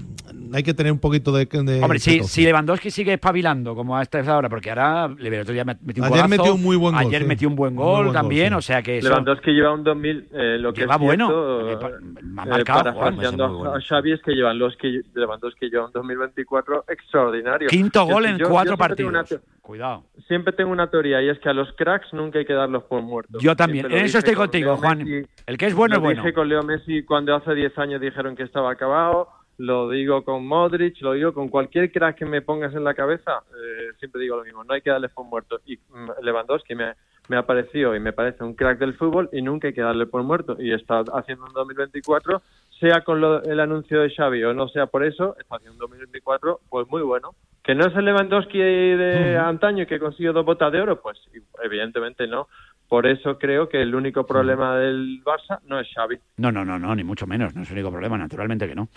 hay 0.54 0.62
que 0.62 0.74
tener 0.74 0.92
un 0.92 0.98
poquito 0.98 1.32
de. 1.32 1.46
de 1.46 1.82
Hombre, 1.82 1.98
si, 1.98 2.22
si 2.24 2.44
Lewandowski 2.44 2.90
sigue 2.90 3.14
espabilando 3.14 3.74
como 3.74 3.96
a 3.96 4.02
esta 4.02 4.18
hora, 4.36 4.48
porque 4.50 4.68
ahora 4.70 5.08
Lewandowski 5.08 5.54
ya 5.54 5.64
metió 5.64 6.02
un 6.02 6.04
Ayer 6.04 6.10
golazo, 6.10 6.28
metió 6.28 6.54
un 6.54 6.62
muy 6.62 6.76
buen 6.76 6.94
gol, 6.94 7.06
Ayer 7.06 7.22
sí. 7.22 7.28
metió 7.28 7.48
un 7.48 7.56
buen 7.56 7.74
gol 7.74 7.86
buen 7.94 8.04
gol, 8.06 8.12
también, 8.12 8.48
sí. 8.50 8.54
o 8.54 8.60
sea 8.62 8.82
que 8.82 8.98
eso... 8.98 9.08
Lewandowski 9.08 9.50
lleva 9.52 9.72
un 9.72 9.82
2000, 9.84 10.28
eh, 10.32 10.58
lo 10.58 10.72
que 10.74 10.82
Lleva 10.82 10.94
es 10.96 11.00
bueno, 11.00 11.26
cierto, 11.28 11.88
eh, 11.88 11.94
eh, 11.94 12.00
ha 12.36 12.44
marcado, 12.44 13.74
a 13.74 13.80
Xavi 13.80 14.12
es 14.12 14.20
que 14.22 14.32
llevan 14.32 14.58
los 14.58 14.76
que 14.76 15.00
Lewandowski 15.14 15.70
lleva 15.70 15.86
un 15.86 15.92
2024 15.92 16.84
extraordinario. 16.88 17.68
Quinto 17.68 18.06
Yo- 18.06 18.12
gol 18.14 18.24
yo- 18.24 18.28
en 18.28 18.38
yo 18.38 18.48
cuatro 18.50 18.76
tengo 18.76 18.78
partidos. 19.12 19.40
Cuidado. 19.62 20.04
Siempre 20.26 20.52
tengo 20.52 20.72
una 20.72 20.90
teoría 20.90 21.22
y 21.22 21.28
es 21.28 21.38
que 21.38 21.48
a 21.48 21.52
los 21.52 21.72
cracks 21.76 22.12
nunca 22.12 22.40
hay 22.40 22.44
que 22.44 22.52
darlos 22.52 22.82
por 22.82 23.00
muertos. 23.00 23.40
Yo 23.40 23.54
también, 23.54 23.86
en 23.86 24.04
eso 24.04 24.18
estoy 24.18 24.34
con 24.34 24.46
contigo, 24.46 24.76
Juan. 24.76 24.98
Messi, 24.98 25.24
El 25.46 25.56
que 25.56 25.66
es 25.66 25.74
bueno 25.74 25.94
es 25.94 26.00
bueno. 26.02 26.20
dije 26.20 26.34
con 26.34 26.48
Leo 26.48 26.62
Messi 26.64 27.04
cuando 27.04 27.34
hace 27.36 27.54
10 27.62 27.78
años 27.78 28.00
dijeron 28.00 28.34
que 28.34 28.42
estaba 28.42 28.72
acabado, 28.72 29.28
lo 29.58 29.88
digo 29.88 30.24
con 30.24 30.44
Modric, 30.44 31.00
lo 31.00 31.12
digo 31.12 31.32
con 31.32 31.48
cualquier 31.48 31.92
crack 31.92 32.16
que 32.16 32.24
me 32.24 32.42
pongas 32.42 32.74
en 32.74 32.82
la 32.82 32.94
cabeza, 32.94 33.42
eh, 33.50 33.90
siempre 34.00 34.20
digo 34.20 34.36
lo 34.36 34.42
mismo, 34.44 34.64
no 34.64 34.74
hay 34.74 34.80
que 34.80 34.90
darles 34.90 35.12
por 35.12 35.24
muerto. 35.26 35.60
Y 35.64 35.76
mm, 35.76 36.10
Lewandowski 36.22 36.74
me, 36.74 36.94
me 37.28 37.36
ha 37.36 37.46
parecido 37.46 37.94
y 37.94 38.00
me 38.00 38.12
parece 38.12 38.42
un 38.42 38.54
crack 38.54 38.78
del 38.80 38.94
fútbol 38.94 39.28
y 39.32 39.40
nunca 39.42 39.68
hay 39.68 39.74
que 39.74 39.80
darle 39.82 40.06
por 40.06 40.24
muerto. 40.24 40.56
Y 40.58 40.72
está 40.72 41.04
haciendo 41.14 41.44
un 41.44 41.52
2024, 41.52 42.42
sea 42.80 43.02
con 43.02 43.20
lo- 43.20 43.42
el 43.44 43.60
anuncio 43.60 44.00
de 44.00 44.10
Xavi 44.10 44.42
o 44.42 44.54
no 44.54 44.66
sea 44.68 44.86
por 44.86 45.04
eso, 45.04 45.36
está 45.38 45.54
haciendo 45.56 45.74
un 45.74 45.78
2024 45.90 46.58
pues 46.68 46.88
muy 46.88 47.02
bueno. 47.02 47.30
Que 47.62 47.76
no 47.76 47.86
es 47.86 47.94
el 47.94 48.04
Lewandowski 48.06 48.58
de 48.58 49.38
antaño 49.38 49.86
que 49.86 50.00
consiguió 50.00 50.32
dos 50.32 50.44
botas 50.44 50.72
de 50.72 50.80
oro, 50.80 51.00
pues 51.00 51.16
evidentemente 51.62 52.26
no. 52.26 52.48
Por 52.92 53.06
eso 53.06 53.38
creo 53.38 53.70
que 53.70 53.80
el 53.80 53.94
único 53.94 54.26
problema 54.26 54.76
del 54.76 55.24
Barça 55.24 55.60
no 55.66 55.80
es 55.80 55.88
Xavi. 55.94 56.18
No, 56.36 56.52
no, 56.52 56.62
no, 56.62 56.78
no, 56.78 56.94
ni 56.94 57.02
mucho 57.02 57.26
menos, 57.26 57.54
no 57.54 57.62
es 57.62 57.70
el 57.70 57.76
único 57.76 57.90
problema, 57.90 58.18
naturalmente 58.18 58.68
que 58.68 58.74
no. 58.74 58.90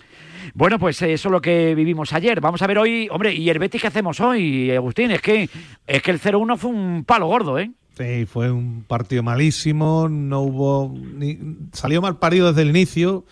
Bueno, 0.52 0.78
pues 0.78 1.00
eso 1.00 1.28
es 1.28 1.32
lo 1.32 1.40
que 1.40 1.74
vivimos 1.74 2.12
ayer. 2.12 2.42
Vamos 2.42 2.60
a 2.60 2.66
ver 2.66 2.76
hoy, 2.76 3.08
hombre, 3.10 3.32
¿y 3.32 3.48
el 3.48 3.58
Betis 3.58 3.80
qué 3.80 3.86
hacemos 3.86 4.20
hoy, 4.20 4.70
Agustín? 4.70 5.12
Es 5.12 5.22
que, 5.22 5.48
es 5.86 6.02
que 6.02 6.10
el 6.10 6.20
0-1 6.20 6.58
fue 6.58 6.72
un 6.72 7.04
palo 7.06 7.26
gordo, 7.26 7.58
¿eh? 7.58 7.70
Sí, 7.96 8.26
fue 8.26 8.52
un 8.52 8.84
partido 8.86 9.22
malísimo, 9.22 10.10
no 10.10 10.40
hubo 10.42 10.94
ni, 10.94 11.38
salió 11.72 12.02
mal 12.02 12.18
parido 12.18 12.48
desde 12.48 12.68
el 12.68 12.76
inicio, 12.76 13.24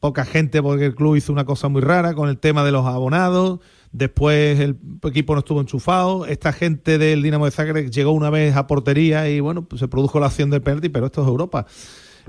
poca 0.00 0.26
gente 0.26 0.60
porque 0.60 0.84
el 0.84 0.94
club 0.94 1.16
hizo 1.16 1.32
una 1.32 1.46
cosa 1.46 1.68
muy 1.68 1.80
rara 1.80 2.12
con 2.12 2.28
el 2.28 2.36
tema 2.36 2.62
de 2.62 2.72
los 2.72 2.84
abonados, 2.84 3.60
después 3.92 4.60
el 4.60 4.76
equipo 5.04 5.34
no 5.34 5.40
estuvo 5.40 5.60
enchufado, 5.60 6.26
esta 6.26 6.52
gente 6.52 6.98
del 6.98 7.22
Dinamo 7.22 7.44
de 7.44 7.50
Zagreb 7.50 7.90
llegó 7.90 8.12
una 8.12 8.30
vez 8.30 8.56
a 8.56 8.66
portería 8.66 9.28
y 9.28 9.40
bueno, 9.40 9.64
pues 9.64 9.80
se 9.80 9.88
produjo 9.88 10.20
la 10.20 10.26
acción 10.26 10.50
del 10.50 10.62
penalti, 10.62 10.88
pero 10.88 11.06
esto 11.06 11.22
es 11.22 11.28
Europa. 11.28 11.66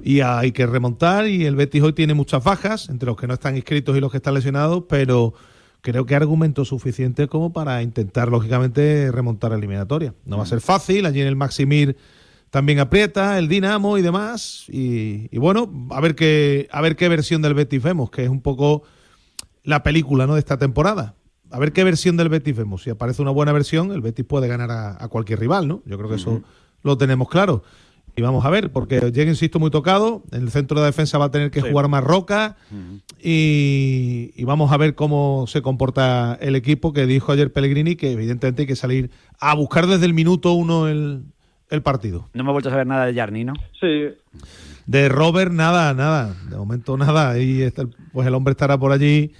Y 0.04 0.22
hay 0.22 0.52
que 0.52 0.66
remontar 0.66 1.28
y 1.28 1.46
el 1.46 1.56
Betis 1.56 1.84
hoy 1.84 1.94
tiene 1.94 2.14
muchas 2.14 2.44
bajas, 2.44 2.90
entre 2.90 3.08
los 3.08 3.18
que 3.18 3.28
no 3.28 3.34
están 3.34 3.56
inscritos 3.56 3.96
y 3.96 4.00
los 4.00 4.10
que 4.10 4.18
están 4.18 4.34
lesionados, 4.34 4.86
pero 4.90 5.34
creo 5.82 6.06
que 6.06 6.16
hay 6.16 6.22
argumentos 6.22 6.70
suficientes 6.70 7.28
como 7.28 7.52
para 7.54 7.82
intentar, 7.84 8.30
lógicamente, 8.30 9.12
remontar 9.12 9.52
la 9.52 9.58
eliminatoria. 9.58 10.14
No 10.26 10.38
va 10.38 10.44
a 10.44 10.48
ser 10.48 10.62
fácil, 10.62 11.06
allí 11.06 11.22
en 11.22 11.28
el 11.28 11.36
Maximir 11.36 11.98
también 12.50 12.80
aprieta 12.80 13.38
el 13.38 13.48
Dinamo 13.48 13.98
y 13.98 14.02
demás. 14.02 14.66
Y, 14.68 15.30
y 15.32 15.38
bueno, 15.40 15.72
a 15.90 16.02
ver 16.02 16.16
qué, 16.16 16.68
a 16.72 16.82
ver 16.82 16.96
qué 16.96 17.08
versión 17.10 17.42
del 17.42 17.54
Betis 17.54 17.82
vemos, 17.82 18.12
que 18.12 18.24
es 18.24 18.30
un 18.30 18.42
poco 18.42 18.84
la 19.64 19.84
película 19.84 20.28
¿no? 20.28 20.34
de 20.34 20.40
esta 20.40 20.58
temporada. 20.58 21.16
A 21.52 21.60
ver 21.60 21.72
qué 21.74 21.84
versión 21.84 22.18
del 22.18 22.30
Betis 22.30 22.56
vemos. 22.56 22.84
Si 22.84 22.90
aparece 22.90 23.22
una 23.22 23.32
buena 23.32 23.52
versión, 23.52 23.92
el 23.92 24.02
Betis 24.02 24.26
puede 24.26 24.48
ganar 24.48 24.72
a, 24.72 25.04
a 25.04 25.08
cualquier 25.08 25.40
rival, 25.40 25.68
¿no? 25.68 25.82
Yo 25.86 25.98
creo 25.98 26.10
que 26.10 26.16
eso 26.16 26.42
lo 26.84 26.98
tenemos 26.98 27.30
claro. 27.30 27.64
Y 28.16 28.22
vamos 28.22 28.44
a 28.44 28.50
ver, 28.50 28.72
porque 28.74 29.00
llega, 29.12 29.30
insisto, 29.32 29.58
muy 29.58 29.72
tocado. 29.72 30.24
En 30.34 30.42
el 30.42 30.52
centro 30.52 30.80
de 30.82 30.88
defensa 30.88 31.18
va 31.18 31.26
a 31.26 31.32
tener 31.32 31.50
que 31.50 31.62
jugar 31.62 31.88
más 31.88 32.04
roca. 32.04 32.58
Y, 33.24 34.32
y 34.36 34.44
vamos 34.46 34.72
a 34.72 34.78
ver 34.78 34.96
cómo 34.96 35.46
se 35.48 35.62
comporta 35.62 36.38
el 36.42 36.56
equipo 36.56 36.92
que 36.92 37.06
dijo 37.06 37.32
ayer 37.32 37.54
Pellegrini 37.54 37.96
que 37.96 38.12
evidentemente 38.12 38.64
hay 38.64 38.68
que 38.68 38.76
salir 38.76 39.12
a 39.40 39.54
buscar 39.56 39.88
desde 39.88 40.06
el 40.06 40.14
minuto 40.14 40.54
uno 40.54 40.88
el, 40.88 41.24
el 41.70 41.82
partido. 41.82 42.28
No 42.34 42.42
hemos 42.42 42.54
vuelto 42.54 42.70
a 42.70 42.72
saber 42.74 42.88
nada 42.88 43.06
de 43.06 43.14
Jarni, 43.14 43.44
¿no? 43.46 43.54
Sí, 43.80 44.08
De 44.88 45.08
Robert, 45.08 45.52
nada, 45.54 45.94
nada. 45.94 46.36
De 46.50 46.56
momento, 46.58 46.98
nada. 46.98 47.40
Y 47.40 47.62
está 47.62 47.84
el- 47.84 47.96
pues 48.12 48.28
el 48.28 48.34
hombre 48.34 48.52
estará 48.52 48.78
por 48.78 48.92
allí. 48.92 49.32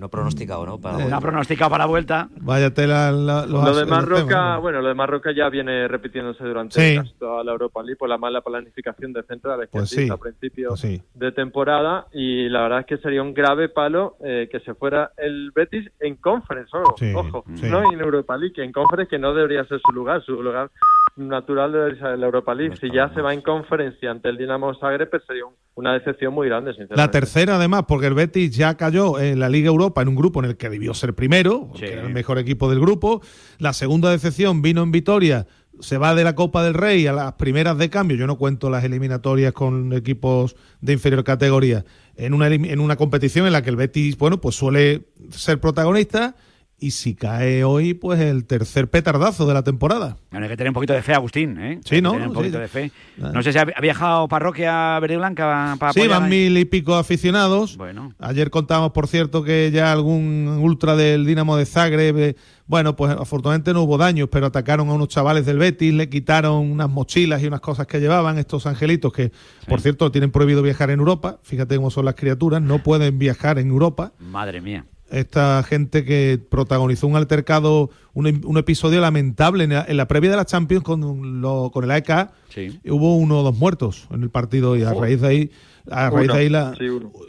No 0.00 0.08
pronosticado, 0.08 0.64
¿no? 0.64 0.80
Para 0.80 0.96
No 1.06 1.14
ha 1.14 1.20
pronosticado 1.20 1.70
para 1.70 1.84
la 1.84 1.88
vuelta. 1.88 2.28
Vaya 2.40 2.72
tela 2.72 3.12
la- 3.12 3.44
los 3.44 3.62
lo 3.62 3.76
de 3.76 3.84
Marroca, 3.84 4.56
bueno, 4.56 4.80
lo 4.80 4.88
de 4.88 4.94
Marroca 4.94 5.30
ya 5.30 5.50
viene 5.50 5.86
repitiéndose 5.88 6.42
durante 6.42 6.80
Sí. 6.80 6.96
casi 6.96 7.12
toda 7.18 7.44
la 7.44 7.52
Europa 7.52 7.82
League 7.82 7.98
por 7.98 8.08
la 8.08 8.16
mala 8.16 8.40
planificación 8.40 9.12
de 9.12 9.22
centrales 9.24 9.66
que 9.68 9.78
Pues 9.78 9.90
se 9.90 10.04
hizo 10.04 10.14
sí, 10.14 10.18
a 10.18 10.22
principio 10.22 10.68
pues 10.70 10.80
sí. 10.80 11.02
de 11.14 11.32
temporada 11.32 12.06
y 12.14 12.48
la 12.48 12.62
verdad 12.62 12.80
es 12.80 12.86
que 12.86 12.96
sería 12.96 13.22
un 13.22 13.34
grave 13.34 13.68
palo 13.68 14.16
eh, 14.24 14.48
que 14.50 14.60
se 14.60 14.72
fuera 14.74 15.12
el 15.18 15.50
Betis 15.54 15.90
en 16.00 16.16
Conference, 16.16 16.70
ojo, 16.74 16.94
Sí, 16.96 17.12
ojo, 17.14 17.44
sí. 17.54 17.68
no 17.68 17.92
en 17.92 18.00
Europa 18.00 18.38
League, 18.38 18.54
que 18.54 18.64
en 18.64 18.72
Conference 18.72 19.10
que 19.10 19.18
no 19.18 19.34
debería 19.34 19.64
ser 19.66 19.80
su 19.84 19.92
lugar, 19.92 20.22
su 20.24 20.42
lugar 20.42 20.70
natural 21.16 21.72
debería 21.72 22.00
ser 22.00 22.18
la 22.18 22.24
Europa 22.26 22.54
League. 22.54 22.76
Si 22.76 22.90
ya 22.90 23.12
se 23.12 23.20
va 23.20 23.34
en 23.34 23.42
Conference 23.42 23.98
y 24.00 24.06
ante 24.06 24.30
el 24.30 24.38
Dinamo 24.38 24.72
Zagreb, 24.76 25.10
pues 25.10 25.22
sería 25.26 25.44
un- 25.44 25.54
una 25.74 25.94
decepción 25.94 26.34
muy 26.34 26.48
grande, 26.48 26.72
sinceramente. 26.72 27.00
La 27.00 27.10
tercera, 27.10 27.56
además, 27.56 27.84
porque 27.88 28.06
el 28.06 28.14
Betis 28.14 28.54
ya 28.54 28.76
cayó 28.76 29.18
en 29.18 29.38
la 29.40 29.48
Liga 29.48 29.68
Europa 29.68 30.02
en 30.02 30.08
un 30.08 30.16
grupo 30.16 30.40
en 30.40 30.50
el 30.50 30.56
que 30.56 30.68
debió 30.68 30.94
ser 30.94 31.14
primero, 31.14 31.68
porque 31.68 31.92
era 31.92 32.02
el 32.02 32.12
mejor 32.12 32.38
equipo 32.38 32.68
del 32.68 32.80
grupo. 32.80 33.22
La 33.58 33.72
segunda 33.72 34.10
decepción 34.10 34.62
vino 34.62 34.82
en 34.82 34.90
Vitoria, 34.90 35.46
se 35.80 35.98
va 35.98 36.14
de 36.14 36.24
la 36.24 36.34
Copa 36.34 36.62
del 36.62 36.74
Rey 36.74 37.06
a 37.06 37.12
las 37.12 37.32
primeras 37.34 37.78
de 37.78 37.88
cambio. 37.88 38.16
Yo 38.16 38.26
no 38.26 38.36
cuento 38.36 38.70
las 38.70 38.84
eliminatorias 38.84 39.52
con 39.52 39.92
equipos 39.92 40.56
de 40.80 40.92
inferior 40.92 41.24
categoría. 41.24 41.84
En 42.16 42.34
una, 42.34 42.48
en 42.48 42.80
una 42.80 42.96
competición 42.96 43.46
en 43.46 43.52
la 43.52 43.62
que 43.62 43.70
el 43.70 43.76
Betis, 43.76 44.18
bueno, 44.18 44.40
pues 44.40 44.56
suele 44.56 45.06
ser 45.30 45.60
protagonista. 45.60 46.36
Y 46.82 46.92
si 46.92 47.14
cae 47.14 47.62
hoy, 47.62 47.92
pues 47.92 48.18
el 48.20 48.46
tercer 48.46 48.88
petardazo 48.88 49.46
de 49.46 49.52
la 49.52 49.62
temporada. 49.62 50.16
Bueno, 50.30 50.46
hay 50.46 50.50
que 50.50 50.56
tener 50.56 50.70
un 50.70 50.74
poquito 50.74 50.94
de 50.94 51.02
fe, 51.02 51.12
Agustín, 51.12 51.58
¿eh? 51.60 51.78
Sí, 51.84 51.96
Hay 51.96 51.98
que 51.98 52.02
¿no? 52.02 52.12
Tener 52.12 52.28
un 52.28 52.34
poquito 52.34 52.56
sí. 52.56 52.62
de 52.62 52.68
fe. 52.68 52.92
Ah. 53.20 53.32
No 53.34 53.42
sé 53.42 53.52
si 53.52 53.58
ha 53.58 53.64
viajado 53.64 54.28
Parroquia 54.28 54.98
Verde 54.98 55.18
Blanca 55.18 55.76
para 55.78 55.92
Sí, 55.92 56.08
van 56.08 56.30
mil 56.30 56.56
y 56.56 56.64
pico 56.64 56.94
aficionados. 56.94 57.76
Bueno. 57.76 58.14
Ayer 58.18 58.48
contábamos, 58.48 58.92
por 58.92 59.08
cierto, 59.08 59.44
que 59.44 59.70
ya 59.70 59.92
algún 59.92 60.48
ultra 60.62 60.96
del 60.96 61.26
Dinamo 61.26 61.54
de 61.58 61.66
Zagreb, 61.66 62.16
eh, 62.16 62.36
bueno, 62.66 62.96
pues 62.96 63.12
afortunadamente 63.12 63.74
no 63.74 63.82
hubo 63.82 63.98
daños, 63.98 64.30
pero 64.32 64.46
atacaron 64.46 64.88
a 64.88 64.94
unos 64.94 65.08
chavales 65.08 65.44
del 65.44 65.58
Betis, 65.58 65.92
le 65.92 66.08
quitaron 66.08 66.70
unas 66.70 66.88
mochilas 66.88 67.42
y 67.42 67.46
unas 67.46 67.60
cosas 67.60 67.86
que 67.86 68.00
llevaban 68.00 68.38
estos 68.38 68.64
angelitos 68.64 69.12
que, 69.12 69.32
por 69.68 69.82
cierto, 69.82 70.10
tienen 70.10 70.30
prohibido 70.30 70.62
viajar 70.62 70.88
en 70.88 71.00
Europa. 71.00 71.40
Fíjate 71.42 71.76
cómo 71.76 71.90
son 71.90 72.06
las 72.06 72.14
criaturas, 72.14 72.62
no 72.62 72.82
pueden 72.82 73.18
viajar 73.18 73.58
en 73.58 73.68
Europa. 73.68 74.12
Madre 74.18 74.62
mía. 74.62 74.86
Esta 75.10 75.62
gente 75.64 76.04
que 76.04 76.38
protagonizó 76.50 77.06
un 77.06 77.16
altercado, 77.16 77.90
un, 78.14 78.40
un 78.44 78.58
episodio 78.58 79.00
lamentable 79.00 79.64
en 79.64 79.70
la, 79.70 79.84
en 79.88 79.96
la 79.96 80.06
previa 80.06 80.30
de 80.30 80.36
la 80.36 80.44
Champions 80.44 80.84
con, 80.84 81.40
lo- 81.40 81.70
con 81.72 81.84
el 81.84 81.90
AEK, 81.90 82.30
Sí. 82.48 82.80
hubo 82.88 83.16
uno 83.16 83.40
o 83.40 83.42
dos 83.42 83.56
muertos 83.58 84.06
en 84.12 84.22
el 84.22 84.30
partido 84.30 84.76
y 84.76 84.82
a 84.82 84.88
Joder. 84.90 85.00
raíz 85.02 85.20
de 85.20 85.26
ahí, 85.28 85.50
a 85.90 86.10
raíz 86.10 86.24
Uno, 86.28 86.34
de 86.34 86.40
ahí 86.40 86.48
la, 86.48 86.74
sí, 86.76 86.86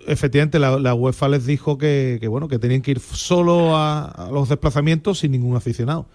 efectivamente 0.08 0.60
la, 0.60 0.78
la 0.80 0.94
UEFA 0.94 1.28
les 1.30 1.46
dijo 1.46 1.78
que, 1.78 2.18
que, 2.22 2.28
bueno 2.28 2.48
que 2.48 2.60
tenían 2.60 2.82
que 2.82 2.92
ir 2.92 3.00
solo 3.00 3.76
a, 3.76 4.06
a 4.06 4.32
los 4.32 4.50
desplazamientos 4.50 5.20
sin 5.20 5.32
ningún 5.32 5.56
aficionado. 5.56 6.08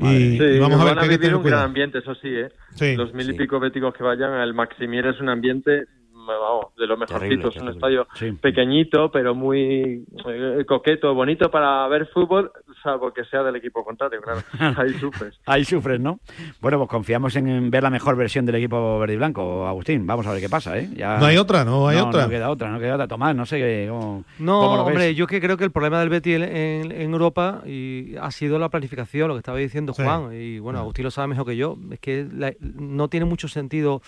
Y, 0.00 0.38
Sí, 0.38 0.42
y 0.42 0.58
vamos 0.58 0.80
a 0.80 0.84
ver 0.84 0.94
van 0.96 1.04
que 1.08 1.16
vivir 1.16 1.34
un 1.34 1.42
gran 1.42 1.42
cuidado. 1.42 1.64
ambiente, 1.64 1.98
eso 1.98 2.14
sí, 2.14 2.28
¿eh? 2.28 2.48
Sí. 2.74 2.96
Los 2.96 3.12
mil 3.14 3.28
y 3.28 3.32
Sí. 3.32 3.38
pico 3.38 3.60
béticos 3.60 3.92
que 3.94 4.02
vayan, 4.04 4.32
el 4.40 4.54
Maximier 4.54 5.06
es 5.06 5.20
un 5.20 5.28
ambiente 5.28 5.84
vamos, 6.34 6.74
de 6.76 6.86
lo 6.86 6.96
mejorcito. 6.96 7.18
Terrible, 7.28 7.48
es 7.48 7.62
un 7.62 7.68
estadio 7.68 8.06
Sí. 8.14 8.32
pequeñito, 8.32 9.10
pero 9.10 9.34
muy 9.34 10.04
eh, 10.28 10.64
coqueto, 10.66 11.14
bonito 11.14 11.50
para 11.50 11.86
ver 11.88 12.06
fútbol, 12.12 12.50
salvo 12.82 13.12
que 13.12 13.24
sea 13.24 13.42
del 13.42 13.56
equipo 13.56 13.84
contrario, 13.84 14.20
claro. 14.20 14.40
Ahí 14.80 14.92
sufres. 14.94 15.38
Ahí 15.46 15.64
sufres, 15.64 16.00
¿no? 16.00 16.18
Bueno, 16.60 16.78
pues 16.78 16.90
confiamos 16.90 17.34
en, 17.36 17.70
ver 17.70 17.82
la 17.82 17.90
mejor 17.90 18.16
versión 18.16 18.46
del 18.46 18.56
equipo 18.56 18.98
verde 18.98 19.14
y 19.14 19.16
blanco, 19.16 19.66
Agustín. 19.66 20.06
Vamos 20.06 20.26
a 20.26 20.32
ver 20.32 20.40
qué 20.40 20.48
pasa, 20.48 20.78
¿eh? 20.78 20.88
Ya- 20.94 21.18
No 21.18 21.26
hay 21.26 21.36
otra, 21.36 21.64
no 21.64 21.88
hay 21.88 21.98
otra. 21.98 22.24
No 22.24 22.28
queda 22.30 22.50
otra, 22.50 22.70
no 22.70 22.78
queda 22.78 22.94
otra. 22.94 23.08
Tomás, 23.08 23.34
no 23.36 23.46
sé 23.46 23.58
qué- 23.58 23.86
cómo, 23.90 24.24
No, 24.38 24.60
cómo 24.60 24.76
lo 24.76 24.84
ves. 24.84 24.92
hombre, 24.94 25.14
yo 25.14 25.26
que 25.26 25.40
creo 25.40 25.56
que 25.56 25.64
el 25.64 25.70
problema 25.70 26.00
del 26.00 26.08
Betis 26.08 26.36
en, 26.36 26.42
en- 26.42 26.92
en 26.92 27.12
Europa 27.12 27.62
y 27.66 28.16
ha 28.16 28.30
sido 28.30 28.58
la 28.58 28.68
planificación, 28.68 29.28
lo 29.28 29.34
que 29.34 29.38
estaba 29.38 29.58
diciendo 29.58 29.92
Sí. 29.92 30.02
Juan, 30.02 30.30
y 30.32 30.58
bueno, 30.58 30.78
Agustín 30.80 31.04
lo 31.04 31.10
sabe 31.10 31.28
mejor 31.28 31.46
que 31.46 31.56
yo, 31.56 31.76
es 31.90 32.00
que 32.00 32.26
la- 32.32 32.52
no 32.60 33.08
tiene 33.08 33.26
mucho 33.26 33.48
sentido, 33.48 34.02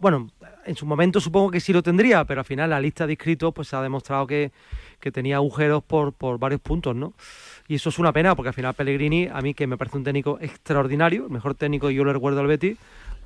bueno, 0.00 0.30
en 0.66 0.76
su 0.76 0.86
momento 0.86 1.20
supongo 1.20 1.50
que 1.50 1.60
sí 1.60 1.72
lo 1.72 1.82
tendría, 1.82 2.24
pero 2.24 2.40
al 2.40 2.44
final 2.46 2.70
la 2.70 2.80
lista 2.80 3.06
de 3.06 3.12
inscritos 3.12 3.52
pues 3.54 3.68
se 3.68 3.76
ha 3.76 3.82
demostrado 3.82 4.26
que, 4.26 4.50
que 5.00 5.10
tenía 5.12 5.36
agujeros 5.36 5.82
por, 5.84 6.12
por 6.12 6.38
varios 6.38 6.60
puntos, 6.60 6.94
¿no? 6.96 7.12
Y 7.68 7.76
eso 7.76 7.88
es 7.88 7.98
una 7.98 8.12
pena, 8.12 8.34
porque 8.34 8.48
al 8.48 8.54
final 8.54 8.74
Pellegrini, 8.74 9.28
a 9.32 9.40
mí 9.40 9.54
que 9.54 9.66
me 9.66 9.76
parece 9.76 9.96
un 9.96 10.04
técnico 10.04 10.38
extraordinario, 10.40 11.24
el 11.26 11.30
mejor 11.30 11.54
técnico 11.54 11.88
que 11.88 11.94
yo 11.94 12.04
le 12.04 12.12
recuerdo 12.12 12.40
al 12.40 12.46
Betis, 12.46 12.76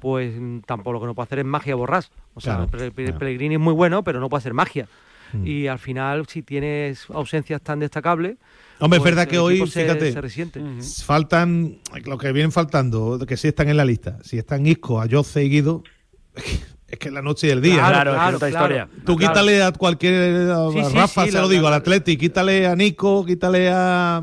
pues 0.00 0.32
mm, 0.38 0.60
tampoco 0.60 0.92
lo 0.92 1.00
que 1.00 1.06
no 1.06 1.14
puede 1.14 1.24
hacer 1.26 1.38
es 1.40 1.44
magia 1.44 1.74
borrás. 1.74 2.10
O 2.34 2.40
sea, 2.40 2.54
Claro, 2.56 2.70
Pe- 2.70 2.90
Pe- 2.92 3.04
claro. 3.04 3.18
Pellegrini 3.18 3.54
es 3.56 3.60
muy 3.60 3.74
bueno, 3.74 4.04
pero 4.04 4.20
no 4.20 4.28
puede 4.28 4.38
hacer 4.40 4.54
magia. 4.54 4.86
Mm. 5.32 5.46
Y 5.46 5.66
al 5.66 5.78
final, 5.78 6.26
si 6.28 6.42
tienes 6.42 7.04
ausencias 7.10 7.60
tan 7.60 7.80
destacables. 7.80 8.36
Hombre, 8.80 8.98
es 8.98 9.02
pues 9.02 9.14
verdad 9.14 9.28
que 9.28 9.38
hoy, 9.38 9.58
se- 9.66 9.82
fíjate, 9.82 10.12
se 10.12 10.20
resiente. 10.20 10.60
faltan, 11.04 11.78
lo 12.04 12.16
que 12.16 12.32
vienen 12.32 12.52
faltando, 12.52 13.18
que 13.26 13.36
sí 13.36 13.48
están 13.48 13.68
en 13.68 13.76
la 13.76 13.84
lista, 13.84 14.18
si 14.22 14.38
están 14.38 14.64
Isco, 14.66 15.00
Ayoce 15.00 15.44
y 15.44 15.48
Guido, 15.50 15.82
es 16.88 16.98
que 16.98 17.08
es 17.08 17.14
la 17.14 17.22
noche 17.22 17.48
y 17.48 17.50
el 17.50 17.60
día. 17.60 17.86
Claro, 17.86 18.12
¿no? 18.14 18.16
es 18.18 18.22
que 18.24 18.28
es 18.30 18.34
otra 18.36 18.48
historia. 18.48 18.88
Tú 19.04 19.16
Claro. 19.16 19.32
quítale 19.34 19.62
a 19.62 19.72
cualquier, 19.72 20.50
a 20.50 20.70
Sí, 20.72 20.84
sí, 20.84 20.94
Rafa 20.96 21.24
sí, 21.24 21.30
se 21.30 21.36
la- 21.36 21.42
lo 21.42 21.48
digo, 21.48 21.62
la- 21.64 21.68
al 21.68 21.74
Atleti, 21.74 22.16
quítale 22.16 22.66
a 22.66 22.74
Nico, 22.76 23.24
quítale 23.26 23.70
a, 23.72 24.22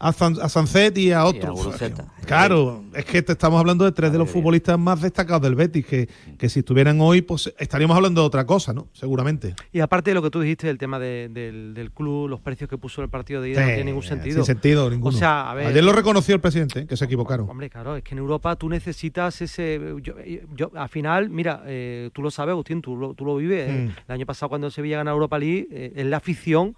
a, 0.00 0.12
San- 0.12 0.40
a 0.40 0.48
Sancet 0.48 0.96
y 0.98 1.12
a 1.12 1.24
otros. 1.24 1.56
Guruceta. 1.64 2.06
Claro, 2.26 2.84
es 2.94 3.04
que 3.06 3.22
te 3.22 3.32
estamos 3.32 3.58
hablando 3.58 3.84
de 3.84 3.92
tres 3.92 4.12
de 4.12 4.18
los 4.18 4.28
futbolistas 4.30 4.78
más 4.78 5.00
destacados 5.00 5.42
del 5.42 5.54
Betis, 5.54 5.84
que, 5.86 6.08
que 6.36 6.48
si 6.48 6.60
estuvieran 6.60 7.00
hoy, 7.00 7.22
pues 7.22 7.52
estaríamos 7.58 7.96
hablando 7.96 8.20
de 8.20 8.26
otra 8.26 8.44
cosa, 8.46 8.72
¿no? 8.72 8.88
Seguramente. 8.92 9.54
Y 9.72 9.80
aparte 9.80 10.10
de 10.10 10.14
lo 10.14 10.22
que 10.22 10.30
tú 10.30 10.40
dijiste, 10.40 10.68
el 10.68 10.76
tema 10.78 10.98
de- 10.98 11.28
del, 11.32 11.72
del 11.74 11.90
club, 11.90 12.28
los 12.28 12.40
precios 12.40 12.68
que 12.68 12.76
puso 12.78 13.02
el 13.02 13.08
partido 13.08 13.40
de 13.40 13.50
ida, 13.50 13.60
no 13.60 13.66
Sí, 13.66 13.72
tiene 13.74 13.84
ningún 13.90 14.02
sentido. 14.02 14.36
Sin 14.36 14.44
sentido 14.44 14.90
ninguno. 14.90 15.16
O 15.16 15.18
sea, 15.18 15.50
a 15.50 15.54
ver. 15.54 15.66
Ayer 15.68 15.82
lo 15.82 15.92
reconoció 15.92 16.34
el 16.34 16.40
presidente, 16.40 16.86
que 16.86 16.96
se 16.96 17.04
equivocaron. 17.06 17.48
Hombre, 17.48 17.70
claro, 17.70 17.96
es 17.96 18.02
que 18.04 18.14
en 18.14 18.18
Europa 18.18 18.54
tú 18.56 18.68
necesitas 18.68 19.40
ese. 19.40 19.80
Yo, 20.02 20.14
yo- 20.54 20.70
al 20.74 20.88
final, 20.88 21.30
mira, 21.30 21.62
eh, 21.66 22.10
tú 22.12 22.22
lo 22.22 22.30
sabes, 22.30 22.52
Agustín, 22.52 22.82
tú 22.82 22.96
lo, 22.96 23.14
tú 23.14 23.24
lo 23.24 23.36
vives. 23.36 23.70
eh, 23.70 23.72
Mm. 23.78 23.88
El 24.08 24.14
año 24.14 24.26
pasado, 24.26 24.48
cuando 24.50 24.70
Sevilla 24.70 24.98
gana 24.98 25.10
Europa 25.12 25.38
League, 25.38 25.68
eh, 25.70 25.92
es 25.96 26.06
la 26.06 26.18
afición. 26.18 26.76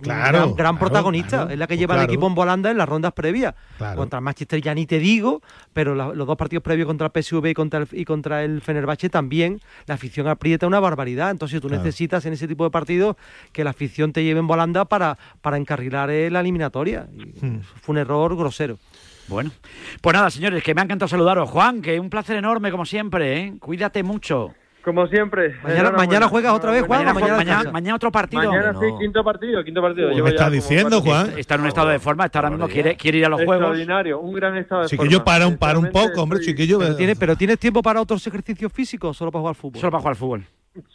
Claro, 0.00 0.22
gran, 0.38 0.54
gran 0.54 0.54
claro, 0.56 0.78
protagonista, 0.78 1.36
claro. 1.36 1.50
es 1.50 1.58
la 1.58 1.66
que 1.66 1.74
Pues 1.74 1.80
lleva 1.80 1.94
claro. 1.94 2.10
equipo 2.10 2.26
en 2.26 2.34
volanda 2.34 2.70
en 2.70 2.78
las 2.78 2.88
rondas 2.88 3.12
previas. 3.12 3.54
Claro. 3.76 3.96
Contra 3.98 4.18
el 4.18 4.24
Manchester 4.24 4.60
ya 4.60 4.74
ni 4.74 4.86
te 4.86 4.98
digo, 4.98 5.42
pero 5.72 5.94
la- 5.94 6.12
los 6.14 6.26
dos 6.26 6.36
partidos 6.36 6.62
previos 6.62 6.86
contra 6.86 7.06
el 7.06 7.12
PSV 7.22 7.50
y 7.50 7.54
contra 7.54 7.80
el, 7.80 7.88
y 7.92 8.04
contra 8.04 8.42
el 8.42 8.62
Fenerbahce 8.62 9.10
también, 9.10 9.60
la 9.86 9.94
afición 9.94 10.26
aprieta 10.28 10.66
una 10.66 10.80
barbaridad. 10.80 11.30
Entonces 11.30 11.60
tú 11.60 11.68
Claro. 11.68 11.82
necesitas 11.84 12.24
en 12.26 12.32
ese 12.32 12.48
tipo 12.48 12.64
de 12.64 12.70
partidos 12.70 13.16
que 13.52 13.64
la 13.64 13.70
afición 13.70 14.12
te 14.12 14.24
lleve 14.24 14.40
en 14.40 14.46
volanda 14.46 14.86
para, 14.86 15.18
para 15.42 15.56
encarrilar 15.58 16.10
eh, 16.10 16.30
la 16.30 16.40
eliminatoria. 16.40 17.06
Y 17.14 17.44
Hmm. 17.46 17.60
Fue 17.82 17.92
un 17.92 17.98
error 17.98 18.34
grosero. 18.36 18.78
Bueno, 19.28 19.50
pues 20.00 20.14
nada, 20.14 20.30
señores, 20.30 20.62
que 20.64 20.74
me 20.74 20.80
ha 20.80 20.84
encantado 20.84 21.08
saludaros. 21.08 21.48
Juan, 21.50 21.80
que 21.80 22.00
un 22.00 22.10
placer 22.10 22.36
enorme, 22.36 22.70
como 22.70 22.84
siempre, 22.84 23.38
¿eh? 23.40 23.54
Cuídate 23.60 24.02
mucho. 24.02 24.52
Como 24.84 25.06
siempre. 25.06 25.54
Mañana, 25.62 25.92
mañana 25.92 26.28
juegas 26.28 26.52
otra 26.52 26.72
vez, 26.72 26.82
Juan. 26.82 27.04
Mañana, 27.04 27.10
o 27.12 27.14
mañana, 27.14 27.36
mañana, 27.36 27.50
descansas? 27.50 27.72
mañana 27.72 27.96
otro 27.96 28.10
partido. 28.10 28.42
Mañana 28.42 28.72
sí, 28.80 28.86
no. 28.90 28.98
quinto 28.98 29.24
partido, 29.24 29.64
quinto 29.64 29.80
partido. 29.80 30.08
¿Qué 30.08 30.14
Llevo 30.16 30.24
me 30.24 30.30
estás 30.30 30.50
diciendo, 30.50 31.00
Juan? 31.00 31.38
Está 31.38 31.54
en 31.54 31.60
un 31.60 31.66
estado 31.68 31.88
de 31.88 31.98
forma, 32.00 32.24
está 32.24 32.40
ahora 32.40 32.50
mismo, 32.50 32.68
quiere, 32.68 32.96
quiere 32.96 33.18
ir 33.18 33.26
a 33.26 33.28
los 33.28 33.38
juegos. 33.38 33.56
Extraordinario, 33.56 34.18
un 34.18 34.34
gran 34.34 34.56
estado 34.56 34.82
de 34.82 34.88
forma. 34.88 35.04
Chiquillo, 35.04 35.24
para 35.24 35.46
un, 35.46 35.56
para 35.56 35.78
un 35.78 35.90
poco, 35.90 36.22
hombre, 36.22 36.40
estoy 36.40 36.54
chiquillo. 36.54 36.80
Pero 36.80 36.96
tienes, 36.96 37.18
pero 37.18 37.36
tienes 37.36 37.58
tiempo 37.58 37.80
para 37.80 38.00
otros 38.00 38.26
ejercicios 38.26 38.72
físicos 38.72 39.10
o 39.10 39.14
solo 39.14 39.30
para 39.30 39.40
jugar 39.40 39.50
al 39.50 39.60
fútbol. 39.60 39.80
Solo 39.80 39.90
para 39.92 40.00
jugar 40.00 40.12
al 40.12 40.16
fútbol. 40.16 40.44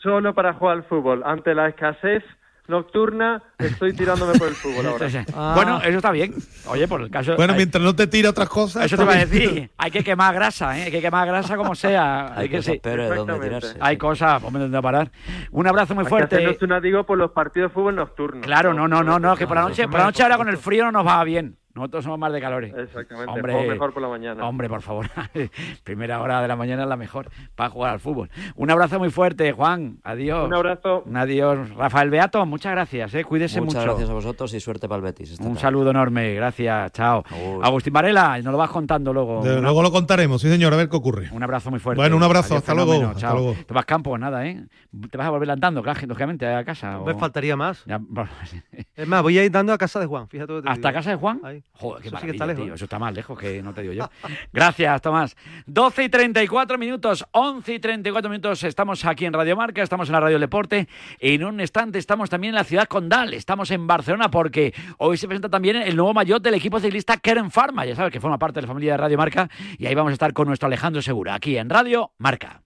Solo 0.02 0.34
para 0.34 0.54
jugar 0.54 0.78
al 0.78 0.84
fútbol. 0.84 1.24
Ante 1.26 1.56
la 1.56 1.70
escasez 1.70 2.24
nocturna, 2.68 3.42
estoy 3.58 3.94
tirándome 3.94 4.38
por 4.38 4.48
el 4.48 4.54
fútbol 4.56 4.86
ahora. 4.88 5.08
Ah. 5.34 5.54
Bueno, 5.56 5.82
eso 5.82 5.98
está 5.98 6.12
bien. 6.12 6.34
Oye, 6.68 6.88
por 6.88 7.02
el 7.02 7.10
caso. 7.10 7.36
Bueno, 7.36 7.54
hay- 7.54 7.58
mientras 7.58 7.84
no 7.84 7.96
te 7.96 8.08
tira 8.08 8.30
otras 8.30 8.50
cosas. 8.50 8.86
eso 8.86 8.98
te 8.98 9.04
iba 9.04 9.14
a 9.14 9.26
decir. 9.26 9.72
Hay 9.78 9.92
que 9.92 10.04
quemar 10.04 10.34
grasa, 10.34 10.78
¿eh? 10.78 10.84
Hay 10.84 10.92
que 10.92 11.02
quemar 11.02 11.28
grasa 11.28 11.56
como 11.58 11.76
sea. 11.76 12.34
Hay 12.36 12.44
Hay 12.44 12.50
que 12.50 12.58
cosas 12.58 12.74
sí. 12.74 12.80
peores 12.80 13.10
de 13.10 13.16
donde 13.16 13.34
Exactamente. 13.34 13.60
tirarse. 13.68 13.80
Hay 13.82 13.96
sí. 13.96 14.00
cosas, 14.00 14.44
hombre, 14.44 14.62
donde 14.64 14.82
parar. 14.82 15.12
Un 15.52 15.68
abrazo 15.68 15.96
muy 15.96 16.02
Hay 16.02 16.06
que 16.06 16.10
fuerte. 16.10 16.36
hacer 16.36 16.48
nocturna, 16.48 16.80
digo, 16.80 17.04
por 17.06 17.18
los 17.18 17.32
partidos 17.32 17.70
de 17.72 17.74
fútbol 17.74 17.96
nocturnos. 17.96 18.46
Claro, 18.46 18.74
no, 18.74 18.88
no, 18.88 19.04
no, 19.04 19.20
no, 19.20 19.36
que 19.36 19.48
por 19.48 19.56
la 19.58 19.64
noche, 19.64 19.88
por 19.88 20.00
la 20.00 20.06
noche 20.06 20.24
ahora 20.24 20.38
con 20.38 20.50
el 20.50 20.58
frío 20.58 20.84
no 20.86 20.92
nos 20.92 21.08
va 21.08 21.24
bien. 21.24 21.58
Nosotros 21.78 22.04
somos 22.04 22.20
más 22.20 22.34
de 22.34 22.42
calores. 22.42 22.74
Exactamente, 22.76 23.32
Hombre, 23.32 23.54
juego 23.54 23.70
mejor 23.70 23.94
por 23.94 24.02
la 24.02 24.10
mañana. 24.10 24.46
Hombre, 24.48 24.68
por 24.68 24.82
favor. 24.82 25.08
Primera 25.84 26.22
hora 26.22 26.42
de 26.42 26.48
la 26.48 26.56
mañana 26.56 26.84
es 26.84 26.90
la 26.90 26.98
mejor 26.98 27.30
para 27.56 27.70
jugar 27.70 27.94
al 27.94 28.00
fútbol. 28.00 28.30
Un 28.56 28.70
abrazo 28.72 29.00
muy 29.00 29.10
fuerte, 29.10 29.52
Juan. 29.52 30.00
Adiós. 30.04 30.48
Un 30.48 30.54
abrazo. 30.54 31.04
Adiós. 31.14 31.70
Rafael 31.76 32.10
Beato, 32.10 32.46
muchas 32.46 32.72
gracias. 32.72 33.14
¿eh? 33.14 33.24
Cuídese 33.24 33.62
Muchas 33.62 33.76
mucho. 33.76 33.86
gracias 33.88 34.10
a 34.10 34.14
vosotros 34.14 34.54
y 34.54 34.60
suerte 34.60 34.88
para 34.88 34.98
el 34.98 35.04
Betis. 35.04 35.32
esta 35.32 35.44
Un 35.44 35.50
tarde. 35.52 35.62
saludo 35.62 35.92
enorme. 35.92 36.34
Gracias. 36.34 36.92
Chao. 36.94 37.24
Agustín 37.62 37.94
Varela, 37.94 38.38
nos 38.42 38.52
lo 38.52 38.58
vas 38.58 38.70
contando 38.70 39.14
luego. 39.14 39.44
De- 39.44 39.62
luego 39.62 39.82
lo 39.84 39.92
contaremos, 39.92 40.42
sí 40.42 40.50
señor, 40.50 40.74
a 40.74 40.78
ver 40.78 40.90
qué 40.90 40.96
ocurre. 40.96 41.30
Un 41.32 41.44
abrazo 41.44 41.70
muy 41.70 41.80
fuerte. 41.80 42.02
Bueno, 42.02 42.16
un 42.18 42.24
abrazo, 42.24 42.56
Adiós, 42.56 42.60
hasta 42.60 42.74
luego, 42.74 42.94
hasta 43.08 43.20
chao. 43.20 43.34
luego. 43.36 43.56
Tomás 43.68 43.86
Campos, 43.86 44.20
nada, 44.20 44.46
¿eh? 44.46 44.66
¿Te 45.12 45.18
vas 45.18 45.28
a 45.28 45.30
volver 45.30 45.52
andando, 45.52 45.82
lógicamente, 45.84 46.48
a 46.48 46.64
casa? 46.64 47.00
Me 47.06 47.14
o- 47.14 47.18
faltaría 47.20 47.56
más. 47.56 47.84
Ya, 47.86 48.00
bueno, 48.02 48.30
Es 48.96 49.08
más, 49.08 49.22
voy 49.22 49.38
a 49.38 49.44
ir 49.46 49.52
dando 49.52 49.74
a 49.74 49.78
casa 49.78 50.00
de 50.00 50.06
Juan. 50.08 50.28
Fíjate 50.28 50.52
lo 50.54 50.60
que 50.62 50.64
te 50.66 50.70
¿Hasta 50.72 50.88
digo. 50.90 50.98
casa 50.98 51.10
de 51.12 51.16
Juan? 51.18 51.40
Ahí. 51.44 51.64
Joder, 51.74 52.02
qué 52.02 52.08
Eso 52.08 52.18
sí 52.18 52.26
que 52.26 52.28
maravilla, 52.28 52.34
está 52.34 52.46
lejos, 52.48 52.66
tío. 52.66 52.74
Eso 52.74 52.86
está 52.86 53.00
más 53.00 53.14
lejos 53.14 53.40
que 53.40 53.62
no 53.62 53.74
te 53.74 53.82
digo 53.82 53.94
yo. 53.94 54.10
Gracias, 54.54 55.02
Tomás. 55.02 55.36
12 55.68 56.04
y 56.06 56.10
34 56.10 56.78
minutos, 56.78 57.26
11 57.32 57.74
y 57.74 57.80
34 57.80 58.30
minutos. 58.30 58.64
Estamos 58.64 59.06
aquí 59.06 59.26
en 59.26 59.34
Radio 59.34 59.56
Marca, 59.56 59.84
estamos 59.84 60.10
en 60.10 60.14
la 60.14 60.20
Radio 60.20 60.40
Deporte. 60.40 60.88
En 61.20 61.44
un 61.44 61.60
instante 61.60 62.00
estamos 62.00 62.30
también 62.30 62.54
en 62.54 62.56
la 62.56 62.64
ciudad 62.64 62.88
condal. 62.88 63.34
Estamos 63.34 63.70
en 63.72 63.86
Barcelona 63.86 64.32
porque 64.32 64.74
hoy 64.98 65.18
se 65.18 65.28
presenta 65.28 65.50
también 65.50 65.76
el 65.76 65.96
nuevo 65.96 66.14
maillot 66.14 66.42
del 66.42 66.56
equipo 66.56 66.80
ciclista 66.80 67.18
Keren 67.18 67.52
Pharma. 67.52 67.86
Ya 67.86 67.96
sabes 67.96 68.12
que 68.12 68.20
forma 68.20 68.40
parte 68.40 68.58
de 68.58 68.62
la 68.64 68.68
familia 68.68 68.94
de 68.94 68.98
Radio 68.98 69.18
Marca. 69.18 69.50
Y 69.78 69.86
ahí 69.86 69.94
vamos 69.94 70.10
a 70.12 70.14
estar 70.14 70.34
con 70.34 70.48
nuestro 70.48 70.68
Alejandro 70.68 71.02
Segura, 71.02 71.36
aquí 71.36 71.58
en 71.58 71.70
Radio 71.70 72.12
Marca. 72.18 72.64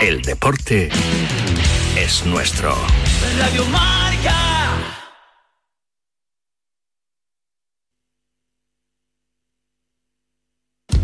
El 0.00 0.22
deporte 0.22 0.90
es 1.96 2.24
nuestro. 2.24 2.72
Radio 3.38 3.64
Marca. 3.66 4.57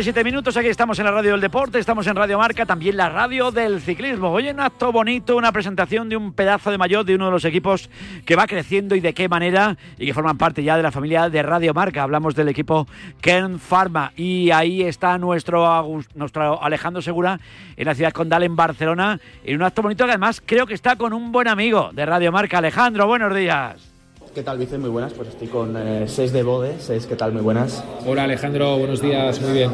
37 0.00 0.24
minutos, 0.24 0.56
aquí 0.56 0.68
estamos 0.68 0.98
en 0.98 1.04
la 1.04 1.10
radio 1.10 1.32
del 1.32 1.42
deporte, 1.42 1.78
estamos 1.78 2.06
en 2.06 2.16
Radio 2.16 2.38
Marca, 2.38 2.64
también 2.64 2.96
la 2.96 3.10
radio 3.10 3.50
del 3.50 3.82
ciclismo. 3.82 4.30
Hoy 4.30 4.48
un 4.48 4.58
acto 4.58 4.92
bonito, 4.92 5.36
una 5.36 5.52
presentación 5.52 6.08
de 6.08 6.16
un 6.16 6.32
pedazo 6.32 6.70
de 6.70 6.78
maillot 6.78 7.06
de 7.06 7.16
uno 7.16 7.26
de 7.26 7.32
los 7.32 7.44
equipos 7.44 7.90
que 8.24 8.34
va 8.34 8.46
creciendo 8.46 8.94
y 8.94 9.00
de 9.00 9.12
qué 9.12 9.28
manera 9.28 9.76
y 9.98 10.06
que 10.06 10.14
forman 10.14 10.38
parte 10.38 10.62
ya 10.62 10.78
de 10.78 10.82
la 10.82 10.90
familia 10.90 11.28
de 11.28 11.42
Radio 11.42 11.74
Marca. 11.74 12.02
Hablamos 12.02 12.34
del 12.34 12.48
equipo 12.48 12.86
Ken 13.20 13.58
Pharma 13.60 14.14
y 14.16 14.50
ahí 14.52 14.80
está 14.84 15.18
nuestro, 15.18 16.00
nuestro 16.14 16.64
Alejandro 16.64 17.02
Segura 17.02 17.38
en 17.76 17.84
la 17.84 17.94
ciudad 17.94 18.12
condal 18.12 18.42
en 18.42 18.56
Barcelona, 18.56 19.20
en 19.44 19.56
un 19.56 19.62
acto 19.64 19.82
bonito 19.82 20.06
que 20.06 20.12
además 20.12 20.42
creo 20.46 20.66
que 20.66 20.72
está 20.72 20.96
con 20.96 21.12
un 21.12 21.30
buen 21.30 21.46
amigo 21.46 21.90
de 21.92 22.06
Radio 22.06 22.32
Marca. 22.32 22.56
Alejandro, 22.56 23.06
buenos 23.06 23.36
días. 23.36 23.89
¿Qué 24.34 24.44
tal, 24.44 24.58
Vice? 24.58 24.78
Muy 24.78 24.90
buenas. 24.90 25.12
Pues 25.12 25.28
estoy 25.28 25.48
con 25.48 25.76
eh, 25.76 26.04
Seis 26.06 26.32
de 26.32 26.44
Bode. 26.44 26.74
Seis, 26.78 27.06
¿qué 27.06 27.16
tal? 27.16 27.32
Muy 27.32 27.42
buenas. 27.42 27.82
Hola 28.06 28.24
Alejandro, 28.24 28.78
buenos 28.78 29.02
días, 29.02 29.40
muy 29.40 29.52
bien. 29.52 29.70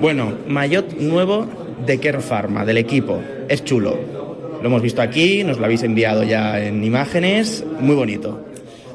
Bueno, 0.00 0.32
maillot 0.46 0.94
nuevo 0.94 1.46
de 1.84 1.98
Kern 1.98 2.22
Pharma, 2.22 2.64
del 2.64 2.78
equipo. 2.78 3.20
Es 3.48 3.64
chulo. 3.64 3.98
Lo 4.62 4.66
hemos 4.66 4.80
visto 4.80 5.02
aquí, 5.02 5.44
nos 5.44 5.58
lo 5.58 5.66
habéis 5.66 5.82
enviado 5.82 6.22
ya 6.22 6.58
en 6.58 6.82
imágenes. 6.84 7.64
Muy 7.80 7.96
bonito. 7.96 8.47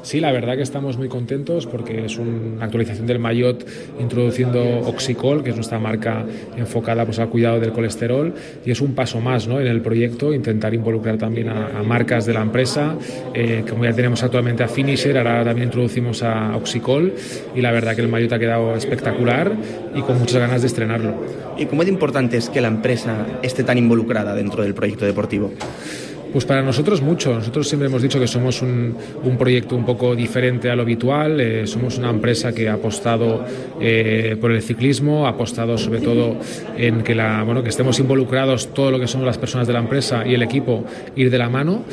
Sí, 0.04 0.20
la 0.20 0.32
verdad 0.32 0.54
que 0.56 0.62
estamos 0.62 0.98
muy 0.98 1.08
contentos 1.08 1.66
porque 1.66 2.04
es 2.04 2.18
una 2.18 2.66
actualización 2.66 3.06
del 3.06 3.18
Mayotte 3.18 3.64
introduciendo 3.98 4.62
Oxicol, 4.80 5.42
que 5.42 5.48
es 5.48 5.56
nuestra 5.56 5.78
marca 5.78 6.26
enfocada 6.58 7.06
pues, 7.06 7.18
al 7.20 7.30
cuidado 7.30 7.58
del 7.58 7.72
colesterol, 7.72 8.34
y 8.66 8.70
es 8.70 8.82
un 8.82 8.94
paso 8.94 9.22
más 9.22 9.48
¿no? 9.48 9.62
en 9.62 9.66
el 9.66 9.80
proyecto, 9.80 10.34
intentar 10.34 10.74
involucrar 10.74 11.16
también 11.16 11.48
a, 11.48 11.82
marcas 11.82 12.26
de 12.26 12.34
la 12.34 12.42
empresa. 12.42 12.98
Eh, 13.32 13.64
como 13.68 13.86
ya 13.86 13.94
tenemos 13.94 14.22
actualmente 14.22 14.62
a 14.62 14.68
Finisher, 14.68 15.16
ahora 15.16 15.42
también 15.42 15.68
introducimos 15.68 16.22
a 16.22 16.54
Oxicol, 16.54 17.14
y 17.56 17.62
la 17.62 17.72
verdad 17.72 17.96
que 17.96 18.02
el 18.02 18.08
Mayotte 18.08 18.34
ha 18.34 18.38
quedado 18.38 18.76
espectacular 18.76 19.52
y 19.94 20.02
con 20.02 20.18
muchas 20.18 20.38
ganas 20.38 20.60
de 20.60 20.66
estrenarlo. 20.66 21.14
¿Y 21.56 21.64
cómo 21.64 21.82
de 21.82 21.88
importante 21.88 22.36
es 22.36 22.50
que 22.50 22.60
la 22.60 22.68
empresa 22.68 23.26
esté 23.40 23.64
tan 23.64 23.78
involucrada 23.78 24.34
dentro 24.34 24.62
del 24.62 24.74
proyecto 24.74 25.06
deportivo? 25.06 25.50
Pues 26.34 26.46
para 26.46 26.62
nosotros 26.62 27.00
mucho. 27.00 27.32
Nosotros 27.32 27.68
siempre 27.68 27.86
hemos 27.86 28.02
dicho 28.02 28.18
que 28.18 28.26
somos 28.26 28.60
un, 28.60 28.96
proyecto 29.38 29.76
un 29.76 29.86
poco 29.86 30.16
diferente 30.16 30.68
a 30.68 30.74
lo 30.74 30.82
habitual. 30.82 31.40
Eh, 31.40 31.64
somos 31.68 31.96
una 31.96 32.10
empresa 32.10 32.52
que 32.52 32.68
ha 32.68 32.72
apostado 32.72 33.44
eh, 33.80 34.36
por 34.40 34.50
el 34.50 34.60
ciclismo, 34.60 35.28
ha 35.28 35.30
apostado 35.30 35.78
sobre 35.78 36.00
todo 36.00 36.34
en 36.76 37.04
que, 37.04 37.14
la, 37.14 37.44
bueno, 37.44 37.62
que 37.62 37.68
estemos 37.68 38.00
involucrados 38.00 38.74
todo 38.74 38.90
lo 38.90 38.98
que 38.98 39.06
somos 39.06 39.24
las 39.24 39.38
personas 39.38 39.68
de 39.68 39.74
la 39.74 39.78
empresa 39.78 40.26
y 40.26 40.34
el 40.34 40.42
equipo 40.42 40.84
ir 41.14 41.30
de 41.30 41.38
la 41.38 41.48
mano. 41.48 41.84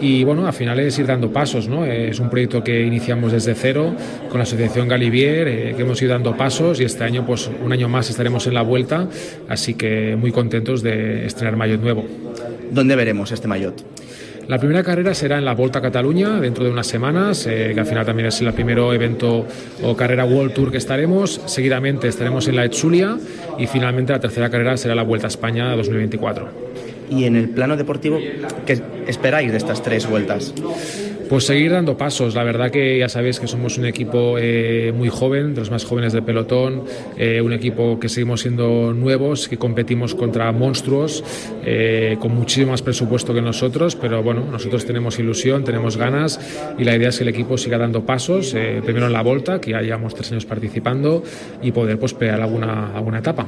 Y 0.00 0.24
bueno, 0.24 0.46
al 0.46 0.54
final 0.54 0.80
es 0.80 0.98
ir 0.98 1.04
dando 1.04 1.30
pasos. 1.30 1.68
¿no? 1.68 1.84
Eh, 1.84 2.08
es 2.08 2.20
un 2.20 2.30
proyecto 2.30 2.64
que 2.64 2.80
iniciamos 2.86 3.32
desde 3.32 3.54
cero 3.54 3.94
con 4.30 4.38
la 4.38 4.44
Asociación 4.44 4.88
Galivier, 4.88 5.76
que 5.76 5.82
hemos 5.82 6.00
ido 6.00 6.12
dando 6.12 6.34
pasos 6.38 6.80
y 6.80 6.84
este 6.84 7.04
año, 7.04 7.26
pues 7.26 7.50
un 7.62 7.70
año 7.70 7.86
más 7.86 8.08
estaremos 8.08 8.46
en 8.46 8.54
la 8.54 8.62
vuelta. 8.62 9.10
Así 9.46 9.74
que 9.74 10.16
muy 10.16 10.32
contentos 10.32 10.82
de 10.82 11.26
estrenar 11.26 11.58
Mayotte 11.58 11.82
nuevo. 11.82 12.06
¿Dónde 12.70 12.96
veremos 12.96 13.32
este 13.32 13.48
maillot? 13.48 13.84
La 14.48 14.58
primera 14.58 14.82
carrera 14.82 15.14
será 15.14 15.38
en 15.38 15.44
la 15.44 15.54
Volta 15.54 15.78
a 15.78 15.82
Cataluña 15.82 16.40
dentro 16.40 16.64
de 16.64 16.70
unas 16.70 16.86
semanas, 16.86 17.46
eh, 17.46 17.70
que 17.72 17.80
al 17.80 17.86
final 17.86 18.04
también 18.04 18.26
es 18.28 18.40
el 18.40 18.52
primer 18.52 18.78
evento 18.78 19.46
o 19.82 19.96
carrera 19.96 20.24
World 20.24 20.52
Tour 20.54 20.72
que 20.72 20.78
estaremos. 20.78 21.40
Seguidamente 21.46 22.08
estaremos 22.08 22.48
en 22.48 22.56
la 22.56 22.64
Etzulia 22.64 23.16
y 23.58 23.66
finalmente 23.66 24.12
la 24.12 24.18
tercera 24.18 24.50
carrera 24.50 24.76
será 24.76 24.94
la 24.94 25.04
Vuelta 25.04 25.26
a 25.26 25.28
España 25.28 25.74
2024. 25.76 26.48
Y 27.10 27.24
en 27.24 27.36
el 27.36 27.48
plano 27.50 27.76
deportivo, 27.76 28.18
¿qué 28.66 28.80
esperáis 29.06 29.52
de 29.52 29.58
estas 29.58 29.82
tres 29.82 30.08
vueltas? 30.08 30.52
Pues 31.30 31.44
seguir 31.44 31.70
dando 31.70 31.96
pasos. 31.96 32.34
La 32.34 32.42
verdad 32.42 32.72
que 32.72 32.98
ya 32.98 33.08
sabéis 33.08 33.38
que 33.38 33.46
somos 33.46 33.78
un 33.78 33.86
equipo 33.86 34.34
eh, 34.36 34.92
muy 34.92 35.08
joven, 35.08 35.54
de 35.54 35.60
los 35.60 35.70
más 35.70 35.84
jóvenes 35.84 36.12
del 36.12 36.24
pelotón, 36.24 36.82
eh, 37.16 37.40
un 37.40 37.52
equipo 37.52 38.00
que 38.00 38.08
seguimos 38.08 38.40
siendo 38.40 38.92
nuevos, 38.92 39.48
que 39.48 39.56
competimos 39.56 40.16
contra 40.16 40.50
monstruos 40.50 41.22
eh, 41.64 42.16
con 42.18 42.34
muchísimo 42.34 42.72
más 42.72 42.82
presupuesto 42.82 43.32
que 43.32 43.42
nosotros, 43.42 43.94
pero 43.94 44.24
bueno, 44.24 44.44
nosotros 44.50 44.84
tenemos 44.84 45.20
ilusión, 45.20 45.62
tenemos 45.62 45.96
ganas 45.96 46.40
y 46.76 46.82
la 46.82 46.96
idea 46.96 47.10
es 47.10 47.18
que 47.18 47.22
el 47.22 47.28
equipo 47.28 47.56
siga 47.56 47.78
dando 47.78 48.04
pasos, 48.04 48.52
eh, 48.54 48.82
primero 48.84 49.06
en 49.06 49.12
la 49.12 49.22
Volta, 49.22 49.60
que 49.60 49.70
ya 49.70 49.82
llevamos 49.82 50.16
tres 50.16 50.32
años 50.32 50.46
participando, 50.46 51.22
y 51.62 51.70
poder 51.70 51.96
pues 51.96 52.12
pelear 52.12 52.40
alguna, 52.40 52.90
alguna 52.92 53.20
etapa. 53.20 53.46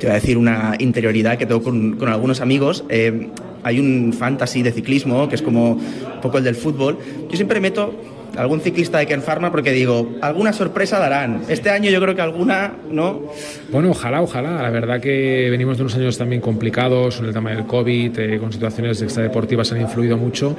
Te 0.00 0.06
voy 0.06 0.12
a 0.12 0.14
decir 0.14 0.38
una 0.38 0.76
interioridad 0.78 1.36
que 1.36 1.44
tengo 1.44 1.62
con, 1.62 2.08
algunos 2.08 2.40
amigos. 2.40 2.84
Eh, 2.88 3.28
hay 3.62 3.78
un 3.78 4.14
fantasy 4.14 4.62
de 4.62 4.72
ciclismo 4.72 5.28
que 5.28 5.34
es 5.34 5.42
como 5.42 5.72
un 5.72 6.20
poco 6.22 6.38
el 6.38 6.44
del 6.44 6.54
fútbol. 6.54 6.98
Yo 7.28 7.36
siempre 7.36 7.60
meto 7.60 7.94
algún 8.36 8.60
ciclista 8.60 8.98
de 8.98 9.06
Ken 9.06 9.22
Pharma 9.22 9.50
porque 9.50 9.72
digo, 9.72 10.16
alguna 10.20 10.52
sorpresa 10.52 10.98
darán. 10.98 11.42
Este 11.48 11.70
año 11.70 11.90
yo 11.90 12.00
creo 12.00 12.14
que 12.14 12.22
alguna, 12.22 12.72
¿no? 12.90 13.22
Bueno, 13.70 13.90
ojalá, 13.90 14.22
ojalá. 14.22 14.62
La 14.62 14.70
verdad 14.70 15.00
que 15.00 15.48
venimos 15.50 15.76
de 15.76 15.84
unos 15.84 15.94
años 15.96 16.18
también 16.18 16.40
complicados 16.40 17.16
con 17.16 17.26
el 17.26 17.32
tema 17.32 17.50
del 17.50 17.66
COVID, 17.66 18.18
eh, 18.18 18.38
con 18.38 18.52
situaciones 18.52 19.00
extradeportivas 19.02 19.72
han 19.72 19.80
influido 19.80 20.16
mucho, 20.16 20.56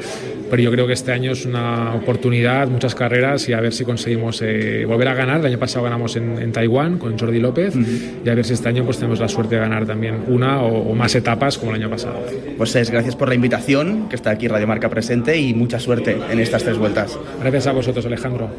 pero 0.49 0.61
yo 0.61 0.71
creo 0.71 0.87
que 0.87 0.93
este 0.93 1.11
año 1.11 1.31
es 1.31 1.45
una 1.45 1.95
oportunidad, 1.95 2.67
muchas 2.67 2.95
carreras 2.95 3.47
y 3.49 3.53
a 3.53 3.61
ver 3.61 3.73
si 3.73 3.83
conseguimos 3.83 4.41
eh, 4.41 4.85
volver 4.85 5.07
a 5.07 5.13
ganar. 5.13 5.39
El 5.39 5.45
año 5.47 5.59
pasado 5.59 5.83
ganamos 5.85 6.15
en, 6.15 6.41
en 6.41 6.51
Taiwán 6.51 6.97
con 6.97 7.17
Jordi 7.17 7.39
López 7.39 7.73
y 8.23 8.29
a 8.29 8.35
ver 8.35 8.45
si 8.45 8.53
este 8.53 8.69
año 8.69 8.83
pues 8.85 8.97
tenemos 8.97 9.19
la 9.19 9.27
suerte 9.27 9.55
de 9.55 9.61
ganar 9.61 9.85
también 9.85 10.23
una 10.27 10.61
o, 10.61 10.91
o 10.91 10.95
más 10.95 11.15
etapas 11.15 11.57
como 11.57 11.71
el 11.71 11.81
año 11.81 11.89
pasado. 11.89 12.21
Pues 12.57 12.75
es, 12.75 12.89
gracias 12.91 13.15
por 13.15 13.29
la 13.29 13.35
invitación, 13.35 14.09
que 14.09 14.15
está 14.15 14.31
aquí 14.31 14.47
Radio 14.47 14.67
Marca 14.67 14.89
presente 14.89 15.37
y 15.37 15.53
mucha 15.53 15.79
suerte 15.79 16.17
en 16.29 16.39
estas 16.39 16.63
tres 16.63 16.77
vueltas. 16.77 17.17
Gracias 17.39 17.60
a 17.67 17.73
vosotros, 17.73 18.05
Alejandro. 18.05 18.49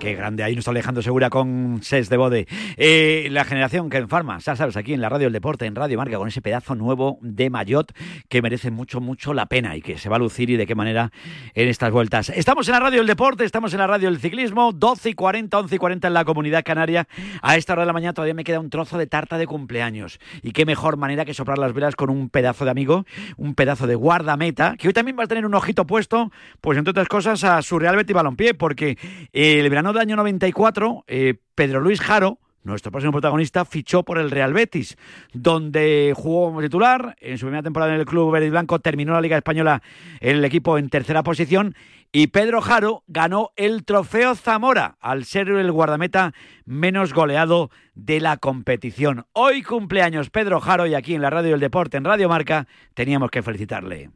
Qué 0.00 0.14
grande, 0.14 0.42
ahí 0.42 0.54
nos 0.54 0.62
está 0.62 0.70
Alejandro 0.70 1.02
Segura 1.02 1.28
con 1.28 1.80
Ses 1.82 2.08
de 2.08 2.16
Bode. 2.16 2.48
Eh, 2.78 3.28
la 3.30 3.44
generación 3.44 3.90
que 3.90 3.98
en 3.98 4.08
Farma, 4.08 4.38
ya 4.38 4.56
sabes, 4.56 4.78
aquí 4.78 4.94
en 4.94 5.02
la 5.02 5.10
radio 5.10 5.26
del 5.26 5.34
deporte, 5.34 5.66
en 5.66 5.74
Radio 5.74 5.98
Marca, 5.98 6.16
con 6.16 6.26
ese 6.26 6.40
pedazo 6.40 6.74
nuevo 6.74 7.18
de 7.20 7.50
Mayotte 7.50 7.92
que 8.30 8.40
merece 8.40 8.70
mucho, 8.70 9.02
mucho 9.02 9.34
la 9.34 9.44
pena 9.44 9.76
y 9.76 9.82
que 9.82 9.98
se 9.98 10.08
va 10.08 10.16
a 10.16 10.18
lucir 10.18 10.48
y 10.48 10.56
de 10.56 10.66
qué 10.66 10.74
manera 10.74 11.12
en 11.54 11.68
estas 11.68 11.92
vueltas. 11.92 12.30
Estamos 12.30 12.66
en 12.68 12.72
la 12.72 12.80
radio 12.80 13.00
del 13.00 13.06
deporte, 13.06 13.44
estamos 13.44 13.74
en 13.74 13.80
la 13.80 13.86
radio 13.86 14.08
del 14.10 14.18
ciclismo, 14.18 14.72
12 14.72 15.10
y 15.10 15.12
40, 15.12 15.58
11 15.58 15.74
y 15.74 15.78
40 15.78 16.08
en 16.08 16.14
la 16.14 16.24
comunidad 16.24 16.64
canaria. 16.64 17.06
A 17.42 17.56
esta 17.56 17.74
hora 17.74 17.82
de 17.82 17.86
la 17.86 17.92
mañana 17.92 18.14
todavía 18.14 18.34
me 18.34 18.44
queda 18.44 18.58
un 18.58 18.70
trozo 18.70 18.96
de 18.96 19.06
tarta 19.06 19.36
de 19.36 19.46
cumpleaños. 19.46 20.18
Y 20.42 20.52
qué 20.52 20.64
mejor 20.64 20.96
manera 20.96 21.26
que 21.26 21.34
soplar 21.34 21.58
las 21.58 21.74
velas 21.74 21.94
con 21.94 22.08
un 22.08 22.30
pedazo 22.30 22.64
de 22.64 22.70
amigo, 22.70 23.04
un 23.36 23.54
pedazo 23.54 23.86
de 23.86 23.96
guardameta, 23.96 24.76
que 24.78 24.88
hoy 24.88 24.94
también 24.94 25.18
va 25.18 25.24
a 25.24 25.28
tener 25.28 25.44
un 25.44 25.54
ojito 25.54 25.86
puesto, 25.86 26.32
pues 26.62 26.78
entre 26.78 26.92
otras 26.92 27.08
cosas, 27.08 27.44
a 27.44 27.60
su 27.60 27.78
Real 27.78 27.96
Betis 27.96 28.14
Balompié. 28.14 28.39
Porque 28.56 28.98
el 29.32 29.68
verano 29.68 29.92
del 29.92 30.02
año 30.02 30.16
94, 30.16 31.04
eh, 31.06 31.34
Pedro 31.54 31.80
Luis 31.80 32.00
Jaro, 32.00 32.38
nuestro 32.62 32.90
próximo 32.90 33.12
protagonista, 33.12 33.64
fichó 33.64 34.02
por 34.02 34.18
el 34.18 34.30
Real 34.30 34.52
Betis, 34.52 34.96
donde 35.32 36.12
jugó 36.16 36.46
como 36.46 36.60
titular. 36.60 37.16
En 37.20 37.38
su 37.38 37.46
primera 37.46 37.62
temporada 37.62 37.94
en 37.94 38.00
el 38.00 38.06
club 38.06 38.32
verde 38.32 38.46
y 38.46 38.50
blanco 38.50 38.78
terminó 38.78 39.12
la 39.12 39.20
Liga 39.20 39.36
Española 39.36 39.82
el 40.20 40.44
equipo 40.44 40.78
en 40.78 40.88
tercera 40.88 41.22
posición. 41.22 41.74
Y 42.12 42.28
Pedro 42.28 42.60
Jaro 42.60 43.04
ganó 43.06 43.50
el 43.56 43.84
trofeo 43.84 44.34
Zamora 44.34 44.96
al 45.00 45.24
ser 45.24 45.48
el 45.48 45.70
guardameta 45.70 46.34
menos 46.64 47.14
goleado 47.14 47.70
de 47.94 48.20
la 48.20 48.36
competición. 48.36 49.26
Hoy 49.32 49.62
cumpleaños 49.62 50.30
Pedro 50.30 50.60
Jaro 50.60 50.86
y 50.86 50.94
aquí 50.94 51.14
en 51.14 51.22
la 51.22 51.30
Radio 51.30 51.52
del 51.52 51.60
Deporte, 51.60 51.98
en 51.98 52.04
Radio 52.04 52.28
Marca, 52.28 52.66
teníamos 52.94 53.30
que 53.30 53.42
felicitarle. 53.42 54.10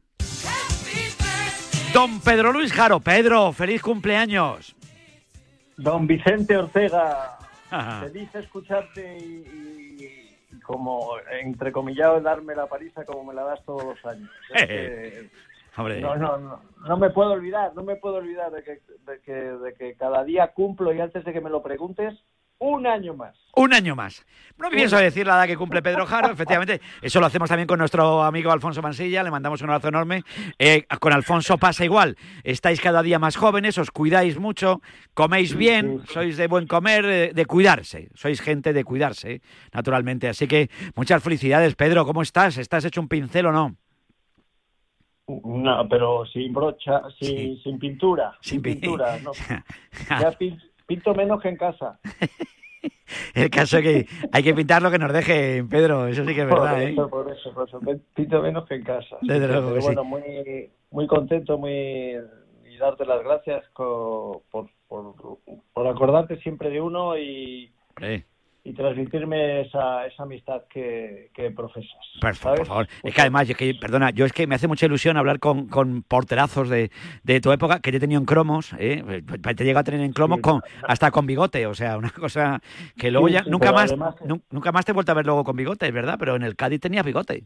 Don 1.95 2.20
Pedro 2.20 2.53
Luis 2.53 2.72
Jaro. 2.72 3.01
Pedro, 3.01 3.53
feliz 3.53 3.80
cumpleaños. 3.80 4.74
Don 5.76 6.07
Vicente 6.07 6.57
Ortega, 6.57 7.36
feliz 8.01 8.34
escucharte 8.34 9.18
y, 9.18 10.01
y- 10.03 10.61
como 10.62 11.12
entrecomillado 11.42 12.20
darme 12.20 12.55
la 12.55 12.66
paliza 12.66 13.05
como 13.05 13.24
me 13.24 13.34
la 13.34 13.45
das 13.45 13.64
todos 13.64 13.84
los 13.84 14.05
años. 14.07 14.30
Es 14.55 14.66
que- 14.66 15.30
Hombre. 15.76 16.01
no, 16.01 16.14
no, 16.16 16.38
no, 16.38 16.61
no 16.86 16.97
me 16.97 17.11
puedo 17.11 17.32
olvidar, 17.32 17.72
no 17.74 17.82
me 17.82 17.97
puedo 17.97 18.16
olvidar 18.16 18.53
de 18.53 18.62
que, 18.62 18.80
de 19.07 19.20
que, 19.24 19.32
de 19.32 19.74
que 19.74 19.95
cada 19.97 20.22
día 20.22 20.53
cumplo 20.53 20.92
y 20.95 21.01
antes 21.01 21.24
de 21.24 21.32
que 21.32 21.40
me 21.40 21.51
lo 21.51 21.62
preguntes, 21.62 22.14
un 22.66 22.86
año 22.86 23.14
más. 23.14 23.36
Un 23.56 23.72
año 23.74 23.94
más. 23.94 24.24
No 24.56 24.70
pienso 24.70 24.96
decir 24.96 25.26
la 25.26 25.34
edad 25.34 25.46
que 25.46 25.56
cumple 25.56 25.82
Pedro 25.82 26.06
Jaro, 26.06 26.28
efectivamente. 26.32 26.80
Eso 27.02 27.20
lo 27.20 27.26
hacemos 27.26 27.48
también 27.48 27.66
con 27.66 27.78
nuestro 27.78 28.22
amigo 28.22 28.50
Alfonso 28.50 28.80
Mansilla, 28.82 29.22
le 29.22 29.30
mandamos 29.30 29.60
un 29.62 29.68
abrazo 29.68 29.88
enorme. 29.88 30.22
Eh, 30.58 30.86
con 31.00 31.12
Alfonso 31.12 31.58
pasa 31.58 31.84
igual. 31.84 32.16
Estáis 32.42 32.80
cada 32.80 33.02
día 33.02 33.18
más 33.18 33.36
jóvenes, 33.36 33.76
os 33.78 33.90
cuidáis 33.90 34.38
mucho, 34.38 34.80
coméis 35.12 35.54
bien, 35.54 36.02
sois 36.08 36.36
de 36.36 36.46
buen 36.46 36.66
comer, 36.66 37.04
eh, 37.04 37.32
de 37.34 37.46
cuidarse. 37.46 38.08
Sois 38.14 38.40
gente 38.40 38.72
de 38.72 38.82
cuidarse, 38.84 39.42
naturalmente. 39.72 40.28
Así 40.28 40.48
que 40.48 40.70
muchas 40.96 41.22
felicidades, 41.22 41.74
Pedro. 41.74 42.04
¿Cómo 42.06 42.22
estás? 42.22 42.56
¿Estás 42.58 42.84
hecho 42.84 43.00
un 43.00 43.08
pincel 43.08 43.46
o 43.46 43.52
no? 43.52 43.76
No, 45.26 45.88
pero 45.88 46.26
sin 46.26 46.52
brocha, 46.52 47.00
sin, 47.18 47.58
sin 47.62 47.78
pintura. 47.78 48.36
Sin, 48.40 48.60
pi- 48.60 48.74
pintura, 48.74 49.18
no. 49.20 49.32
Ya 50.20 50.30
pin- 50.32 50.60
pinto 50.87 51.14
menos 51.14 51.41
que 51.43 51.49
en 51.49 51.57
casa. 51.57 51.99
El 53.35 53.51
caso 53.51 53.78
es 53.78 53.82
que 53.82 54.07
hay 54.32 54.43
que 54.43 54.55
pintar 54.55 54.82
lo 54.82 54.91
que 54.91 54.99
nos 54.99 55.12
deje, 55.12 55.64
Pedro. 55.64 56.07
Eso 56.07 56.24
sí 56.24 56.35
que 56.35 56.43
es 56.43 56.47
verdad, 56.49 56.72
por 56.72 56.82
¿eh? 56.82 56.91
eso, 56.93 57.09
por 57.09 57.30
eso, 57.30 57.55
por 57.55 57.68
eso. 57.68 57.80
Pinto 58.14 58.43
menos 58.43 58.66
que 58.66 58.74
en 58.76 58.85
casa. 58.85 59.16
Desde 59.22 59.47
Sí, 59.47 59.53
luego 59.53 59.68
pero 59.68 59.74
que 59.74 59.80
sí. 59.80 59.87
bueno, 59.87 60.05
muy, 60.05 60.70
muy 60.91 61.07
contento 61.07 61.57
muy 61.59 61.72
y 61.72 62.76
darte 62.78 63.05
las 63.07 63.22
gracias 63.22 63.64
por, 63.74 64.43
por, 64.51 64.68
por 64.89 65.87
acordarte 65.87 66.37
siempre 66.41 66.70
de 66.70 66.80
uno 66.80 67.16
y, 67.16 67.72
Hombre. 67.97 68.24
Y 68.66 68.72
transmitirme 68.72 69.60
esa, 69.60 70.06
esa 70.06 70.22
amistad 70.22 70.62
que, 70.72 71.30
que 71.34 71.50
profesas. 71.50 71.90
Por, 72.18 72.34
favor. 72.34 72.88
Es 73.02 73.14
que 73.14 73.20
además, 73.20 73.48
es 73.48 73.56
que, 73.58 73.74
perdona, 73.74 74.08
yo 74.08 74.24
es 74.24 74.32
que 74.32 74.46
me 74.46 74.54
hace 74.54 74.66
mucha 74.66 74.86
ilusión 74.86 75.18
hablar 75.18 75.38
con, 75.38 75.68
con 75.68 76.02
porterazos 76.02 76.70
de, 76.70 76.90
de 77.24 77.40
tu 77.42 77.52
época, 77.52 77.80
que 77.80 77.90
te 77.90 77.98
he 77.98 78.00
tenido 78.00 78.18
en 78.18 78.24
cromos, 78.24 78.74
¿eh? 78.78 79.22
te 79.54 79.62
he 79.62 79.66
llegado 79.66 79.80
a 79.80 79.84
tener 79.84 80.00
en 80.00 80.14
cromos 80.14 80.40
con, 80.40 80.62
hasta 80.88 81.10
con 81.10 81.26
bigote, 81.26 81.66
o 81.66 81.74
sea, 81.74 81.98
una 81.98 82.08
cosa 82.10 82.62
que 82.96 83.10
luego 83.10 83.28
Sí, 83.28 83.34
ya 83.34 83.44
sí, 83.44 83.50
nunca 83.50 83.70
más 83.70 83.90
además- 83.90 84.16
nunca 84.50 84.72
más 84.72 84.86
te 84.86 84.92
he 84.92 84.94
vuelto 84.94 85.12
a 85.12 85.16
ver 85.16 85.26
luego 85.26 85.44
con 85.44 85.56
bigote, 85.56 85.86
es 85.86 85.92
verdad, 85.92 86.16
pero 86.18 86.34
en 86.34 86.42
el 86.42 86.56
Cádiz 86.56 86.80
tenías 86.80 87.04
bigote. 87.04 87.44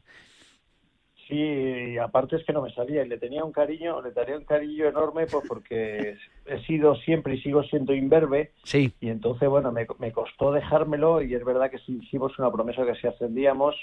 Sí, 1.29 1.35
y 1.37 1.99
aparte 1.99 2.37
es 2.37 2.45
que 2.45 2.55
no 2.55 2.63
me 2.63 2.73
salía 2.73 3.05
y 3.05 3.09
le 3.09 3.19
tenía 3.19 3.45
un 3.45 3.53
cariño, 3.53 4.01
le 4.01 4.13
tenía 4.13 4.39
un 4.39 4.45
cariño 4.45 4.87
enorme 4.87 5.27
pues 5.27 5.45
porque 5.47 6.17
he 6.47 6.59
sido 6.65 6.95
siempre 6.97 7.35
y 7.35 7.43
sigo 7.43 7.63
siendo 7.65 7.93
imberbe 7.95 8.53
Sí. 8.65 8.95
y 9.01 9.11
entonces 9.11 9.47
bueno 9.49 9.71
me, 9.71 9.87
me 9.99 10.11
costó 10.11 10.53
dejármelo 10.53 11.21
y 11.21 11.35
es 11.35 11.45
verdad 11.45 11.71
que 11.71 11.79
si 11.81 11.99
hicimos 11.99 12.39
una 12.39 12.51
promesa 12.51 12.87
que 12.87 12.95
si 12.95 13.07
ascendíamos 13.07 13.77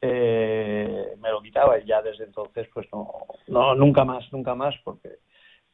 eh, 0.00 1.14
me 1.20 1.30
lo 1.30 1.40
quitaba 1.40 1.78
y 1.78 1.86
ya 1.86 2.02
desde 2.02 2.24
entonces 2.24 2.68
pues 2.74 2.86
no, 2.92 3.08
no 3.46 3.74
nunca 3.76 4.04
más, 4.04 4.30
nunca 4.32 4.54
más 4.56 4.74
porque 4.82 5.10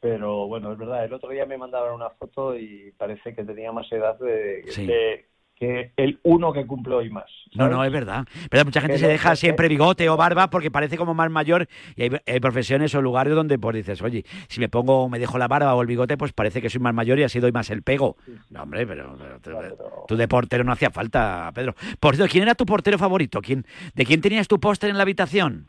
pero 0.01 0.47
bueno 0.47 0.73
es 0.73 0.79
verdad 0.79 1.05
el 1.07 1.15
otro 1.15 1.31
día 1.31 1.47
me 1.47 1.57
mandaban 1.57 1.95
una 1.95 2.11
foto 2.11 2.55
y 2.57 2.93
parece 2.99 3.35
que 3.35 3.45
tenía 3.45 3.73
más 3.73 3.91
edad 3.93 4.19
de, 4.19 4.63
Sí. 4.69 4.87
de- 4.87 5.27
que 5.65 5.93
el 5.97 6.19
uno 6.23 6.53
que 6.53 6.67
cumple 6.67 6.95
hoy 6.95 7.11
más. 7.11 7.31
No, 7.55 7.69
no, 7.69 7.85
es 7.85 7.93
verdad. 7.93 8.27
Pero 8.51 8.65
mucha 8.65 8.81
gente 8.81 8.99
se 8.99 9.07
deja 9.07 9.37
siempre 9.37 9.69
bigote 9.69 10.09
o 10.09 10.17
barba 10.17 10.51
porque 10.51 10.71
parece 10.71 10.97
como 10.97 11.15
más 11.15 11.31
mayor 11.31 11.69
y 11.97 12.03
hay, 12.03 12.11
hay 12.27 12.41
profesiones 12.41 12.95
o 12.95 13.03
lugares 13.03 13.35
donde 13.35 13.59
pues 13.59 13.77
dices, 13.77 14.03
oye, 14.03 14.25
si 14.49 14.61
me 14.61 14.69
pongo, 14.69 15.09
me 15.09 15.19
dejo 15.19 15.39
la 15.39 15.49
barba 15.49 15.75
o 15.75 15.81
el 15.81 15.87
bigote, 15.87 16.17
pues 16.17 16.33
parece 16.33 16.61
que 16.61 16.69
soy 16.69 16.81
más 16.81 16.95
mayor 16.95 17.19
y 17.19 17.23
así 17.23 17.41
doy 17.41 17.53
más 17.53 17.71
el 17.71 17.83
pego. 17.83 18.17
No, 18.51 18.63
hombre, 18.63 18.87
pero, 18.87 19.17
pero 19.19 19.39
tú, 19.41 19.53
tú 20.09 20.17
de 20.17 20.29
portero 20.29 20.65
no 20.65 20.73
hacía 20.73 20.91
falta, 20.91 21.51
Pedro. 21.55 21.75
Por 22.01 22.17
cierto, 22.17 22.31
¿quién 22.31 22.43
era 22.43 22.55
tu 22.55 22.67
portero 22.67 22.99
favorito? 22.99 23.41
¿Quién, 23.41 23.65
¿De 23.95 24.05
quién 24.05 24.21
tenías 24.21 24.49
tu 24.49 24.59
póster 24.59 24.91
en 24.91 24.97
la 24.97 25.03
habitación? 25.03 25.69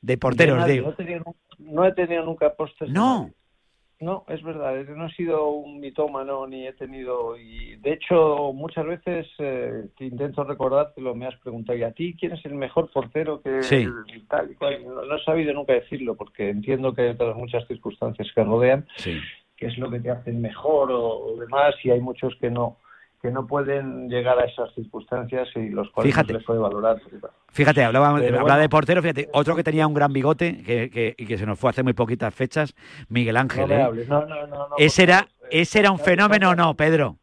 De 0.00 0.18
porteros, 0.18 0.66
digo. 0.66 0.86
No, 0.88 0.92
he 0.92 0.96
tenido 0.96 1.36
no 1.58 1.86
he 1.86 1.92
tenido 1.92 2.24
nunca 2.24 2.52
pósters. 2.54 2.90
de 2.90 2.98
No. 2.98 3.30
No, 4.02 4.24
es 4.26 4.42
verdad, 4.42 4.74
no 4.96 5.06
he 5.06 5.12
sido 5.12 5.48
un 5.50 5.78
mitómano 5.78 6.44
ni 6.48 6.66
he 6.66 6.72
tenido. 6.72 7.36
y 7.38 7.76
De 7.76 7.92
hecho, 7.92 8.52
muchas 8.52 8.84
veces 8.84 9.28
eh, 9.38 9.84
que 9.96 10.06
intento 10.06 10.42
recordártelo, 10.42 11.14
me 11.14 11.26
has 11.28 11.36
preguntado, 11.38 11.78
¿y 11.78 11.84
a 11.84 11.92
ti 11.92 12.16
quién 12.18 12.32
es 12.32 12.44
el 12.44 12.56
mejor 12.56 12.90
portero 12.90 13.40
que 13.40 13.62
Sí. 13.62 13.86
tal 14.28 14.50
y 14.50 14.54
cual? 14.56 14.84
No, 14.84 15.02
no 15.04 15.16
he 15.16 15.22
sabido 15.22 15.54
nunca 15.54 15.74
decirlo 15.74 16.16
porque 16.16 16.50
entiendo 16.50 16.92
que 16.92 17.02
hay 17.02 17.08
otras 17.10 17.36
muchas 17.36 17.64
circunstancias 17.68 18.28
que 18.34 18.42
rodean, 18.42 18.88
Sí. 18.96 19.20
que 19.56 19.66
es 19.66 19.78
lo 19.78 19.88
que 19.88 20.00
te 20.00 20.10
hacen 20.10 20.40
mejor 20.40 20.90
o, 20.90 21.18
o 21.18 21.36
demás, 21.36 21.76
y 21.84 21.90
hay 21.90 22.00
muchos 22.00 22.34
que 22.40 22.50
no 22.50 22.78
que 23.22 23.30
no 23.30 23.46
pueden 23.46 24.08
llegar 24.08 24.36
a 24.38 24.44
esas 24.44 24.74
circunstancias 24.74 25.48
y 25.54 25.68
los 25.70 25.88
cuales 25.92 26.12
Fíjate. 26.12 26.32
no 26.32 26.38
se 26.38 26.40
les 26.40 26.46
puede 26.46 26.58
valorar. 26.58 27.00
Fíjate, 27.50 27.84
hablaba, 27.84 28.18
Pero 28.18 28.40
hablaba 28.40 28.60
de 28.60 28.68
portero, 28.68 29.00
fíjate, 29.00 29.28
otro 29.32 29.54
que 29.54 29.62
tenía 29.62 29.86
un 29.86 29.94
gran 29.94 30.12
bigote 30.12 30.62
que, 30.64 30.90
que- 30.90 31.14
y 31.16 31.24
que 31.26 31.38
se 31.38 31.46
nos 31.46 31.56
fue 31.58 31.70
hace 31.70 31.84
muy 31.84 31.92
poquitas 31.92 32.34
fechas, 32.34 32.74
Miguel 33.08 33.36
Ángel. 33.36 33.68
No 33.68 33.74
¿eh? 33.74 33.82
hables, 33.82 34.08
no, 34.08 34.26
no, 34.26 34.46
ese, 34.76 35.04
era, 35.04 35.28
eh, 35.44 35.60
ese 35.62 35.78
era 35.78 35.92
un 35.92 36.00
fenómeno 36.00 36.50
o 36.50 36.54
no, 36.56 36.74
Pedro. 36.74 37.16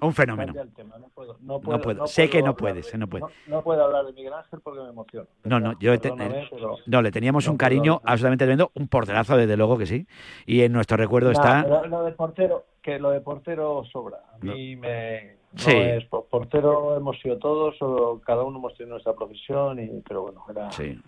Un 0.00 0.12
fenómeno. 0.12 0.52
Tema, 0.74 0.98
no 0.98 1.08
puedo, 1.14 1.34
no 1.40 1.54
No 1.54 1.60
puedo, 1.60 1.80
puedo. 1.80 1.98
no 2.00 2.06
sé 2.08 2.28
que 2.28 2.42
no 2.42 2.56
puedes, 2.56 2.90
de- 2.90 2.98
no 2.98 3.06
puedes. 3.06 3.26
No, 3.46 3.62
puedo 3.62 3.84
hablar 3.84 4.04
de 4.04 4.12
Miguel 4.12 4.32
Ángel 4.34 4.58
porque 4.62 4.80
me 4.80 4.88
emociono. 4.88 5.28
No, 5.44 5.60
no, 5.60 5.78
yo 5.78 5.98
te- 6.00 6.12
pero- 6.12 6.76
no, 6.84 7.00
le 7.00 7.12
teníamos 7.12 7.46
un 7.46 7.56
cariño 7.56 8.00
absolutamente 8.04 8.44
tremendo, 8.44 8.72
un 8.74 8.88
porterazo 8.88 9.36
desde 9.36 9.56
luego 9.56 9.78
que 9.78 9.86
sí. 9.86 10.06
Y 10.46 10.62
en 10.62 10.72
nuestro 10.72 10.96
recuerdo 10.96 11.30
está. 11.30 11.62
lo 11.86 12.02
de 12.04 12.10
portero, 12.12 12.64
que 12.82 12.98
lo 12.98 13.10
de 13.10 13.20
portero 13.20 13.84
sobra. 13.92 14.18
A 14.34 14.44
mí 14.44 14.74
me. 14.74 15.36
No 15.54 15.58
Sí. 15.60 15.70
es 15.72 16.04
por- 16.06 16.26
portero 16.26 16.96
hemos 16.96 17.18
sido 17.20 17.38
todos, 17.38 17.76
o 17.80 18.20
cada 18.24 18.42
uno 18.44 18.58
hemos 18.58 18.74
tenido 18.74 18.94
nuestra 18.94 19.14
profesión, 19.14 19.78
y, 19.80 20.00
pero 20.06 20.22
bueno, 20.22 20.44
era. 20.50 20.70
Sí. 20.72 20.98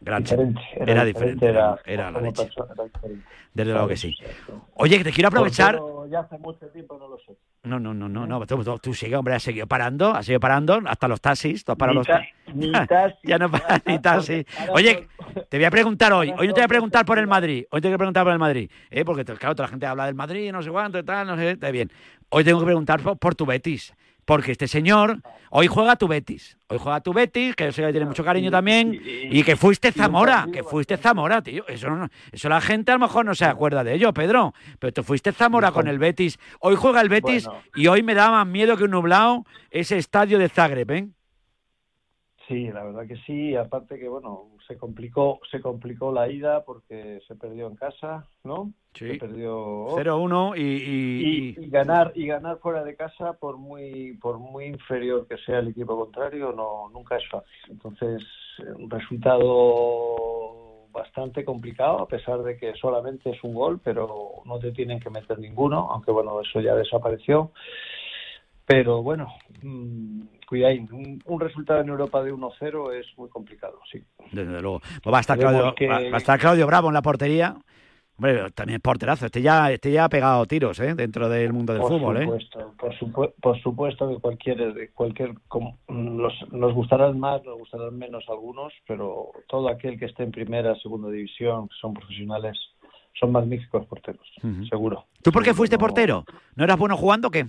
Gran- 0.00 0.22
diferente, 0.22 0.60
era 0.76 1.04
diferente, 1.04 1.46
era- 1.46 1.78
era 1.84 2.10
la 2.10 2.20
leche. 2.20 2.44
persona 2.44 2.72
era 2.74 2.84
diferente. 2.84 3.24
Desde 3.54 3.72
luego 3.72 3.88
que 3.88 3.96
sí. 3.96 4.14
Oye, 4.74 4.98
que 4.98 5.04
te 5.04 5.12
quiero 5.12 5.28
aprovechar. 5.28 5.80
Ya 6.10 6.20
hace 6.20 6.38
mucho 6.38 6.66
tiempo 6.68 6.96
no 6.98 7.08
lo 7.08 7.18
sé. 7.18 7.32
No, 7.64 7.80
no, 7.80 7.92
no, 7.92 8.08
no, 8.08 8.26
no. 8.28 8.46
Tú, 8.46 8.62
tú, 8.62 8.78
tú 8.78 8.94
sigue, 8.94 9.16
hombre, 9.16 9.34
has 9.34 9.42
seguido 9.42 9.66
parando, 9.66 10.14
has 10.14 10.24
seguido 10.26 10.38
parando, 10.38 10.80
hasta 10.86 11.08
los 11.08 11.20
taxis, 11.20 11.64
tú 11.64 11.72
has 11.72 11.78
parado 11.78 12.00
Ni 12.54 12.66
los 12.68 12.86
ta- 12.86 12.86
taxis. 12.86 13.18
ya 13.28 13.38
no 13.38 13.50
para 13.50 13.82
ni 13.86 13.98
taxis. 13.98 14.44
Oye, 14.72 15.08
te 15.48 15.56
voy 15.56 15.64
a 15.64 15.70
preguntar 15.72 16.12
hoy, 16.12 16.32
hoy 16.38 16.46
no 16.46 16.52
te 16.54 16.60
voy 16.60 16.64
a 16.66 16.68
preguntar 16.68 17.04
por 17.04 17.18
el 17.18 17.26
Madrid, 17.26 17.64
hoy 17.70 17.80
te 17.80 17.88
voy 17.88 17.94
a 17.96 17.98
preguntar 17.98 18.22
por 18.22 18.32
el 18.34 18.38
Madrid, 18.38 18.70
¿eh? 18.90 19.04
porque 19.04 19.24
claro, 19.24 19.56
toda 19.56 19.66
la 19.66 19.70
gente 19.70 19.86
habla 19.86 20.06
del 20.06 20.14
Madrid, 20.14 20.52
no 20.52 20.62
sé 20.62 20.70
cuánto 20.70 20.98
y 21.00 21.02
tal, 21.02 21.26
no 21.26 21.36
sé, 21.36 21.50
está 21.52 21.72
bien. 21.72 21.90
Hoy 22.28 22.44
tengo 22.44 22.60
que 22.60 22.66
preguntar 22.66 23.00
por, 23.00 23.18
por 23.18 23.34
tu 23.34 23.44
Betis, 23.46 23.92
porque 24.26 24.52
este 24.52 24.68
señor 24.68 25.22
hoy 25.50 25.68
juega 25.68 25.96
tu 25.96 26.06
Betis, 26.08 26.58
hoy 26.68 26.76
juega 26.78 27.00
tu 27.00 27.14
Betis, 27.14 27.56
que 27.56 27.68
eso 27.68 27.80
ya 27.80 27.90
tiene 27.90 28.04
mucho 28.04 28.22
cariño 28.24 28.50
también, 28.50 29.00
y 29.02 29.42
que 29.44 29.56
fuiste 29.56 29.92
Zamora, 29.92 30.46
que 30.52 30.62
fuiste 30.62 30.98
Zamora, 30.98 31.40
tío. 31.40 31.66
Eso, 31.68 31.88
no- 31.88 32.08
eso 32.32 32.48
la 32.50 32.60
gente 32.60 32.90
a 32.92 32.96
lo 32.96 33.00
mejor 33.00 33.24
no 33.24 33.34
se 33.34 33.44
acuerda 33.46 33.82
de 33.84 33.94
ello, 33.94 34.12
Pedro, 34.12 34.52
pero 34.78 34.92
tú 34.92 35.02
fuiste 35.02 35.32
Zamora 35.32 35.70
con 35.72 35.86
el 35.88 35.98
Betis. 35.98 36.38
Hoy 36.60 36.74
juega 36.76 37.00
el 37.00 37.08
Betis 37.08 37.46
Bueno. 37.46 37.62
y 37.74 37.86
hoy 37.86 38.02
me 38.02 38.12
da 38.14 38.30
más 38.30 38.46
miedo 38.46 38.76
que 38.76 38.84
un 38.84 38.90
nublado 38.90 39.46
ese 39.70 39.96
estadio 39.96 40.38
de 40.38 40.48
Zagreb, 40.50 40.90
¿eh? 40.90 41.08
Sí, 42.48 42.68
la 42.68 42.84
verdad 42.84 43.06
que 43.08 43.16
sí. 43.26 43.56
Aparte 43.56 43.98
que 43.98 44.08
bueno, 44.08 44.50
se 44.68 44.76
complicó, 44.76 45.40
se 45.50 45.60
complicó 45.60 46.12
la 46.12 46.28
ida 46.30 46.64
porque 46.64 47.20
se 47.26 47.34
perdió 47.34 47.66
en 47.66 47.74
casa, 47.76 48.26
¿no? 48.44 48.72
Sí. 48.94 49.08
Se 49.14 49.18
perdió 49.18 49.88
0-1 49.96 50.54
y, 50.56 50.60
y- 50.62 51.54
y, 51.58 51.64
y 51.64 51.70
ganar 51.70 52.12
y 52.14 52.26
ganar 52.26 52.58
fuera 52.58 52.84
de 52.84 52.94
casa 52.94 53.32
por 53.34 53.56
muy 53.58 54.16
por 54.22 54.38
muy 54.38 54.66
inferior 54.66 55.26
que 55.26 55.36
sea 55.38 55.58
el 55.58 55.68
equipo 55.68 55.96
contrario 55.98 56.52
no 56.52 56.88
nunca 56.90 57.16
es 57.16 57.28
fácil. 57.28 57.50
Entonces 57.68 58.22
eh, 58.58 58.72
un 58.76 58.88
resultado 58.88 60.86
bastante 60.92 61.44
complicado 61.44 61.98
a 62.00 62.08
pesar 62.08 62.42
de 62.42 62.56
que 62.56 62.72
solamente 62.74 63.30
es 63.30 63.42
un 63.44 63.54
gol, 63.54 63.80
pero 63.82 64.42
no 64.46 64.58
te 64.58 64.72
tienen 64.72 64.98
que 65.00 65.10
meter 65.10 65.38
ninguno, 65.38 65.88
aunque 65.90 66.10
bueno 66.12 66.40
eso 66.40 66.60
ya 66.60 66.74
desapareció. 66.74 67.50
Pero 68.64 69.02
bueno, 69.02 69.28
mm, 69.62 70.22
cuidadín, 70.46 70.88
un, 70.92 71.22
un 71.24 71.40
resultado 71.40 71.80
en 71.80 71.88
Europa 71.88 72.22
de 72.22 72.32
1-0 72.32 72.92
es 72.94 73.06
muy 73.18 73.28
complicado, 73.28 73.78
sí. 73.90 74.02
Desde 74.32 74.60
luego. 74.62 74.80
Pues 75.02 75.12
va 75.12 75.18
a 75.18 75.20
estar 75.20 75.38
Claudio, 75.38 75.74
que- 75.74 75.88
va, 75.88 75.96
a 75.96 76.16
estar 76.16 76.38
Claudio 76.38 76.66
Bravo 76.66 76.88
en 76.88 76.94
la 76.94 77.02
portería. 77.02 77.56
Hombre, 78.18 78.50
también 78.52 78.76
es 78.76 78.82
porterazo. 78.82 79.26
Este 79.26 79.42
ya, 79.42 79.70
este 79.70 79.92
ya 79.92 80.04
ha 80.06 80.08
pegado 80.08 80.46
tiros, 80.46 80.80
¿eh? 80.80 80.94
Dentro 80.94 81.28
del 81.28 81.52
mundo 81.52 81.74
del 81.74 81.82
por 81.82 81.90
fútbol, 81.92 82.16
¿eh? 82.16 82.22
supuesto, 82.24 82.74
por, 82.78 82.94
supu- 82.94 83.32
por 83.42 83.60
supuesto 83.60 84.08
que 84.08 84.16
cualquier, 84.18 84.90
cualquier 84.94 85.34
nos 86.50 86.74
gustarán 86.74 87.18
más, 87.20 87.44
nos 87.44 87.58
gustarán 87.58 87.98
menos 87.98 88.24
algunos, 88.28 88.72
pero 88.86 89.32
todo 89.48 89.68
aquel 89.68 89.98
que 89.98 90.06
esté 90.06 90.22
en 90.22 90.30
primera, 90.30 90.74
segunda 90.76 91.10
división, 91.10 91.68
que 91.68 91.74
son 91.80 91.92
profesionales, 91.92 92.56
son 93.20 93.32
magníficos 93.32 93.84
porteros, 93.86 94.26
seguro. 94.70 95.04
¿Tú 95.22 95.30
por 95.32 95.42
qué 95.42 95.52
fuiste 95.54 95.78
portero? 95.78 96.24
¿No 96.54 96.64
eras 96.64 96.78
bueno 96.78 96.96
jugando 96.96 97.28
o 97.28 97.30
qué? 97.30 97.46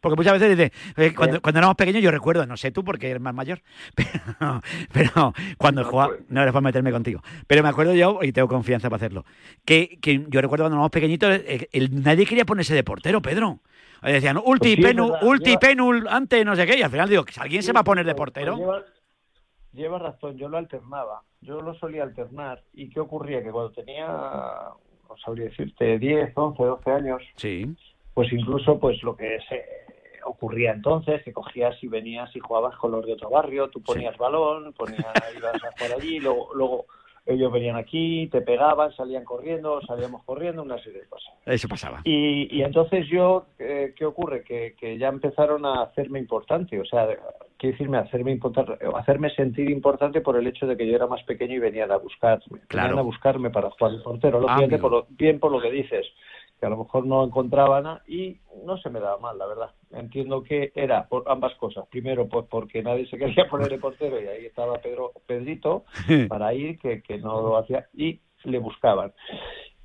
Porque 0.00 0.16
muchas 0.16 0.34
veces 0.34 0.56
dice, 0.56 0.72
eh, 0.96 1.14
cuando, 1.14 1.40
cuando 1.40 1.58
éramos 1.58 1.76
pequeños 1.76 2.02
yo 2.02 2.10
recuerdo, 2.10 2.46
no 2.46 2.56
sé 2.56 2.70
tú 2.70 2.84
porque 2.84 3.10
eres 3.10 3.20
más 3.22 3.34
mayor, 3.34 3.60
pero, 3.94 4.60
pero 4.92 5.32
cuando 5.58 5.84
jugaba, 5.84 6.14
no 6.28 6.42
eres 6.42 6.52
para 6.52 6.60
meterme 6.62 6.92
contigo, 6.92 7.22
pero 7.46 7.62
me 7.62 7.68
acuerdo 7.68 7.94
yo, 7.94 8.18
y 8.22 8.32
tengo 8.32 8.48
confianza 8.48 8.88
para 8.90 8.96
hacerlo, 8.96 9.24
que, 9.64 9.98
que 10.00 10.24
yo 10.28 10.40
recuerdo 10.40 10.64
cuando 10.64 10.76
éramos 10.76 10.90
pequeñitos, 10.90 11.30
eh, 11.34 11.68
el- 11.72 12.02
nadie 12.02 12.26
quería 12.26 12.44
ponerse 12.44 12.74
de 12.74 12.84
portero, 12.84 13.20
Pedro. 13.22 13.60
Eh, 14.02 14.12
Decían, 14.12 14.36
ulti, 14.36 14.58
Pues 14.58 14.74
sí, 14.76 14.82
penul, 14.82 15.12
ulti, 15.22 15.50
lleva- 15.50 15.60
penul, 15.60 16.06
ante, 16.08 16.44
no 16.44 16.54
sé 16.54 16.66
qué, 16.66 16.78
y 16.78 16.82
al 16.82 16.90
final 16.90 17.08
digo, 17.08 17.24
¿alguien 17.38 17.62
se 17.62 17.72
va 17.72 17.80
a 17.80 17.84
poner 17.84 18.04
de 18.04 18.12
Pues 18.14 18.18
portero? 18.18 18.56
lleva, 18.56 18.82
lleva 19.72 19.98
razón, 19.98 20.36
yo 20.36 20.48
lo 20.48 20.58
alternaba, 20.58 21.22
yo 21.40 21.60
lo 21.62 21.74
solía 21.74 22.02
alternar. 22.02 22.62
¿Y 22.74 22.90
qué 22.90 23.00
ocurría? 23.00 23.42
Que 23.42 23.50
cuando 23.50 23.72
tenía, 23.72 24.06
no 24.06 25.16
sabría 25.24 25.46
decirte, 25.46 25.98
10, 25.98 26.32
11, 26.34 26.62
12 26.62 26.90
años, 26.90 27.22
Sí. 27.36 27.74
pues 28.14 28.30
incluso 28.32 28.78
pues 28.78 29.02
lo 29.02 29.16
que 29.16 29.38
se 29.48 29.64
ocurría 30.26 30.72
entonces, 30.72 31.22
que 31.22 31.32
cogías 31.32 31.76
y 31.82 31.88
venías 31.88 32.34
y 32.36 32.40
jugabas 32.40 32.76
con 32.76 32.90
los 32.92 33.04
de 33.06 33.12
otro 33.14 33.30
barrio, 33.30 33.68
tú 33.70 33.80
ponías 33.82 34.16
balón, 34.18 34.72
ponías, 34.72 35.04
ibas 35.36 35.62
a 35.64 35.72
jugar 35.72 35.92
allí, 35.98 36.18
luego, 36.20 36.50
luego 36.54 36.86
ellos 37.28 37.50
venían 37.50 37.74
aquí, 37.74 38.28
te 38.30 38.40
pegaban, 38.40 38.92
salían 38.94 39.24
corriendo, 39.24 39.80
salíamos 39.82 40.22
corriendo, 40.24 40.62
una 40.62 40.78
serie 40.78 41.00
de 41.00 41.08
cosas. 41.08 41.34
Eso 41.44 41.66
pasaba. 41.66 42.00
Y, 42.04 42.46
y 42.56 42.62
entonces 42.62 43.08
yo, 43.08 43.46
eh, 43.58 43.94
¿qué 43.96 44.04
ocurre? 44.04 44.44
Que, 44.44 44.76
que 44.78 44.96
ya 44.96 45.08
empezaron 45.08 45.66
a 45.66 45.82
hacerme 45.82 46.20
importante, 46.20 46.78
o 46.78 46.84
sea, 46.84 47.04
quiero 47.56 47.72
decirme, 47.72 47.98
hacerme 47.98 48.30
importante, 48.30 48.74
hacerme 48.94 49.30
sentir 49.30 49.68
importante 49.70 50.20
por 50.20 50.36
el 50.36 50.46
hecho 50.46 50.68
de 50.68 50.76
que 50.76 50.86
yo 50.86 50.94
era 50.94 51.08
más 51.08 51.22
pequeño 51.24 51.54
y 51.54 51.58
venían 51.58 51.90
a 51.90 51.96
buscarme, 51.96 52.60
Claro. 52.68 52.88
venían 52.90 52.98
a 53.00 53.02
buscarme 53.02 53.50
para 53.50 53.70
jugar 53.70 53.96
de 53.96 54.02
portero, 54.04 54.38
Ah, 54.38 54.40
lógicamente 54.42 54.74
amigo. 54.76 54.88
por 54.88 54.98
lo- 54.98 55.06
bien 55.10 55.40
por 55.40 55.50
lo 55.50 55.60
que 55.60 55.72
dices, 55.72 56.06
que 56.58 56.66
a 56.66 56.70
lo 56.70 56.78
mejor 56.78 57.06
no 57.06 57.24
encontraba 57.24 57.80
nada 57.80 58.02
y 58.06 58.38
no 58.64 58.78
se 58.78 58.90
me 58.90 59.00
daba 59.00 59.18
mal, 59.18 59.38
la 59.38 59.46
verdad. 59.46 59.70
Entiendo 59.92 60.42
que 60.42 60.72
era 60.74 61.06
por 61.06 61.24
ambas 61.26 61.54
cosas. 61.56 61.86
Primero, 61.88 62.28
pues 62.28 62.46
porque 62.48 62.82
nadie 62.82 63.06
se 63.06 63.18
quería 63.18 63.46
poner 63.50 63.68
de 63.68 63.78
portero 63.78 64.20
y 64.20 64.26
ahí 64.26 64.46
estaba 64.46 64.78
Pedro 64.78 65.12
Pedrito 65.26 65.84
para 66.28 66.54
ir, 66.54 66.78
que, 66.78 67.02
que 67.02 67.18
no 67.18 67.40
lo 67.40 67.56
hacía, 67.58 67.88
y 67.94 68.20
le 68.44 68.58
buscaban. 68.58 69.12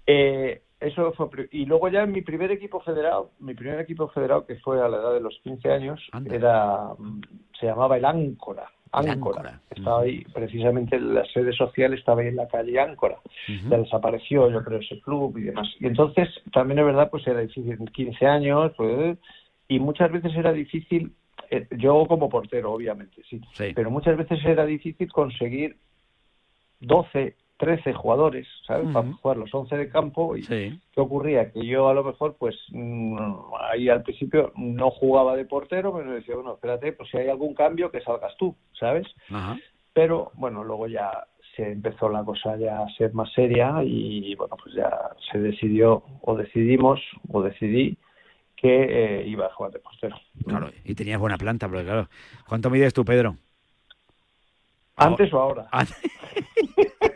Eh, 0.05 0.61
eso 0.79 1.13
fue 1.13 1.29
y 1.51 1.65
luego 1.65 1.89
ya 1.89 2.03
en 2.03 2.11
mi 2.11 2.21
primer 2.21 2.51
equipo 2.51 2.79
federado, 2.79 3.31
mi 3.39 3.53
primer 3.53 3.79
equipo 3.79 4.07
federado 4.09 4.45
que 4.47 4.55
fue 4.55 4.81
a 4.81 4.87
la 4.87 4.97
edad 4.97 5.13
de 5.13 5.19
los 5.19 5.39
15 5.43 5.71
años, 5.71 6.01
era 6.25 6.89
mm, 6.97 7.21
se 7.59 7.67
llamaba 7.67 7.97
el 7.97 8.05
Áncora. 8.05 8.67
Áncora. 8.91 9.61
Estaba 9.69 10.01
ahí, 10.01 10.23
precisamente 10.33 10.99
la 10.99 11.25
sede 11.25 11.53
social 11.53 11.93
estaba 11.93 12.21
ahí 12.21 12.27
en 12.27 12.35
la 12.35 12.47
calle 12.47 12.79
Áncora. 12.79 13.19
Ya 13.47 13.77
desapareció, 13.77 14.49
yo 14.51 14.63
creo, 14.63 14.79
ese 14.79 14.99
club 14.99 15.37
y 15.37 15.43
demás. 15.43 15.67
Y 15.79 15.87
entonces, 15.87 16.29
también 16.51 16.79
es 16.79 16.85
verdad, 16.85 17.09
pues 17.09 17.25
era 17.27 17.39
difícil, 17.39 17.77
15 17.91 18.25
años, 18.25 18.71
pues, 18.75 19.17
y 19.67 19.79
muchas 19.79 20.11
veces 20.11 20.35
era 20.35 20.51
difícil, 20.51 21.13
eh, 21.49 21.67
yo 21.77 22.05
como 22.07 22.29
portero, 22.29 22.73
obviamente, 22.73 23.21
sí, 23.29 23.41
pero 23.73 23.89
muchas 23.89 24.17
veces 24.17 24.43
era 24.43 24.65
difícil 24.65 25.11
conseguir 25.11 25.77
12, 26.81 27.35
13 27.61 27.93
jugadores, 27.93 28.47
¿sabes? 28.65 28.91
Para 28.91 29.13
jugar 29.13 29.37
los 29.37 29.53
11 29.53 29.77
de 29.77 29.89
campo. 29.89 30.35
¿Y 30.35 30.41
qué 30.41 30.79
ocurría? 30.95 31.51
Que 31.51 31.63
yo 31.63 31.89
a 31.89 31.93
lo 31.93 32.03
mejor, 32.03 32.35
pues 32.39 32.55
mm, 32.71 33.15
ahí 33.71 33.87
al 33.87 34.01
principio 34.01 34.51
no 34.55 34.89
jugaba 34.89 35.35
de 35.35 35.45
portero, 35.45 35.93
pero 35.93 36.11
decía, 36.11 36.33
bueno, 36.33 36.55
espérate, 36.55 36.91
pues 36.93 37.07
si 37.11 37.17
hay 37.17 37.29
algún 37.29 37.53
cambio, 37.53 37.91
que 37.91 38.01
salgas 38.01 38.35
tú, 38.37 38.55
¿sabes? 38.79 39.05
Pero 39.93 40.31
bueno, 40.33 40.63
luego 40.63 40.87
ya 40.87 41.27
se 41.55 41.71
empezó 41.71 42.09
la 42.09 42.23
cosa 42.23 42.57
ya 42.57 42.81
a 42.81 42.89
ser 42.97 43.13
más 43.13 43.31
seria 43.33 43.83
y 43.83 44.33
bueno, 44.33 44.57
pues 44.63 44.73
ya 44.73 44.89
se 45.31 45.37
decidió 45.37 46.01
o 46.21 46.35
decidimos 46.35 46.99
o 47.31 47.43
decidí 47.43 47.95
que 48.55 49.19
eh, 49.19 49.27
iba 49.27 49.45
a 49.45 49.53
jugar 49.53 49.71
de 49.71 49.79
portero. 49.79 50.15
Claro, 50.47 50.71
y 50.83 50.95
tenías 50.95 51.19
buena 51.19 51.37
planta, 51.37 51.67
porque 51.67 51.83
claro, 51.83 52.09
¿cuánto 52.47 52.71
mides 52.71 52.91
tú, 52.91 53.05
Pedro? 53.05 53.35
¿Antes 54.95 55.31
o 55.31 55.39
ahora? 55.39 55.69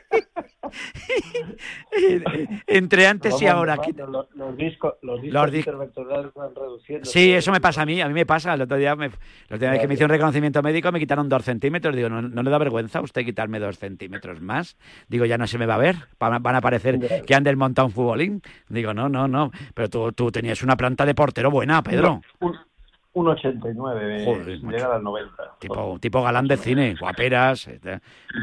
Entre 2.67 3.07
antes 3.07 3.41
y 3.41 3.47
ahora. 3.47 3.77
Los, 4.07 4.27
los 4.35 4.57
discos, 4.57 4.93
los 5.01 5.21
discos 5.21 5.41
Los 5.41 5.51
dis- 5.51 5.59
intervectorales 5.59 6.33
van 6.33 6.55
reduciendo. 6.55 7.05
Sí, 7.05 7.33
eso 7.33 7.51
me 7.51 7.61
pasa 7.61 7.83
a 7.83 7.85
mí, 7.85 8.01
a 8.01 8.07
mí 8.07 8.13
me 8.13 8.25
pasa. 8.25 8.53
El 8.53 8.61
otro 8.61 8.77
día, 8.77 8.95
me, 8.95 9.09
la 9.09 9.55
última 9.55 9.71
vez 9.71 9.81
que 9.81 9.87
me 9.87 9.93
hice 9.93 10.03
un 10.03 10.09
reconocimiento 10.09 10.61
médico 10.61 10.91
me 10.91 10.99
quitaron 10.99 11.29
dos 11.29 11.43
centímetros. 11.43 11.95
Digo, 11.95 12.09
¿no, 12.09 12.21
no 12.21 12.43
le 12.43 12.49
da 12.49 12.57
vergüenza 12.57 12.99
a 12.99 13.01
usted 13.01 13.23
quitarme 13.25 13.59
dos 13.59 13.77
centímetros 13.77 14.41
más? 14.41 14.77
Digo, 15.07 15.25
ya 15.25 15.37
no 15.37 15.47
se 15.47 15.57
me 15.57 15.65
va 15.65 15.75
a 15.75 15.79
ver, 15.79 15.95
van 16.19 16.55
a, 16.55 16.61
parecer 16.61 17.23
que 17.25 17.35
han 17.35 17.43
desmontado 17.43 17.87
un 17.87 17.93
futbolín. 17.93 18.41
Digo, 18.69 18.93
no, 18.93 19.09
no, 19.09 19.27
no. 19.27 19.51
Pero 19.73 19.89
tú, 19.89 20.11
tú 20.11 20.31
tenías 20.31 20.61
una 20.63 20.75
planta 20.75 21.05
de 21.05 21.15
portero 21.15 21.51
buena, 21.51 21.81
Pedro. 21.83 22.21
Un, 22.39 22.55
un 23.13 23.27
89, 23.29 24.21
eh, 24.21 24.25
Joder, 24.25 24.59
llegar 24.59 24.91
al 24.91 25.03
90. 25.03 25.57
Tipo, 25.59 25.97
tipo 25.99 26.21
galán 26.21 26.47
de 26.47 26.57
cine, 26.57 26.95
guaperas. 26.99 27.69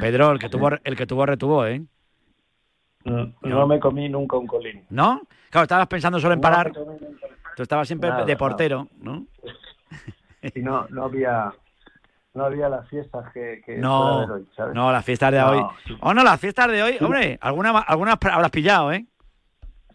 Pedro, 0.00 0.32
el 0.32 0.38
que 0.38 0.48
tuvo, 0.48 0.70
el 0.82 0.96
que 0.96 1.06
tuvo 1.06 1.26
retuvo, 1.26 1.66
¿eh? 1.66 1.82
No, 3.04 3.32
no 3.42 3.66
me 3.66 3.80
comí 3.80 4.08
nunca 4.08 4.36
un 4.36 4.46
colín. 4.46 4.84
¿No? 4.90 5.22
Claro, 5.50 5.64
estabas 5.64 5.86
pensando 5.88 6.18
solo 6.20 6.34
en 6.34 6.40
No 6.40 6.42
parar. 6.42 6.72
Tú 7.56 7.62
estabas 7.62 7.86
siempre 7.86 8.08
Nada, 8.08 8.24
de 8.24 8.36
portero, 8.36 8.88
¿no? 9.00 9.26
Y 10.54 10.60
no, 10.60 10.86
no 10.90 11.04
había 11.04 11.52
no 12.34 12.44
había 12.46 12.68
las 12.68 12.88
fiestas 12.88 13.30
que, 13.32 13.60
que 13.64 13.76
No, 13.76 14.24
hoy, 14.24 14.48
¿sabes? 14.56 14.74
no, 14.74 14.90
las 14.90 15.04
fiestas 15.04 15.32
de 15.32 15.38
No, 15.38 15.50
hoy. 15.50 15.62
Oh, 16.00 16.14
no, 16.14 16.24
las 16.24 16.40
fiestas 16.40 16.68
de 16.68 16.82
hoy, 16.82 16.96
hombre, 17.00 17.38
alguna, 17.42 17.78
algunas 17.80 18.16
habrás 18.22 18.50
pillado, 18.50 18.92
¿eh? 18.92 19.04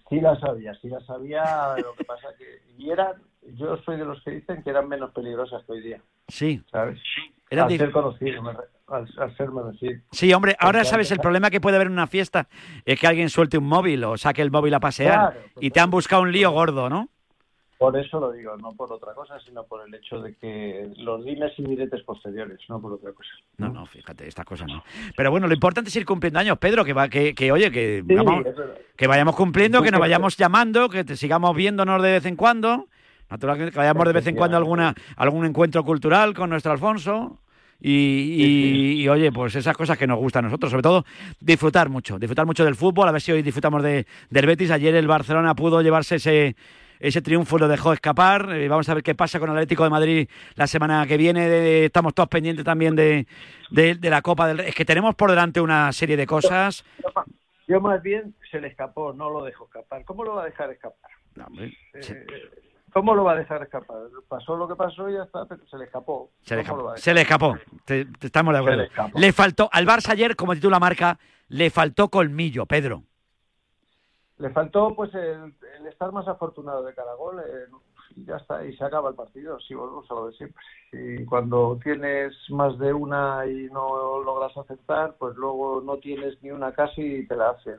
Sí 0.10 0.22
las 0.22 0.42
había, 0.44 0.74
sí 0.76 0.88
las 0.88 1.10
había, 1.10 1.76
lo 1.84 1.94
que 1.96 2.06
pasa 2.06 2.28
que... 2.38 2.62
Y 2.78 2.92
eran, 2.92 3.14
yo 3.56 3.78
soy 3.86 3.98
de 3.98 4.06
los 4.06 4.22
que 4.24 4.32
dicen 4.32 4.64
que 4.64 4.70
eran 4.70 4.88
menos 4.88 5.12
peligrosas 5.12 5.64
que 5.66 5.72
hoy 5.74 5.82
día, 5.82 6.02
Sí. 6.28 6.62
¿sabes? 6.72 7.00
Al 7.52 7.70
ser 7.78 7.92
conocido, 7.92 8.42
al, 8.88 9.08
al 9.18 9.38
ser 9.38 9.48
conocido. 9.50 10.02
Sí, 10.12 10.34
hombre, 10.34 10.56
ahora 10.60 10.80
Porque 10.80 10.90
sabes 10.90 11.12
el 11.12 11.20
problema 11.20 11.50
que 11.50 11.62
puede 11.62 11.78
haber 11.78 11.88
en 11.88 11.94
una 11.94 12.08
fiesta 12.08 12.48
es 12.86 13.00
que 13.00 13.08
alguien 13.08 13.30
suelte 13.30 13.58
un 13.58 13.66
móvil 13.68 14.04
o 14.04 14.18
saque 14.18 14.42
el 14.42 14.52
móvil 14.52 14.74
a 14.74 14.80
pasear 14.82 15.32
Claro, 15.34 15.40
y 15.62 15.72
te 15.72 15.80
han 15.80 15.90
buscado 15.90 16.24
un 16.24 16.32
lío 16.32 16.52
gordo, 16.52 16.90
¿no? 16.90 17.08
Por 17.78 17.96
eso 17.96 18.20
lo 18.20 18.32
digo, 18.32 18.58
no 18.58 18.74
por 18.74 18.92
otra 18.92 19.14
cosa, 19.14 19.40
sino 19.40 19.64
por 19.64 19.88
el 19.88 19.94
hecho 19.94 20.20
de 20.20 20.34
que 20.36 20.90
los 20.98 21.24
dimes 21.24 21.54
y 21.58 21.64
diretes 21.64 22.02
posteriores, 22.04 22.60
no 22.70 22.82
por 22.82 22.94
otra 22.94 23.12
cosa. 23.14 23.30
No, 23.58 23.70
no, 23.70 23.86
fíjate, 23.86 24.28
estas 24.28 24.46
cosas 24.46 24.68
no. 24.68 24.84
Pero 25.16 25.30
bueno, 25.30 25.48
lo 25.48 25.54
importante 25.54 25.90
es 25.90 25.96
ir 25.96 26.04
cumpliendo 26.06 26.40
años, 26.40 26.58
Pedro, 26.58 26.84
que 26.84 26.94
va, 26.94 27.08
que, 27.08 27.36
que 27.36 27.52
oye, 27.52 27.70
que, 27.72 28.04
Sí, 28.06 28.16
vamos- 28.16 28.44
que 28.96 29.06
vayamos 29.08 29.36
cumpliendo, 29.36 29.84
que 29.84 29.92
nos 29.92 30.00
vayamos 30.00 30.36
llamando, 30.38 30.90
que 30.90 31.04
te 31.04 31.16
sigamos 31.16 31.56
viéndonos 31.56 32.02
de 32.02 32.12
vez 32.14 32.26
en 32.26 32.36
cuando. 32.36 32.88
Naturalmente, 33.30 33.72
que 33.72 33.78
vayamos 33.78 34.06
de 34.06 34.14
vez 34.14 34.28
en 34.28 34.36
cuando 34.36 34.58
a 34.58 34.60
alguna, 34.60 34.94
algún 35.16 35.46
encuentro 35.46 35.84
cultural 35.84 36.34
con 36.34 36.50
nuestro 36.50 36.72
Alfonso. 36.72 37.40
Y, 37.80 37.92
y- 37.92 39.02
y, 39.04 39.08
oye, 39.10 39.32
pues 39.32 39.54
esas 39.56 39.78
cosas 39.78 39.98
que 40.00 40.08
nos 40.08 40.18
gustan 40.18 40.46
a 40.46 40.48
nosotros, 40.48 40.72
sobre 40.72 40.82
todo 40.82 41.06
disfrutar 41.40 41.90
mucho, 41.90 42.18
disfrutar 42.18 42.46
mucho 42.48 42.66
del 42.66 42.74
fútbol, 42.76 43.08
a 43.08 43.12
ver 43.12 43.22
si 43.22 43.32
hoy 43.32 43.44
disfrutamos 43.44 43.84
de, 43.84 44.08
del 44.32 44.46
Betis. 44.48 44.72
Ayer 44.72 44.96
el 44.96 45.06
Barcelona 45.08 45.54
pudo 45.54 45.84
llevarse 45.84 46.16
ese, 46.16 46.56
ese 47.00 47.22
triunfo, 47.22 47.60
lo 47.60 47.68
dejó 47.68 47.94
escapar. 47.94 48.50
Eh, 48.54 48.68
vamos 48.68 48.90
a 48.90 48.96
ver 48.96 49.04
qué 49.04 49.14
pasa 49.14 49.40
con 49.40 49.50
el 49.52 49.58
Atlético 49.58 49.84
de 49.84 49.90
Madrid 49.92 50.28
la 50.56 50.66
semana 50.66 51.06
que 51.06 51.18
viene. 51.18 51.48
De- 51.48 51.86
estamos 51.86 52.16
todos 52.16 52.30
pendientes 52.30 52.66
también 52.66 52.96
de, 52.96 53.28
de, 53.70 53.94
de 53.94 54.10
la 54.10 54.24
Copa 54.24 54.48
del 54.48 54.58
Rey. 54.58 54.70
Es 54.70 54.76
que 54.76 54.86
tenemos 54.86 55.14
por 55.14 55.30
delante 55.30 55.62
una 55.62 55.92
serie 55.92 56.18
de 56.18 56.26
cosas. 56.26 56.84
Yo 57.68 57.80
más 57.80 58.02
bien 58.02 58.34
se 58.50 58.60
le 58.60 58.70
escapó, 58.70 59.14
no 59.14 59.30
lo 59.30 59.44
dejó 59.44 59.66
escapar. 59.66 60.04
¿Cómo 60.04 60.24
lo 60.24 60.34
va 60.34 60.44
a 60.44 60.46
dejar 60.46 60.72
escapar? 60.72 61.12
No, 61.36 61.46
hombre, 61.46 61.78
Eh, 61.94 62.26
¿Cómo 62.94 63.14
lo 63.14 63.24
va 63.24 63.34
a 63.34 63.36
dejar 63.36 63.62
escapar? 63.64 63.98
Pasó 64.28 64.56
lo 64.56 64.68
que 64.68 64.76
pasó 64.76 65.10
y 65.10 65.14
ya 65.14 65.24
está, 65.24 65.46
pero 65.46 65.66
se 65.68 65.78
le 65.78 65.86
escapó. 65.86 66.32
Se 66.42 66.56
le 66.56 66.64
¿Cómo 66.64 66.78
lo 66.84 66.84
escapó. 66.96 67.02
Se 67.02 67.14
le 67.14 67.22
escapó. 67.22 67.58
Te- 67.86 68.06
te 68.06 68.28
estamos 68.28 68.54
de 68.54 68.60
acuerdo. 68.60 68.84
le. 69.14 69.20
Le 69.22 69.34
faltó, 69.34 69.70
al 69.72 69.86
Barça 69.86 70.12
ayer, 70.12 70.36
como 70.36 70.54
titula 70.56 70.80
marca, 70.80 71.20
le 71.50 71.70
faltó 71.70 72.10
colmillo, 72.10 72.66
Pedro. 72.66 73.04
Le 74.40 74.50
faltó 74.52 74.96
pues 74.96 75.14
el, 75.16 75.54
el 75.80 75.88
estar 75.88 76.12
más 76.12 76.28
afortunado 76.28 76.84
de 76.84 76.94
cada 76.94 77.16
gol 77.16 77.40
eh, 77.40 77.66
y 78.16 78.24
ya 78.26 78.36
está, 78.38 78.64
y 78.64 78.76
se 78.78 78.84
acaba 78.84 79.10
el 79.10 79.16
partido, 79.16 79.60
si 79.60 79.74
volvemos 79.74 80.10
a 80.12 80.14
lo 80.14 80.28
de 80.28 80.34
siempre. 80.34 80.62
Y 80.94 81.26
cuando 81.26 81.78
tienes 81.84 82.34
más 82.50 82.78
de 82.78 82.94
una 82.94 83.46
y 83.48 83.66
no 83.72 84.22
logras 84.24 84.56
aceptar, 84.56 85.16
pues 85.18 85.36
luego 85.36 85.82
no 85.84 85.98
tienes 85.98 86.42
ni 86.44 86.52
una 86.52 86.72
casi 86.72 87.02
y 87.02 87.28
te 87.28 87.36
la 87.36 87.50
hacen. 87.50 87.78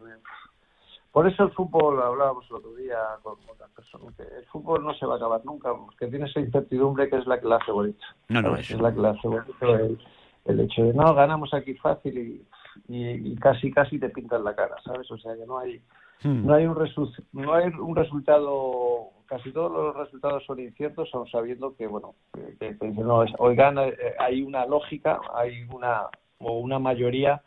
Por 1.18 1.26
eso 1.26 1.42
el 1.42 1.50
fútbol, 1.50 2.00
hablábamos 2.00 2.46
el 2.48 2.56
otro 2.58 2.74
día 2.76 2.96
con 3.24 3.34
otras 3.52 3.68
personas, 3.70 4.14
que 4.14 4.22
el 4.22 4.44
fútbol 4.52 4.84
no 4.84 4.94
se 4.94 5.04
va 5.04 5.14
a 5.14 5.16
acabar 5.16 5.44
nunca, 5.44 5.74
porque 5.74 6.06
tiene 6.06 6.26
esa 6.26 6.38
incertidumbre 6.38 7.10
que 7.10 7.16
es 7.16 7.26
la 7.26 7.40
que 7.40 7.48
la 7.48 7.56
hace 7.56 7.72
bonita. 7.72 8.04
No, 8.28 8.40
no, 8.40 8.54
eso. 8.54 8.76
es 8.76 8.80
la 8.80 8.94
que 8.94 9.00
la 9.00 9.10
hace 9.10 9.26
bonito 9.26 9.74
el, 9.74 9.98
el 10.44 10.60
hecho 10.60 10.84
de, 10.84 10.94
no, 10.94 11.12
ganamos 11.16 11.52
aquí 11.52 11.74
fácil 11.74 12.16
y, 12.16 12.46
y, 12.86 13.32
y 13.32 13.34
casi, 13.34 13.72
casi 13.72 13.98
te 13.98 14.10
pintan 14.10 14.44
la 14.44 14.54
cara, 14.54 14.76
¿sabes? 14.84 15.10
O 15.10 15.18
sea, 15.18 15.34
que 15.34 15.44
no 15.44 15.58
hay 15.58 15.82
Hmm. 16.22 16.46
No 16.46 16.54
hay 16.54 16.66
un 16.66 16.74
resu- 16.74 17.24
no 17.32 17.54
hay 17.54 17.66
un 17.68 17.94
resultado, 17.94 19.10
casi 19.26 19.52
todos 19.52 19.70
los 19.70 19.94
resultados 19.96 20.44
son 20.46 20.58
inciertos, 20.58 21.08
aun 21.14 21.28
sabiendo 21.28 21.76
que, 21.76 21.86
bueno, 21.86 22.14
que, 22.34 22.56
que- 22.58 22.76
que 22.76 22.88
no, 22.88 23.22
es- 23.22 23.32
oigan, 23.38 23.78
eh, 23.78 23.94
hay 24.18 24.42
una 24.42 24.66
lógica, 24.66 25.20
hay 25.34 25.62
una, 25.72 26.08
o 26.38 26.58
una 26.58 26.80
mayoría 26.80 27.40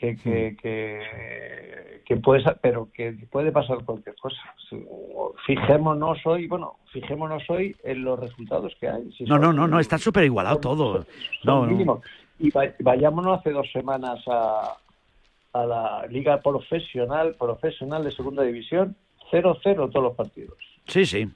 que, 0.00 0.16
que, 0.16 0.56
que, 0.60 2.02
que 2.06 2.16
puede, 2.16 2.42
pero 2.62 2.88
que 2.94 3.12
puede 3.30 3.52
pasar 3.52 3.84
cualquier 3.84 4.16
cosa. 4.16 4.38
Fijémonos 5.46 6.18
hoy, 6.24 6.46
bueno, 6.46 6.76
fijémonos 6.92 7.42
hoy 7.50 7.76
en 7.84 8.04
los 8.04 8.18
resultados 8.18 8.74
que 8.80 8.88
hay. 8.88 9.12
Si 9.12 9.24
No, 9.24 9.34
son- 9.34 9.40
no, 9.42 9.52
no, 9.52 9.68
no, 9.68 9.80
está 9.80 9.98
súper 9.98 10.24
igualado 10.24 10.58
todo. 10.58 11.04
No, 11.44 11.66
no. 11.66 12.00
Y 12.38 12.50
va- 12.50 12.72
vayámonos 12.80 13.38
hace 13.40 13.50
dos 13.50 13.70
semanas 13.72 14.18
a, 14.26 14.76
a 15.52 15.66
la 15.66 16.06
liga 16.08 16.40
profesional, 16.40 17.34
profesional 17.38 18.02
de 18.02 18.12
segunda 18.12 18.42
división, 18.42 18.96
0-0 19.30 19.90
todos 19.90 20.02
los 20.02 20.14
partidos. 20.14 20.56
Sí, 20.86 21.04
sí. 21.04 21.28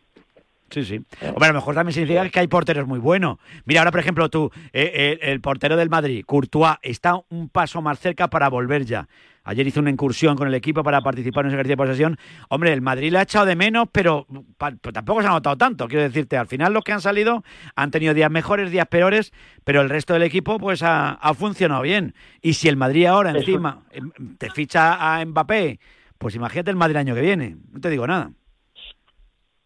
Sí, 0.70 0.84
sí. 0.84 1.00
Hombre, 1.28 1.46
a 1.46 1.48
lo 1.48 1.54
mejor 1.54 1.74
también 1.74 1.94
significa 1.94 2.28
que 2.28 2.40
hay 2.40 2.48
porteros 2.48 2.86
muy 2.86 2.98
buenos. 2.98 3.38
Mira, 3.64 3.80
ahora, 3.80 3.90
por 3.90 4.00
ejemplo, 4.00 4.28
tú, 4.28 4.50
eh, 4.72 4.90
eh, 4.94 5.18
el 5.22 5.40
portero 5.40 5.76
del 5.76 5.90
Madrid, 5.90 6.24
Courtois, 6.26 6.76
está 6.82 7.20
un 7.28 7.48
paso 7.48 7.80
más 7.82 7.98
cerca 8.00 8.28
para 8.28 8.48
volver 8.48 8.84
ya. 8.84 9.06
Ayer 9.46 9.66
hizo 9.66 9.80
una 9.80 9.90
incursión 9.90 10.36
con 10.36 10.48
el 10.48 10.54
equipo 10.54 10.82
para 10.82 11.02
participar 11.02 11.44
en 11.44 11.48
ese 11.48 11.56
ejercicio 11.56 11.72
de 11.74 11.76
posesión. 11.76 12.18
Hombre, 12.48 12.72
el 12.72 12.80
Madrid 12.80 13.12
le 13.12 13.18
ha 13.18 13.22
echado 13.22 13.44
de 13.44 13.54
menos, 13.54 13.88
pero, 13.92 14.26
pero 14.58 14.92
tampoco 14.92 15.20
se 15.20 15.28
ha 15.28 15.32
notado 15.32 15.56
tanto. 15.58 15.86
Quiero 15.86 16.02
decirte, 16.02 16.38
al 16.38 16.46
final 16.46 16.72
los 16.72 16.82
que 16.82 16.92
han 16.92 17.02
salido 17.02 17.44
han 17.76 17.90
tenido 17.90 18.14
días 18.14 18.30
mejores, 18.30 18.70
días 18.70 18.86
peores, 18.86 19.32
pero 19.62 19.82
el 19.82 19.90
resto 19.90 20.14
del 20.14 20.22
equipo 20.22 20.58
pues 20.58 20.82
ha, 20.82 21.10
ha 21.10 21.34
funcionado 21.34 21.82
bien. 21.82 22.14
Y 22.40 22.54
si 22.54 22.68
el 22.68 22.76
Madrid 22.76 23.04
ahora 23.04 23.32
encima 23.32 23.82
em, 23.90 24.10
te 24.38 24.50
ficha 24.50 25.18
a 25.20 25.22
Mbappé, 25.24 25.78
pues 26.16 26.34
imagínate 26.34 26.70
el 26.70 26.76
Madrid 26.76 26.96
el 26.96 27.00
año 27.00 27.14
que 27.14 27.20
viene. 27.20 27.56
No 27.70 27.80
te 27.80 27.90
digo 27.90 28.06
nada. 28.06 28.30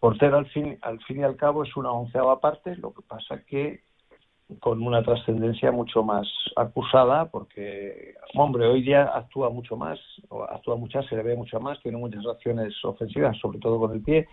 Portero 0.01 0.39
al 0.39 0.47
fin, 0.51 0.79
al 0.83 1.01
fin 1.05 1.21
y 1.21 1.25
al 1.25 1.37
cabo 1.37 1.65
es 1.65 1.77
una 1.77 1.91
onceava 1.91 2.41
parte, 2.41 2.77
lo 2.77 2.93
que 2.93 3.03
pasa 3.03 3.43
que 3.45 3.83
con 4.61 4.83
una 4.83 5.03
trascendencia 5.03 5.71
mucho 5.73 6.03
más 6.03 6.27
acusada, 6.57 7.27
porque, 7.31 8.15
hombre, 8.35 8.67
hoy 8.67 8.83
día 8.83 9.05
actúa 9.05 9.51
mucho 9.51 9.77
más, 9.77 9.99
actúa 10.49 10.77
mucho, 10.77 11.03
se 11.03 11.17
le 11.17 11.23
ve 11.23 11.37
mucho 11.37 11.61
más, 11.61 11.81
tiene 11.83 11.99
muchas 11.99 12.25
acciones 12.27 12.73
ofensivas, 12.85 13.37
sobre 13.39 13.59
todo 13.59 13.79
con 13.79 13.93
el 13.93 14.03
pie, 14.03 14.27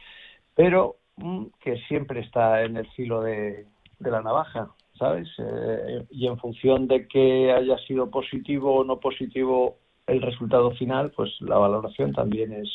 pero 0.54 0.98
mm, 1.18 1.46
que 1.60 1.78
siempre 1.88 2.22
está 2.22 2.64
en 2.64 2.78
el 2.78 2.88
filo 2.92 3.22
de, 3.22 3.66
de 4.00 4.12
la 4.12 4.22
navaja, 4.22 4.70
¿sabes? 4.98 5.28
Eh, 5.38 6.06
y 6.12 6.28
en 6.28 6.38
función 6.38 6.88
de 6.88 7.08
que 7.08 7.52
haya 7.52 7.78
sido 7.80 8.10
positivo 8.10 8.76
o 8.76 8.84
no 8.84 9.00
positivo 9.00 9.80
el 10.08 10.22
resultado 10.22 10.72
final, 10.72 11.12
pues 11.16 11.32
la 11.42 11.58
valoración 11.58 12.14
también 12.14 12.54
es 12.54 12.70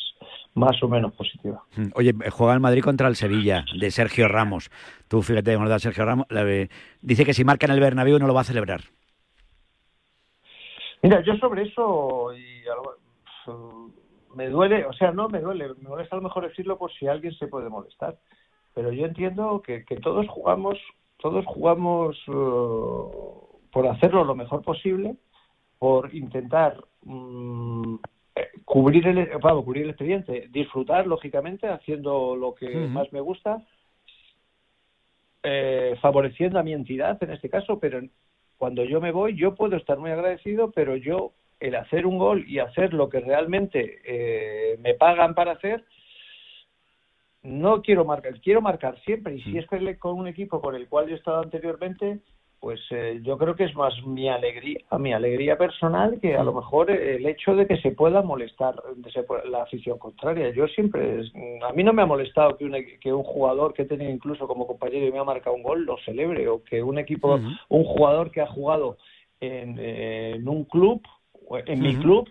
más 0.53 0.81
o 0.83 0.87
menos 0.87 1.13
positiva. 1.13 1.63
Mm, 1.77 1.87
Oye, 1.95 2.13
juega 2.29 2.53
el 2.53 2.59
Madrid 2.59 2.83
contra 2.83 3.07
el 3.07 3.15
Sevilla, 3.15 3.63
de 3.79 3.91
Sergio 3.91 4.27
Ramos. 4.27 4.69
Tú 5.07 5.21
fíjate, 5.21 5.57
de 5.57 5.79
Sergio 5.79 6.05
Ramos, 6.05 6.27
dice 7.01 7.25
que 7.25 7.33
si 7.33 7.43
marca 7.43 7.65
en 7.65 7.71
el 7.71 7.79
Bernabéu 7.79 8.19
no 8.19 8.27
lo 8.27 8.33
va 8.33 8.41
a 8.41 8.45
celebrar. 8.45 8.81
Mira, 11.03 11.21
yo 11.23 11.35
sobre 11.37 11.63
eso 11.63 12.33
y 12.33 12.63
a 12.67 12.75
lo- 12.75 13.91
me 14.35 14.49
duele, 14.49 14.85
o 14.85 14.93
sea, 14.93 15.11
no 15.11 15.27
me 15.29 15.39
duele, 15.39 15.69
me 15.81 15.89
molesta 15.89 16.15
a 16.15 16.19
lo 16.19 16.23
mejor 16.23 16.47
decirlo 16.47 16.77
por 16.77 16.91
si 16.93 17.07
alguien 17.07 17.33
se 17.33 17.47
puede 17.47 17.69
molestar, 17.69 18.17
pero 18.73 18.91
yo 18.91 19.05
entiendo 19.05 19.61
que, 19.61 19.83
que 19.83 19.97
todos 19.97 20.27
jugamos, 20.29 20.77
todos 21.17 21.45
jugamos 21.45 22.17
eh, 22.27 23.51
por 23.71 23.87
hacerlo 23.87 24.23
lo 24.23 24.35
mejor 24.35 24.61
posible, 24.61 25.15
por 25.79 26.13
intentar 26.13 26.77
mm, 27.03 27.95
eh, 28.35 28.49
cubrir 28.65 29.07
el, 29.07 29.29
vamos, 29.41 29.65
cubrir 29.65 29.83
el 29.83 29.89
expediente, 29.89 30.47
disfrutar 30.51 31.07
lógicamente 31.07 31.67
haciendo 31.67 32.35
lo 32.35 32.55
que 32.55 32.69
más 32.69 33.11
me 33.11 33.21
gusta, 33.21 33.61
eh, 35.43 35.95
favoreciendo 36.01 36.59
a 36.59 36.63
mi 36.63 36.73
entidad 36.73 37.21
en 37.23 37.31
este 37.31 37.49
caso, 37.49 37.79
pero 37.79 38.01
cuando 38.57 38.83
yo 38.83 39.01
me 39.01 39.11
voy 39.11 39.35
yo 39.35 39.55
puedo 39.55 39.75
estar 39.75 39.97
muy 39.97 40.11
agradecido, 40.11 40.71
pero 40.71 40.95
yo 40.95 41.33
el 41.59 41.75
hacer 41.75 42.05
un 42.05 42.17
gol 42.17 42.45
y 42.47 42.59
hacer 42.59 42.93
lo 42.93 43.09
que 43.09 43.19
realmente 43.19 44.01
eh, 44.03 44.77
me 44.79 44.95
pagan 44.95 45.35
para 45.35 45.53
hacer, 45.53 45.85
no 47.43 47.81
quiero 47.81 48.03
marcar, 48.03 48.39
quiero 48.41 48.61
marcar 48.61 48.99
siempre. 49.01 49.35
Y 49.35 49.41
si 49.43 49.57
es 49.57 49.67
que 49.67 49.97
con 49.97 50.17
un 50.17 50.27
equipo 50.27 50.61
con 50.61 50.75
el 50.75 50.87
cual 50.87 51.07
yo 51.07 51.15
he 51.15 51.17
estado 51.17 51.41
anteriormente, 51.41 52.19
pues 52.61 52.79
eh, 52.91 53.19
yo 53.23 53.39
creo 53.39 53.55
que 53.55 53.63
es 53.63 53.75
más 53.75 53.91
mi 54.05 54.29
alegría, 54.29 54.77
mi 54.99 55.13
alegría 55.13 55.57
personal 55.57 56.19
que 56.21 56.37
a 56.37 56.43
lo 56.43 56.53
mejor 56.53 56.91
el 56.91 57.25
hecho 57.25 57.55
de 57.55 57.65
que 57.65 57.77
se 57.77 57.91
pueda 57.91 58.21
molestar 58.21 58.75
de 58.97 59.11
se 59.11 59.23
pueda- 59.23 59.43
la 59.45 59.63
afición 59.63 59.97
contraria. 59.97 60.51
Yo 60.51 60.67
siempre, 60.67 61.23
a 61.67 61.73
mí 61.73 61.83
no 61.83 61.91
me 61.91 62.03
ha 62.03 62.05
molestado 62.05 62.55
que 62.57 62.65
un, 62.65 62.75
que 63.01 63.11
un 63.11 63.23
jugador 63.23 63.73
que 63.73 63.81
he 63.81 63.85
tenido 63.85 64.11
incluso 64.11 64.47
como 64.47 64.67
compañero 64.67 65.07
y 65.07 65.11
me 65.11 65.17
ha 65.17 65.23
marcado 65.23 65.55
un 65.55 65.63
gol 65.63 65.85
lo 65.85 65.97
celebre 66.05 66.47
o 66.47 66.63
que 66.63 66.83
un 66.83 66.99
equipo, 66.99 67.39
un 67.69 67.83
jugador 67.83 68.29
que 68.29 68.41
ha 68.41 68.47
jugado 68.47 68.97
en, 69.39 69.77
eh, 69.79 70.33
en 70.35 70.47
un 70.47 70.65
club, 70.65 71.01
en 71.57 71.81
mi 71.81 71.95
club, 71.95 72.29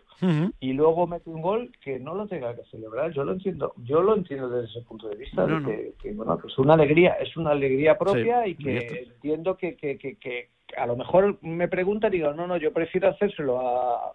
y 0.60 0.72
luego 0.72 1.06
mete 1.06 1.30
un 1.30 1.42
gol 1.42 1.70
que 1.82 1.98
no 1.98 2.14
lo 2.14 2.26
tenga 2.26 2.54
que 2.54 2.64
celebrar. 2.70 3.12
Yo 3.12 3.24
lo 3.24 3.32
entiendo, 3.32 3.72
yo 3.84 4.02
lo 4.02 4.16
entiendo 4.16 4.48
desde 4.48 4.70
ese 4.70 4.86
punto 4.86 5.08
de 5.08 5.16
vista, 5.16 5.46
de 5.46 5.60
no. 5.60 5.66
que, 5.66 6.12
bueno, 6.12 6.38
que 6.38 6.48
es 6.48 6.58
una 6.58 6.74
alegría, 6.74 7.14
es 7.14 7.36
una 7.36 7.50
alegría 7.50 7.96
propia 7.98 8.44
Sí, 8.44 8.50
y 8.50 8.54
que 8.56 9.02
entiendo 9.14 9.56
que, 9.56 9.76
que, 9.76 9.98
que, 9.98 10.16
que 10.16 10.48
a 10.76 10.86
lo 10.86 10.96
mejor 10.96 11.38
me 11.42 11.68
preguntan 11.68 12.12
y 12.12 12.18
digo, 12.18 12.32
no, 12.32 12.46
no, 12.46 12.56
yo 12.56 12.72
prefiero 12.72 13.08
hacérselo 13.08 13.60
a 13.60 14.14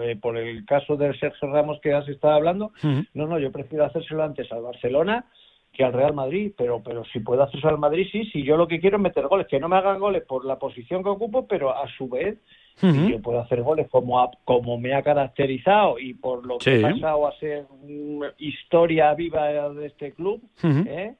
eh, 0.00 0.16
por 0.20 0.36
el 0.36 0.64
caso 0.64 0.96
del 0.96 1.18
Sergio 1.18 1.50
Ramos 1.50 1.80
que 1.80 1.92
has 1.92 2.08
estado 2.08 2.34
hablando, 2.34 2.72
no, 3.14 3.26
no, 3.26 3.38
yo 3.38 3.50
prefiero 3.50 3.84
hacérselo 3.84 4.22
antes 4.22 4.50
al 4.52 4.62
Barcelona 4.62 5.26
que 5.72 5.84
al 5.84 5.92
Real 5.92 6.14
Madrid, 6.14 6.52
pero 6.56 6.82
pero 6.82 7.04
si 7.06 7.20
puedo 7.20 7.42
hacerlo 7.42 7.70
al 7.70 7.78
Madrid, 7.78 8.06
sí, 8.10 8.24
si 8.26 8.44
yo 8.44 8.56
lo 8.56 8.68
que 8.68 8.80
quiero 8.80 8.96
es 8.96 9.02
meter 9.02 9.26
goles, 9.26 9.48
que 9.48 9.58
no 9.58 9.68
me 9.68 9.76
hagan 9.76 9.98
goles 9.98 10.22
por 10.22 10.44
la 10.44 10.58
posición 10.58 11.02
que 11.02 11.10
ocupo, 11.10 11.46
pero 11.46 11.76
a 11.76 11.86
su 11.98 12.08
vez 12.08 12.38
si 12.76 13.10
yo 13.10 13.20
puedo 13.22 13.40
hacer 13.40 13.62
goles 13.62 13.88
como 13.90 14.20
a- 14.20 14.30
como 14.44 14.78
me 14.78 14.94
ha 14.94 15.02
caracterizado 15.02 15.98
y 15.98 16.14
por 16.14 16.44
lo 16.46 16.58
que 16.58 16.64
Sí. 16.78 16.84
he 16.84 16.90
pasado 16.92 17.26
a 17.26 17.38
ser 17.38 17.66
una 17.82 18.32
historia 18.38 19.14
viva 19.14 19.48
de 19.70 19.86
este 19.86 20.12
club. 20.12 20.42
¿eh? 20.62 21.14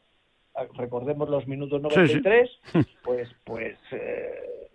recordemos 0.74 1.28
los 1.28 1.46
minutos 1.46 1.82
Sí, 1.82 1.88
sí. 2.08 2.14
93, 2.22 2.50
pues 3.02 3.28
pues 3.44 3.76
eh, 3.92 4.68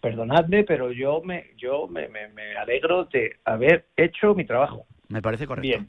perdonadme, 0.00 0.64
pero 0.64 0.90
yo 0.92 1.20
me 1.22 1.50
yo 1.56 1.86
me, 1.86 2.08
me, 2.08 2.28
me 2.28 2.56
alegro 2.56 3.04
de 3.04 3.36
haber 3.44 3.86
hecho 3.96 4.34
mi 4.34 4.44
trabajo. 4.44 4.86
Me 5.08 5.22
parece 5.22 5.46
correcto. 5.46 5.68
Bien. 5.68 5.88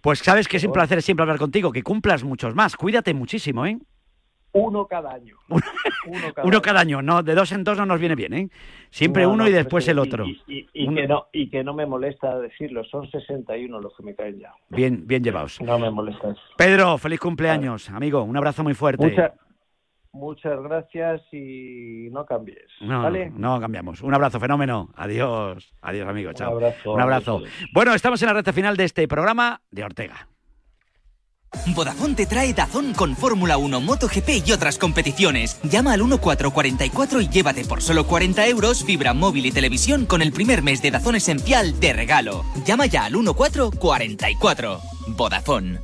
Pues 0.00 0.18
sabes 0.20 0.48
que 0.48 0.58
es 0.58 0.64
un 0.64 0.72
placer 0.72 1.00
siempre 1.02 1.22
hablar 1.22 1.38
contigo, 1.38 1.72
que 1.72 1.82
cumplas 1.82 2.22
muchos 2.24 2.54
más. 2.54 2.76
Cuídate 2.76 3.12
muchísimo, 3.14 3.64
¿eh? 3.66 3.78
Uno 4.58 4.86
cada 4.86 5.12
año. 5.12 5.36
Uno 5.48 5.60
cada 6.34 6.46
Uno 6.46 6.56
año. 6.56 6.62
cada 6.62 6.80
año, 6.80 7.02
no, 7.02 7.22
de 7.22 7.34
dos 7.34 7.52
en 7.52 7.64
dos 7.64 7.76
no 7.78 7.86
nos 7.86 8.00
viene 8.00 8.14
bien, 8.14 8.32
¿eh? 8.34 8.48
Siempre 8.90 9.22
No, 9.24 9.30
uno 9.30 9.44
no, 9.44 9.48
y 9.50 9.52
después 9.52 9.86
el 9.88 9.98
otro. 9.98 10.24
Y, 10.26 10.40
y- 10.46 10.68
y 10.72 10.86
Uno- 10.88 10.96
que 10.96 11.08
no, 11.08 11.26
y 11.32 11.50
que 11.50 11.62
no 11.64 11.74
me 11.74 11.86
molesta 11.86 12.38
decirlo, 12.38 12.84
son 12.84 13.10
61 13.10 13.80
los 13.80 13.96
que 13.96 14.02
me 14.02 14.14
caen 14.14 14.38
ya. 14.40 14.52
Bien, 14.70 15.06
bien 15.06 15.22
llevados. 15.22 15.60
No 15.60 15.78
me 15.78 15.90
molesta 15.90 16.30
eso. 16.30 16.40
Pedro, 16.56 16.96
feliz 16.98 17.20
cumpleaños, 17.20 17.88
amigo. 17.90 18.22
Un 18.22 18.36
abrazo 18.36 18.62
muy 18.62 18.74
fuerte. 18.74 19.04
Mucha- 19.06 19.34
muchas 20.12 20.60
gracias 20.62 21.20
y 21.32 22.08
no 22.10 22.24
cambies. 22.26 22.66
No, 22.80 23.02
¿vale? 23.02 23.30
no 23.30 23.60
cambiamos. 23.60 24.00
Un 24.02 24.14
abrazo, 24.14 24.40
fenómeno. 24.40 24.88
Adiós. 24.96 25.72
Adiós, 25.82 26.08
amigo. 26.08 26.32
Chao. 26.32 26.52
abrazo, 26.54 26.92
Un 26.94 27.00
abrazo. 27.00 27.42
Bueno, 27.72 27.94
estamos 27.94 28.20
en 28.22 28.26
la 28.28 28.32
recta 28.34 28.52
final 28.52 28.76
de 28.76 28.84
este 28.84 29.06
programa 29.06 29.60
de 29.70 29.84
Ortega. 29.84 30.26
Vodafone 31.74 32.14
te 32.14 32.26
trae 32.26 32.52
Dazón 32.54 32.94
con 32.94 33.16
Fórmula 33.16 33.56
1, 33.56 33.80
MotoGP 33.80 34.46
y 34.46 34.52
otras 34.52 34.78
competiciones. 34.78 35.58
Llama 35.62 35.92
al 35.92 36.00
1444 36.00 37.20
y 37.20 37.28
llévate 37.28 37.64
por 37.64 37.82
solo 37.82 38.06
40 38.06 38.46
euros 38.48 38.84
fibra 38.84 39.14
móvil 39.14 39.46
y 39.46 39.52
televisión 39.52 40.06
con 40.06 40.22
el 40.22 40.32
primer 40.32 40.62
mes 40.62 40.82
de 40.82 40.90
Dazón 40.90 41.16
Esencial 41.16 41.78
de 41.80 41.92
regalo. 41.92 42.44
Llama 42.64 42.86
ya 42.86 43.04
al 43.04 43.12
1444. 43.14 44.80
Vodafone. 45.08 45.80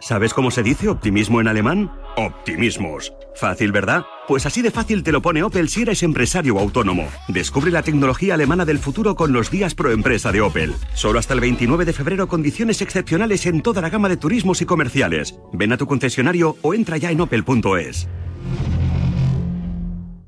¿Sabes 0.00 0.32
cómo 0.32 0.50
se 0.50 0.62
dice 0.62 0.88
optimismo 0.88 1.42
en 1.42 1.48
alemán? 1.48 1.92
Optimismos. 2.16 3.12
Fácil, 3.40 3.72
¿verdad? 3.72 4.04
Pues 4.28 4.44
así 4.44 4.60
de 4.60 4.70
fácil 4.70 5.02
te 5.02 5.12
lo 5.12 5.22
pone 5.22 5.42
Opel 5.42 5.70
si 5.70 5.80
eres 5.80 6.02
empresario 6.02 6.56
o 6.56 6.58
autónomo. 6.58 7.08
Descubre 7.26 7.70
la 7.70 7.82
tecnología 7.82 8.34
alemana 8.34 8.66
del 8.66 8.78
futuro 8.78 9.16
con 9.16 9.32
los 9.32 9.50
días 9.50 9.74
pro 9.74 9.92
empresa 9.92 10.30
de 10.30 10.42
Opel. 10.42 10.74
Solo 10.94 11.18
hasta 11.18 11.32
el 11.32 11.40
29 11.40 11.86
de 11.86 11.94
febrero 11.94 12.28
condiciones 12.28 12.82
excepcionales 12.82 13.46
en 13.46 13.62
toda 13.62 13.80
la 13.80 13.88
gama 13.88 14.10
de 14.10 14.18
turismos 14.18 14.60
y 14.60 14.66
comerciales. 14.66 15.36
Ven 15.54 15.72
a 15.72 15.78
tu 15.78 15.86
concesionario 15.86 16.58
o 16.60 16.74
entra 16.74 16.98
ya 16.98 17.10
en 17.10 17.22
opel.es. 17.22 18.08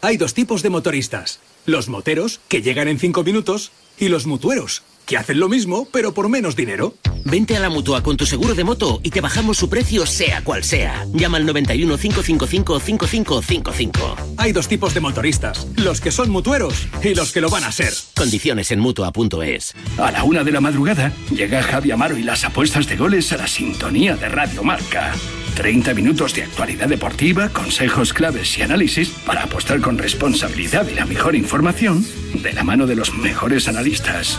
Hay 0.00 0.16
dos 0.16 0.32
tipos 0.32 0.62
de 0.62 0.70
motoristas. 0.70 1.40
Los 1.66 1.90
moteros, 1.90 2.40
que 2.48 2.62
llegan 2.62 2.88
en 2.88 2.98
cinco 2.98 3.22
minutos, 3.24 3.72
y 3.98 4.08
los 4.08 4.26
mutueros, 4.26 4.84
que 5.06 5.16
hacen 5.16 5.40
lo 5.40 5.48
mismo, 5.48 5.86
pero 5.92 6.12
por 6.12 6.28
menos 6.28 6.56
dinero. 6.56 6.94
Vente 7.24 7.56
a 7.56 7.60
la 7.60 7.70
mutua 7.70 8.02
con 8.02 8.16
tu 8.16 8.26
seguro 8.26 8.54
de 8.54 8.64
moto 8.64 9.00
y 9.02 9.10
te 9.10 9.20
bajamos 9.20 9.56
su 9.56 9.68
precio, 9.68 10.06
sea 10.06 10.42
cual 10.42 10.64
sea. 10.64 11.06
Llama 11.12 11.38
al 11.38 11.46
91 11.46 11.96
555 11.96 12.80
5555. 12.80 14.16
Hay 14.36 14.52
dos 14.52 14.68
tipos 14.68 14.94
de 14.94 15.00
motoristas: 15.00 15.66
los 15.76 16.00
que 16.00 16.10
son 16.10 16.30
mutueros 16.30 16.88
y 17.02 17.14
los 17.14 17.32
que 17.32 17.40
lo 17.40 17.48
van 17.48 17.64
a 17.64 17.72
ser. 17.72 17.92
Condiciones 18.16 18.70
en 18.72 18.80
mutua.es. 18.80 19.74
A 19.98 20.10
la 20.10 20.24
una 20.24 20.42
de 20.44 20.52
la 20.52 20.60
madrugada 20.60 21.12
llega 21.30 21.62
Javi 21.62 21.92
Amaro 21.92 22.16
y 22.18 22.22
las 22.22 22.44
apuestas 22.44 22.88
de 22.88 22.96
goles 22.96 23.32
a 23.32 23.36
la 23.36 23.46
sintonía 23.46 24.16
de 24.16 24.28
Radio 24.28 24.62
Marca. 24.62 25.12
30 25.54 25.94
minutos 25.94 26.34
de 26.34 26.44
actualidad 26.44 26.88
deportiva, 26.88 27.50
consejos 27.50 28.12
claves 28.12 28.56
y 28.58 28.62
análisis 28.62 29.10
para 29.26 29.44
apostar 29.44 29.80
con 29.80 29.98
responsabilidad 29.98 30.88
y 30.88 30.94
la 30.94 31.04
mejor 31.04 31.36
información 31.36 32.04
de 32.34 32.52
la 32.52 32.64
mano 32.64 32.86
de 32.86 32.96
los 32.96 33.14
mejores 33.14 33.68
analistas. 33.68 34.38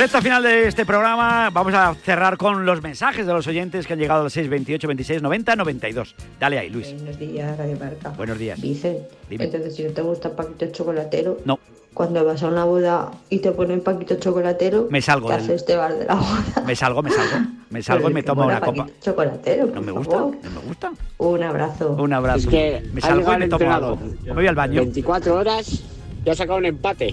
Recta 0.00 0.22
final 0.22 0.42
de 0.42 0.66
este 0.66 0.86
programa, 0.86 1.50
vamos 1.50 1.74
a 1.74 1.94
cerrar 1.94 2.38
con 2.38 2.64
los 2.64 2.80
mensajes 2.80 3.26
de 3.26 3.34
los 3.34 3.46
oyentes 3.46 3.86
que 3.86 3.92
han 3.92 3.98
llegado 3.98 4.22
al 4.24 4.30
628 4.30 4.88
26 4.88 5.20
90 5.20 5.56
92. 5.56 6.14
Dale 6.38 6.58
ahí, 6.58 6.70
Luis. 6.70 6.94
Buenos 6.94 7.18
días, 7.18 7.58
Radio 7.58 7.76
Marca. 7.78 8.08
Buenos 8.16 8.38
días. 8.38 8.58
Vicen, 8.58 8.96
Dime. 9.28 9.44
entonces 9.44 9.76
si 9.76 9.82
no 9.84 9.90
te 9.90 10.00
gusta 10.00 10.28
el 10.28 10.34
paquito 10.36 10.66
chocolatero, 10.72 11.36
No. 11.44 11.58
cuando 11.92 12.24
vas 12.24 12.42
a 12.42 12.46
una 12.46 12.64
boda 12.64 13.10
y 13.28 13.40
te 13.40 13.52
ponen 13.52 13.82
paquito 13.82 14.14
chocolatero, 14.18 14.88
Me 14.90 15.02
salgo 15.02 15.28
¿qué 15.28 15.34
del- 15.34 15.44
haces? 15.44 15.66
Te 15.66 15.76
vas 15.76 15.98
de 15.98 16.06
la 16.06 16.14
boda. 16.14 16.62
Me 16.66 16.74
salgo, 16.74 17.02
me 17.02 17.10
salgo. 17.10 17.46
Me 17.68 17.82
salgo 17.82 18.08
y 18.08 18.14
me 18.14 18.22
tomo 18.22 18.46
una 18.46 18.58
copa. 18.60 18.86
Chocolatero, 19.02 19.66
No 19.66 19.82
me 19.82 19.92
gusta, 19.92 20.16
favor. 20.16 20.36
no 20.42 20.50
me 20.50 20.60
gusta. 20.66 20.92
Un 21.18 21.42
abrazo. 21.42 21.90
Un 21.92 22.12
abrazo. 22.14 22.38
Es 22.38 22.46
que 22.46 22.82
me 22.94 23.02
salgo 23.02 23.34
y 23.34 23.36
me 23.36 23.48
tomo 23.48 23.70
algo. 23.70 23.98
Me 24.24 24.32
voy 24.32 24.46
al 24.46 24.54
baño. 24.54 24.80
24 24.80 25.34
horas 25.34 25.82
ya 26.24 26.32
ha 26.32 26.34
sacado 26.34 26.58
un 26.58 26.64
empate. 26.64 27.12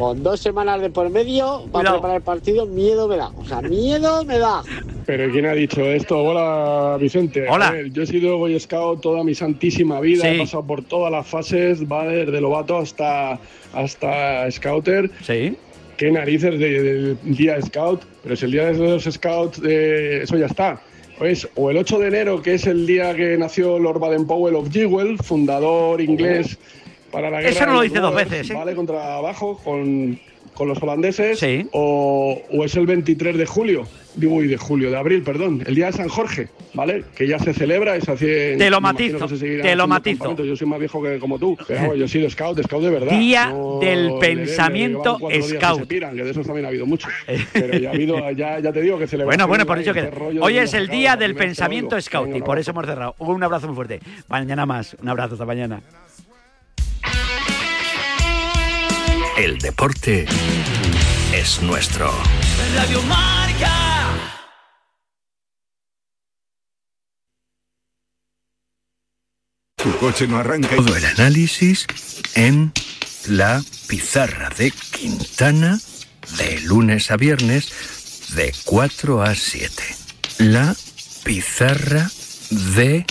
Con 0.00 0.22
dos 0.22 0.40
semanas 0.40 0.80
de 0.80 0.88
por 0.88 1.10
medio 1.10 1.68
va 1.70 1.80
a 1.82 1.92
preparar 1.92 2.16
el 2.16 2.22
partido, 2.22 2.64
miedo 2.64 3.06
me 3.06 3.18
da. 3.18 3.28
O 3.36 3.44
sea, 3.44 3.60
miedo 3.60 4.24
me 4.24 4.38
da. 4.38 4.62
Pero 5.04 5.30
¿quién 5.30 5.44
ha 5.44 5.52
dicho 5.52 5.82
esto? 5.84 6.16
Hola, 6.16 6.96
Vicente. 6.98 7.46
Hola. 7.46 7.70
Ver, 7.70 7.90
yo 7.92 8.04
he 8.04 8.06
sido 8.06 8.38
Boy 8.38 8.58
Scout 8.58 9.02
toda 9.02 9.22
mi 9.24 9.34
santísima 9.34 10.00
vida, 10.00 10.22
Sí. 10.22 10.28
he 10.28 10.38
pasado 10.38 10.64
por 10.66 10.82
todas 10.84 11.12
las 11.12 11.26
fases, 11.26 11.84
va 11.84 12.06
desde 12.06 12.40
novato 12.40 12.78
hasta, 12.78 13.38
hasta 13.74 14.50
Scouter. 14.50 15.10
Sí. 15.22 15.54
¿Qué 15.98 16.10
narices 16.10 16.58
de- 16.58 16.82
del 16.82 17.18
día 17.36 17.60
Scout? 17.60 18.00
Pero 18.22 18.36
si 18.36 18.46
el 18.46 18.52
día 18.52 18.72
de 18.72 18.78
los 18.78 19.04
Scouts, 19.04 19.60
eh, 19.68 20.20
eso 20.22 20.38
ya 20.38 20.46
está. 20.46 20.80
Pues, 21.18 21.46
o 21.56 21.68
el 21.70 21.76
8 21.76 21.98
de 21.98 22.08
enero, 22.08 22.40
que 22.40 22.54
es 22.54 22.66
el 22.66 22.86
día 22.86 23.14
que 23.14 23.36
nació 23.36 23.78
Lord 23.78 23.98
Baden-Powell 24.00 24.54
of 24.54 24.70
Jewel, 24.72 25.18
fundador 25.18 26.00
inglés 26.00 26.58
para 27.10 27.30
la 27.30 27.38
guerra 27.40 27.50
Eso 27.50 27.66
no 27.66 27.72
lo 27.74 27.80
dice 27.82 27.98
dos 28.00 28.14
veces, 28.14 28.50
¿eh? 28.50 28.54
¿Vale? 28.54 28.74
Contra 28.74 29.16
abajo, 29.16 29.58
con, 29.62 30.18
con 30.54 30.68
los 30.68 30.82
holandeses. 30.82 31.38
O, 31.72 32.40
o 32.52 32.64
es 32.64 32.74
el 32.76 32.86
23 32.86 33.36
de 33.36 33.46
julio, 33.46 33.86
digo, 34.14 34.42
y 34.42 34.48
de 34.48 34.56
julio, 34.56 34.90
de 34.90 34.96
abril, 34.96 35.22
perdón, 35.22 35.62
el 35.66 35.74
día 35.74 35.86
de 35.86 35.92
San 35.92 36.08
Jorge, 36.08 36.48
¿vale? 36.74 37.04
Que 37.14 37.26
ya 37.26 37.38
se 37.38 37.52
celebra 37.54 37.96
y 37.96 38.00
se 38.00 38.12
hace. 38.12 38.56
Te 38.56 38.68
lo 38.70 38.80
matizo, 38.80 39.26
te 39.26 39.74
lo 39.76 39.86
matizo. 39.86 40.36
Yo 40.44 40.56
soy 40.56 40.66
más 40.66 40.78
viejo 40.78 41.02
que 41.02 41.18
como 41.18 41.38
tú, 41.38 41.56
pero 41.66 41.94
yo 41.94 42.04
he 42.04 42.08
sido 42.08 42.28
scout, 42.28 42.60
scout 42.62 42.82
de 42.82 42.90
verdad. 42.90 43.18
Día 43.18 43.46
no 43.50 43.78
del 43.80 43.98
de- 43.98 44.04
de- 44.08 44.12
de- 44.14 44.18
pensamiento 44.20 45.18
que 45.28 45.42
scout. 45.42 45.86
piran, 45.86 46.14
que 46.16 46.24
de 46.24 46.30
esos 46.30 46.44
también 46.46 46.66
ha 46.66 46.68
habido 46.68 46.86
muchos. 46.86 47.10
Pero 47.52 47.78
ya 47.78 47.90
ha 47.90 47.92
habido, 47.92 48.30
ya, 48.32 48.58
ya 48.60 48.72
te 48.72 48.82
digo 48.82 48.98
que 48.98 49.06
celebraciones 49.06 49.26
Bueno, 49.26 49.48
bueno, 49.48 49.66
por 49.66 49.78
dicho 49.78 49.92
que 49.94 50.00
este 50.00 50.40
hoy 50.40 50.58
es 50.58 50.74
el 50.74 50.88
día 50.88 51.16
del 51.16 51.34
pensamiento 51.34 52.00
scout 52.00 52.34
y 52.36 52.40
por 52.42 52.58
eso 52.58 52.70
hemos 52.72 52.86
cerrado. 52.86 53.14
Un 53.18 53.42
abrazo 53.42 53.66
muy 53.66 53.76
fuerte. 53.76 54.00
Mañana 54.28 54.66
más. 54.66 54.96
Un 55.00 55.08
abrazo 55.08 55.34
hasta 55.34 55.46
mañana. 55.46 55.80
El 59.40 59.56
deporte 59.56 60.26
es 61.32 61.62
nuestro. 61.62 62.12
Radio 62.74 63.02
Marca. 63.04 64.36
Tu 69.76 69.96
coche 69.96 70.26
no 70.26 70.36
arranca. 70.36 70.76
Todo 70.76 70.94
el 70.94 71.06
análisis 71.06 71.86
en 72.34 72.70
la 73.28 73.62
pizarra 73.88 74.50
de 74.50 74.72
Quintana 74.72 75.80
de 76.36 76.60
lunes 76.60 77.10
a 77.10 77.16
viernes 77.16 78.34
de 78.34 78.52
4 78.66 79.22
a 79.22 79.34
7. 79.34 79.82
La 80.40 80.76
pizarra 81.24 82.10
de 82.50 83.06